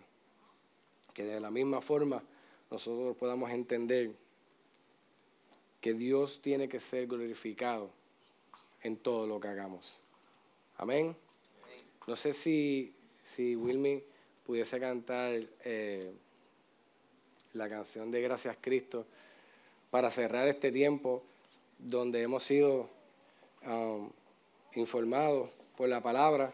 Que 1.15 1.23
de 1.23 1.39
la 1.39 1.49
misma 1.49 1.81
forma 1.81 2.21
nosotros 2.71 3.17
podamos 3.17 3.51
entender 3.51 4.11
que 5.81 5.93
Dios 5.93 6.41
tiene 6.41 6.69
que 6.69 6.79
ser 6.79 7.05
glorificado 7.05 7.89
en 8.81 8.95
todo 8.95 9.27
lo 9.27 9.39
que 9.41 9.49
hagamos. 9.49 9.97
Amén. 10.77 11.15
No 12.07 12.15
sé 12.15 12.33
si, 12.33 12.93
si 13.25 13.55
Wilmy 13.55 14.01
pudiese 14.45 14.79
cantar 14.79 15.41
eh, 15.65 16.11
la 17.53 17.69
canción 17.69 18.09
de 18.09 18.21
Gracias 18.21 18.57
Cristo 18.61 19.05
para 19.89 20.09
cerrar 20.09 20.47
este 20.47 20.71
tiempo 20.71 21.23
donde 21.77 22.21
hemos 22.21 22.43
sido 22.43 22.89
um, 23.65 24.09
informados 24.75 25.49
por 25.75 25.89
la 25.89 26.01
palabra. 26.01 26.53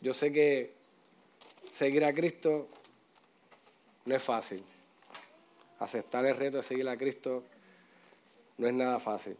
Yo 0.00 0.14
sé 0.14 0.32
que 0.32 0.72
seguir 1.72 2.04
a 2.04 2.12
Cristo 2.12 2.68
no 4.04 4.14
es 4.14 4.22
fácil. 4.22 4.62
Aceptar 5.78 6.26
el 6.26 6.36
reto 6.36 6.58
de 6.58 6.62
seguir 6.62 6.88
a 6.88 6.96
Cristo 6.96 7.44
no 8.58 8.66
es 8.66 8.74
nada 8.74 8.98
fácil. 9.00 9.36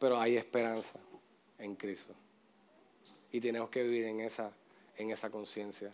Pero 0.00 0.18
hay 0.18 0.36
esperanza 0.36 0.98
en 1.58 1.76
Cristo. 1.76 2.14
Y 3.32 3.40
tenemos 3.40 3.68
que 3.70 3.82
vivir 3.82 4.04
en 4.04 4.20
esa, 4.20 4.52
en 4.96 5.10
esa 5.10 5.30
conciencia. 5.30 5.92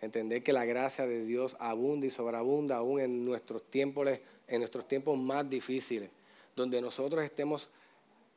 Entender 0.00 0.42
que 0.42 0.52
la 0.52 0.64
gracia 0.64 1.06
de 1.06 1.24
Dios 1.24 1.56
abunda 1.58 2.06
y 2.06 2.10
sobreabunda 2.10 2.76
aún 2.76 3.00
en 3.00 3.24
nuestros 3.24 3.64
tiempos, 3.70 4.08
en 4.46 4.58
nuestros 4.58 4.86
tiempos 4.86 5.18
más 5.18 5.48
difíciles, 5.48 6.10
donde 6.54 6.80
nosotros 6.80 7.24
estemos 7.24 7.68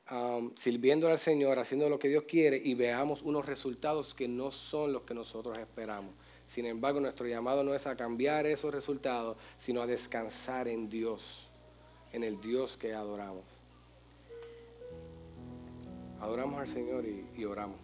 um, 0.10 0.56
sirviendo 0.56 1.10
al 1.10 1.20
Señor, 1.20 1.60
haciendo 1.60 1.90
lo 1.90 2.00
que 2.00 2.08
Dios 2.08 2.24
quiere 2.24 2.58
y 2.58 2.76
veamos 2.76 3.22
unos 3.22 3.46
resultados 3.46 4.14
que 4.14 4.28
no 4.28 4.52
son 4.52 4.94
los 4.94 5.04
que 5.04 5.14
nosotros 5.14 5.58
esperamos. 5.58 6.12
Sin 6.50 6.66
embargo, 6.66 7.00
nuestro 7.00 7.28
llamado 7.28 7.64
no 7.64 7.76
es 7.76 7.86
a 7.86 7.96
cambiar 7.96 8.48
esos 8.48 8.74
resultados, 8.74 9.38
sino 9.56 9.84
a 9.84 9.86
descansar 9.86 10.68
en 10.68 10.90
Dios, 10.90 11.52
en 12.12 12.24
el 12.24 12.42
Dios 12.42 12.76
que 12.76 12.96
adoramos. 12.96 13.46
Adoramos 16.20 16.60
al 16.60 16.68
Señor 16.68 17.06
y, 17.06 17.46
oramos. 17.46 17.78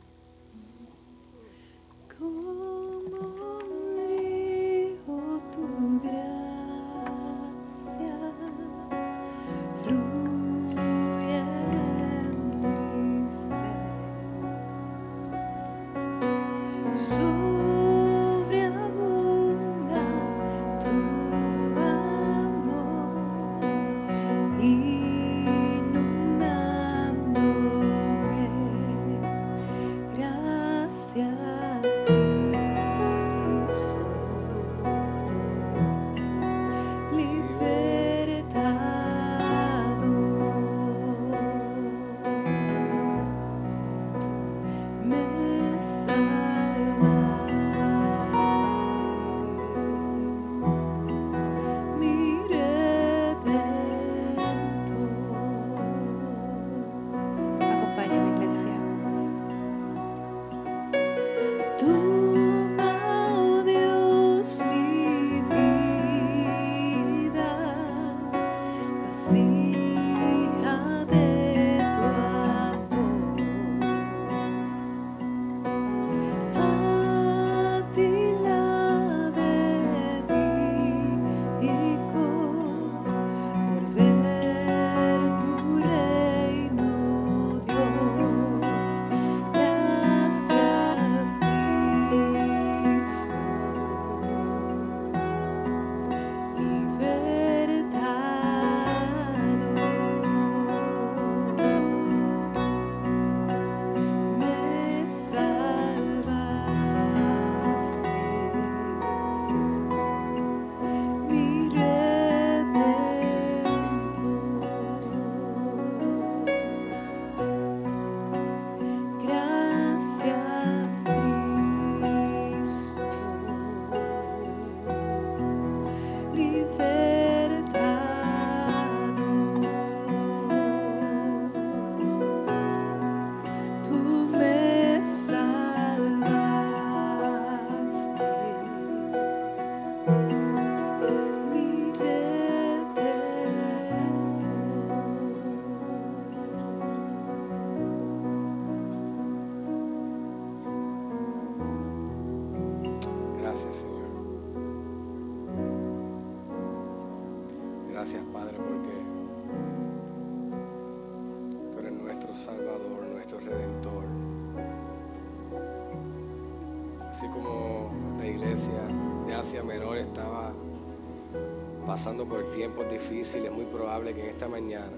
Tiempos 172.56 172.90
difíciles, 172.90 173.52
es 173.52 173.52
muy 173.52 173.66
probable 173.66 174.14
que 174.14 174.24
en 174.24 174.30
esta 174.30 174.48
mañana 174.48 174.98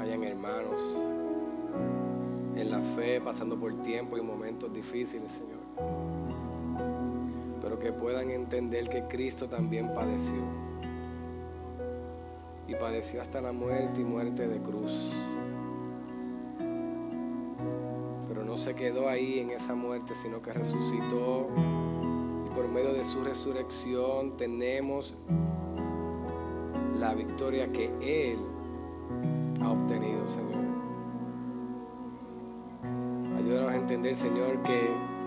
hayan 0.00 0.22
hermanos 0.22 0.96
en 2.54 2.70
la 2.70 2.80
fe 2.80 3.20
pasando 3.20 3.58
por 3.58 3.74
tiempos 3.82 4.20
y 4.20 4.22
momentos 4.22 4.72
difíciles, 4.72 5.32
Señor. 5.32 5.58
Pero 7.60 7.80
que 7.80 7.92
puedan 7.92 8.30
entender 8.30 8.88
que 8.88 9.02
Cristo 9.08 9.48
también 9.48 9.92
padeció. 9.92 10.40
Y 12.68 12.74
padeció 12.76 13.20
hasta 13.20 13.40
la 13.40 13.50
muerte 13.50 14.00
y 14.00 14.04
muerte 14.04 14.46
de 14.46 14.58
cruz. 14.60 15.10
Pero 18.28 18.44
no 18.44 18.56
se 18.56 18.74
quedó 18.74 19.08
ahí 19.08 19.40
en 19.40 19.50
esa 19.50 19.74
muerte, 19.74 20.14
sino 20.14 20.40
que 20.40 20.52
resucitó 20.52 21.48
por 22.62 22.70
medio 22.70 22.92
de 22.92 23.02
su 23.02 23.24
resurrección 23.24 24.36
tenemos 24.36 25.14
la 26.96 27.12
victoria 27.12 27.72
que 27.72 27.90
Él 28.00 28.38
ha 29.60 29.72
obtenido, 29.72 30.24
Señor. 30.28 30.70
Ayúdanos 33.36 33.72
a 33.72 33.74
entender, 33.74 34.14
Señor, 34.14 34.62
que 34.62 34.78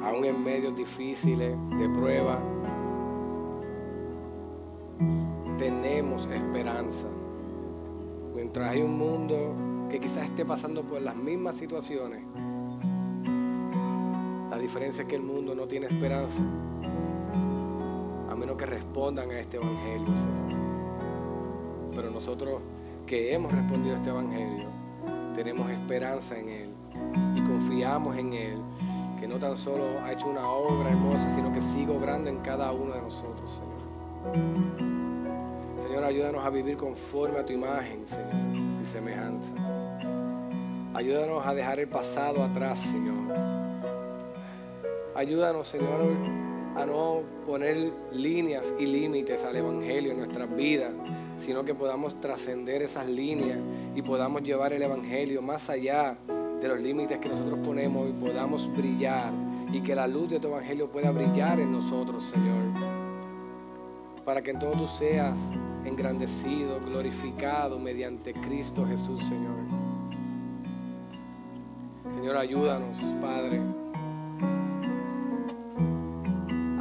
aún 0.01 0.23
en 0.23 0.45
medios 0.45 0.77
difíciles 0.77 1.57
de 1.71 1.89
prueba, 1.89 2.39
tenemos 5.57 6.27
esperanza. 6.27 7.07
Mientras 8.33 8.71
hay 8.71 8.81
un 8.81 8.97
mundo 8.97 9.53
que 9.91 9.99
quizás 9.99 10.23
esté 10.23 10.45
pasando 10.45 10.83
por 10.83 11.01
las 11.01 11.17
mismas 11.17 11.57
situaciones, 11.57 12.23
la 14.49 14.57
diferencia 14.57 15.01
es 15.01 15.09
que 15.09 15.15
el 15.17 15.23
mundo 15.23 15.53
no 15.53 15.67
tiene 15.67 15.87
esperanza, 15.87 16.41
respondan 18.95 19.29
a 19.29 19.39
este 19.41 19.57
Evangelio, 19.57 20.07
Pero 21.93 22.11
nosotros 22.11 22.61
que 23.05 23.33
hemos 23.33 23.51
respondido 23.51 23.93
a 23.93 23.97
este 23.97 24.09
Evangelio, 24.09 24.69
tenemos 25.35 25.69
esperanza 25.69 26.39
en 26.39 26.47
Él 26.47 26.69
y 27.35 27.41
confiamos 27.41 28.15
en 28.15 28.31
Él, 28.31 28.57
que 29.19 29.27
no 29.27 29.35
tan 29.35 29.57
solo 29.57 29.83
ha 30.01 30.13
hecho 30.13 30.27
una 30.29 30.49
obra 30.49 30.91
hermosa, 30.91 31.29
sino 31.35 31.51
que 31.51 31.59
sigue 31.59 31.91
obrando 31.91 32.29
en 32.29 32.37
cada 32.37 32.71
uno 32.71 32.93
de 32.93 33.01
nosotros, 33.01 33.51
Señor. 33.51 34.85
Señor, 35.85 36.03
ayúdanos 36.05 36.45
a 36.45 36.49
vivir 36.49 36.77
conforme 36.77 37.39
a 37.39 37.45
tu 37.45 37.51
imagen, 37.51 38.07
Señor, 38.07 38.81
y 38.81 38.85
semejanza. 38.85 39.51
Ayúdanos 40.93 41.45
a 41.45 41.53
dejar 41.53 41.81
el 41.81 41.89
pasado 41.89 42.41
atrás, 42.41 42.79
Señor. 42.79 43.35
Ayúdanos, 45.13 45.67
Señor, 45.67 46.54
a 46.75 46.85
no 46.85 47.21
poner 47.45 47.91
líneas 48.11 48.73
y 48.77 48.85
límites 48.85 49.43
al 49.43 49.55
Evangelio 49.55 50.11
en 50.11 50.17
nuestras 50.17 50.53
vidas, 50.55 50.93
sino 51.37 51.63
que 51.63 51.73
podamos 51.73 52.19
trascender 52.19 52.81
esas 52.81 53.07
líneas 53.07 53.59
y 53.95 54.01
podamos 54.01 54.43
llevar 54.43 54.73
el 54.73 54.83
Evangelio 54.83 55.41
más 55.41 55.69
allá 55.69 56.17
de 56.61 56.67
los 56.67 56.79
límites 56.79 57.19
que 57.19 57.29
nosotros 57.29 57.59
ponemos 57.65 58.09
y 58.09 58.13
podamos 58.13 58.69
brillar 58.75 59.31
y 59.71 59.81
que 59.81 59.95
la 59.95 60.07
luz 60.07 60.29
de 60.29 60.39
tu 60.39 60.47
Evangelio 60.47 60.89
pueda 60.89 61.11
brillar 61.11 61.59
en 61.59 61.71
nosotros, 61.71 62.25
Señor 62.25 63.05
para 64.25 64.41
que 64.41 64.49
en 64.49 64.59
todo 64.59 64.71
tú 64.71 64.87
seas 64.87 65.37
engrandecido, 65.85 66.79
glorificado 66.83 67.77
mediante 67.77 68.33
Cristo 68.33 68.85
Jesús, 68.87 69.23
Señor. 69.23 69.55
Señor, 72.15 72.35
ayúdanos, 72.35 72.97
Padre, 73.21 73.61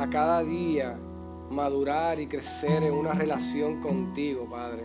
a 0.05 0.11
cada 0.11 0.45
día 0.45 0.99
madurar 1.49 2.21
y 2.21 2.27
crecer 2.27 2.83
en 2.83 2.93
una 2.93 3.13
relación 3.13 3.81
contigo, 3.81 4.47
Padre. 4.47 4.85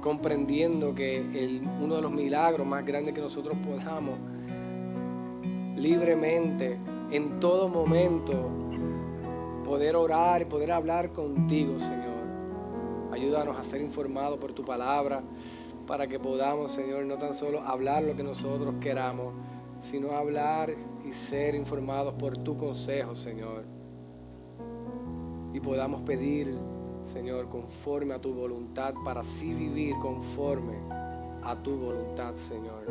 Comprendiendo 0.00 0.94
que 0.94 1.60
uno 1.80 1.96
de 1.96 2.02
los 2.02 2.12
milagros 2.12 2.64
más 2.64 2.86
grandes 2.86 3.12
que 3.12 3.20
nosotros 3.20 3.56
podamos 3.58 4.14
libremente, 5.76 6.78
en 7.10 7.40
todo 7.40 7.68
momento, 7.68 8.48
poder 9.64 9.96
orar 9.96 10.42
y 10.42 10.44
poder 10.44 10.70
hablar 10.70 11.12
contigo, 11.12 11.80
Señor. 11.80 13.12
Ayúdanos 13.12 13.56
a 13.56 13.64
ser 13.64 13.80
informados 13.80 14.38
por 14.38 14.52
tu 14.52 14.64
palabra 14.64 15.24
para 15.88 16.06
que 16.06 16.20
podamos, 16.20 16.70
Señor, 16.70 17.04
no 17.04 17.18
tan 17.18 17.34
solo 17.34 17.62
hablar 17.62 18.04
lo 18.04 18.14
que 18.14 18.22
nosotros 18.22 18.76
queramos, 18.80 19.34
sino 19.82 20.12
hablar 20.12 20.72
y 21.04 21.12
ser 21.12 21.56
informados 21.56 22.14
por 22.14 22.38
tu 22.38 22.56
consejo, 22.56 23.16
Señor. 23.16 23.77
Y 25.52 25.60
podamos 25.60 26.02
pedir, 26.02 26.54
Señor, 27.12 27.48
conforme 27.48 28.14
a 28.14 28.20
tu 28.20 28.32
voluntad, 28.32 28.94
para 29.04 29.20
así 29.20 29.52
vivir 29.52 29.96
conforme 30.00 30.74
a 31.42 31.56
tu 31.56 31.76
voluntad, 31.76 32.34
Señor. 32.34 32.84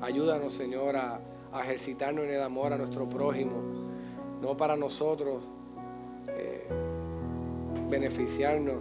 Ayúdanos, 0.00 0.54
Señor, 0.54 0.96
a, 0.96 1.20
a 1.52 1.60
ejercitarnos 1.62 2.24
en 2.24 2.32
el 2.32 2.42
amor 2.42 2.72
a 2.72 2.78
nuestro 2.78 3.08
prójimo 3.08 3.82
no 4.42 4.56
para 4.56 4.76
nosotros 4.76 5.40
eh, 6.28 6.66
beneficiarnos 7.88 8.74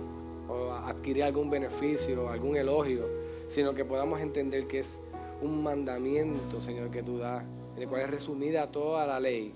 o 0.49 0.71
adquirir 0.73 1.23
algún 1.23 1.49
beneficio, 1.49 2.29
algún 2.29 2.57
elogio, 2.57 3.05
sino 3.47 3.73
que 3.73 3.85
podamos 3.85 4.19
entender 4.19 4.65
que 4.65 4.79
es 4.79 4.99
un 5.41 5.61
mandamiento, 5.63 6.61
Señor, 6.61 6.89
que 6.89 7.03
tú 7.03 7.19
das, 7.19 7.43
en 7.75 7.83
el 7.83 7.87
cual 7.87 8.01
es 8.01 8.09
resumida 8.09 8.71
toda 8.71 9.05
la 9.05 9.19
ley, 9.19 9.53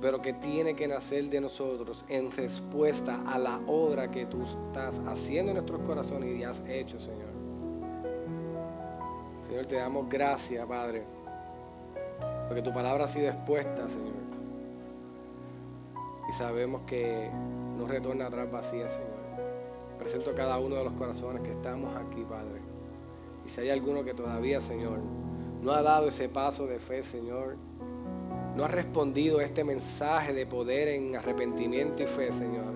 pero 0.00 0.20
que 0.20 0.32
tiene 0.32 0.74
que 0.74 0.86
nacer 0.88 1.28
de 1.30 1.40
nosotros 1.40 2.04
en 2.08 2.30
respuesta 2.30 3.22
a 3.26 3.38
la 3.38 3.60
obra 3.66 4.10
que 4.10 4.26
tú 4.26 4.42
estás 4.42 5.00
haciendo 5.06 5.50
en 5.50 5.56
nuestros 5.56 5.80
corazones 5.80 6.36
y 6.36 6.44
has 6.44 6.62
hecho, 6.68 6.98
Señor. 6.98 7.32
Señor, 9.48 9.66
te 9.66 9.76
damos 9.76 10.08
gracias, 10.08 10.66
Padre, 10.66 11.04
porque 12.48 12.62
tu 12.62 12.72
palabra 12.72 13.04
ha 13.04 13.08
sido 13.08 13.28
expuesta, 13.28 13.88
Señor 13.88 14.24
y 16.28 16.32
sabemos 16.32 16.82
que 16.86 17.30
no 17.76 17.86
retorna 17.86 18.26
atrás 18.26 18.50
vacía, 18.50 18.88
Señor. 18.88 19.14
Presento 19.98 20.30
a 20.30 20.34
cada 20.34 20.58
uno 20.58 20.76
de 20.76 20.84
los 20.84 20.92
corazones 20.94 21.42
que 21.42 21.52
estamos 21.52 21.94
aquí, 21.96 22.24
Padre. 22.28 22.60
Y 23.44 23.48
si 23.48 23.60
hay 23.60 23.70
alguno 23.70 24.04
que 24.04 24.14
todavía, 24.14 24.60
Señor, 24.60 25.00
no 25.62 25.72
ha 25.72 25.82
dado 25.82 26.08
ese 26.08 26.28
paso 26.28 26.66
de 26.66 26.78
fe, 26.78 27.02
Señor, 27.02 27.56
no 28.56 28.64
ha 28.64 28.68
respondido 28.68 29.38
a 29.38 29.44
este 29.44 29.64
mensaje 29.64 30.32
de 30.32 30.46
poder 30.46 30.88
en 30.88 31.16
arrepentimiento 31.16 32.02
y 32.02 32.06
fe, 32.06 32.32
Señor, 32.32 32.74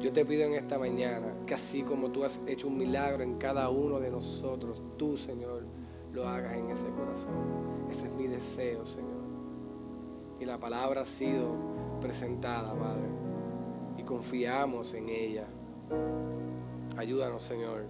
yo 0.00 0.12
te 0.12 0.24
pido 0.24 0.44
en 0.44 0.54
esta 0.54 0.78
mañana 0.78 1.34
que 1.46 1.54
así 1.54 1.82
como 1.82 2.10
tú 2.10 2.24
has 2.24 2.40
hecho 2.46 2.68
un 2.68 2.78
milagro 2.78 3.22
en 3.22 3.36
cada 3.36 3.68
uno 3.68 4.00
de 4.00 4.10
nosotros, 4.10 4.82
tú, 4.96 5.16
Señor, 5.16 5.64
lo 6.12 6.26
hagas 6.28 6.54
en 6.56 6.70
ese 6.70 6.86
corazón. 6.90 7.88
Ese 7.90 8.06
es 8.06 8.14
mi 8.14 8.26
deseo, 8.26 8.86
Señor. 8.86 9.24
Y 10.40 10.44
la 10.44 10.58
palabra 10.58 11.02
ha 11.02 11.06
sido 11.06 11.48
presentada, 12.00 12.74
Padre, 12.74 13.08
y 13.98 14.02
confiamos 14.02 14.94
en 14.94 15.08
ella. 15.08 15.46
Ayúdanos, 16.96 17.42
Señor, 17.42 17.84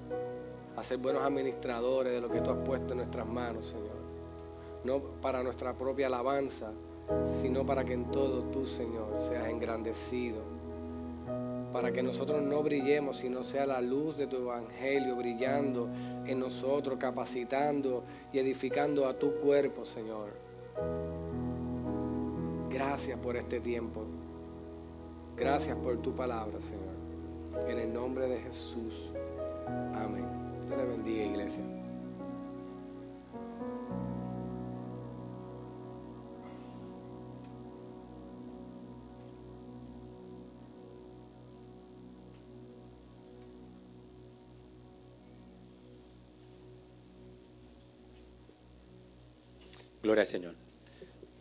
a 0.77 0.83
ser 0.83 0.99
buenos 0.99 1.23
administradores 1.23 2.12
de 2.12 2.21
lo 2.21 2.29
que 2.29 2.41
tú 2.41 2.51
has 2.51 2.59
puesto 2.59 2.93
en 2.93 2.99
nuestras 2.99 3.27
manos, 3.27 3.67
Señor. 3.67 3.95
No 4.85 5.01
para 5.21 5.43
nuestra 5.43 5.73
propia 5.77 6.09
alabanza, 6.09 6.73
sino 7.41 7.65
para 7.65 7.85
que 7.85 7.93
en 7.93 8.11
todo 8.11 8.43
tú, 8.45 8.67
Señor, 8.67 9.19
seas 9.19 9.49
engrandecido. 9.49 10.43
Para 11.73 11.93
que 11.93 12.03
nosotros 12.03 12.41
no 12.43 12.63
brillemos, 12.63 13.17
sino 13.17 13.43
sea 13.43 13.67
la 13.67 13.81
luz 13.81 14.17
de 14.17 14.29
tu 14.29 14.37
evangelio 14.37 15.17
brillando 15.17 15.89
en 16.25 16.39
nosotros, 16.39 16.99
capacitando 16.99 18.05
y 18.33 18.39
edificando 18.39 19.09
a 19.09 19.19
tu 19.19 19.35
cuerpo, 19.35 19.85
Señor. 19.85 20.29
Gracias 22.71 23.19
por 23.19 23.37
este 23.37 23.61
tiempo. 23.61 24.03
Gracias 25.37 25.77
por 25.77 25.97
tu 25.99 26.15
palabra, 26.15 26.61
Señor. 26.61 27.69
En 27.69 27.79
el 27.79 27.93
nombre 27.93 28.29
de 28.29 28.39
Jesús. 28.39 29.11
Amén. 29.95 30.27
Dios 30.69 30.89
bendiga, 30.89 31.25
iglesia. 31.25 31.84
Gloria 50.05 50.21
al 50.21 50.27
Señor. 50.27 50.55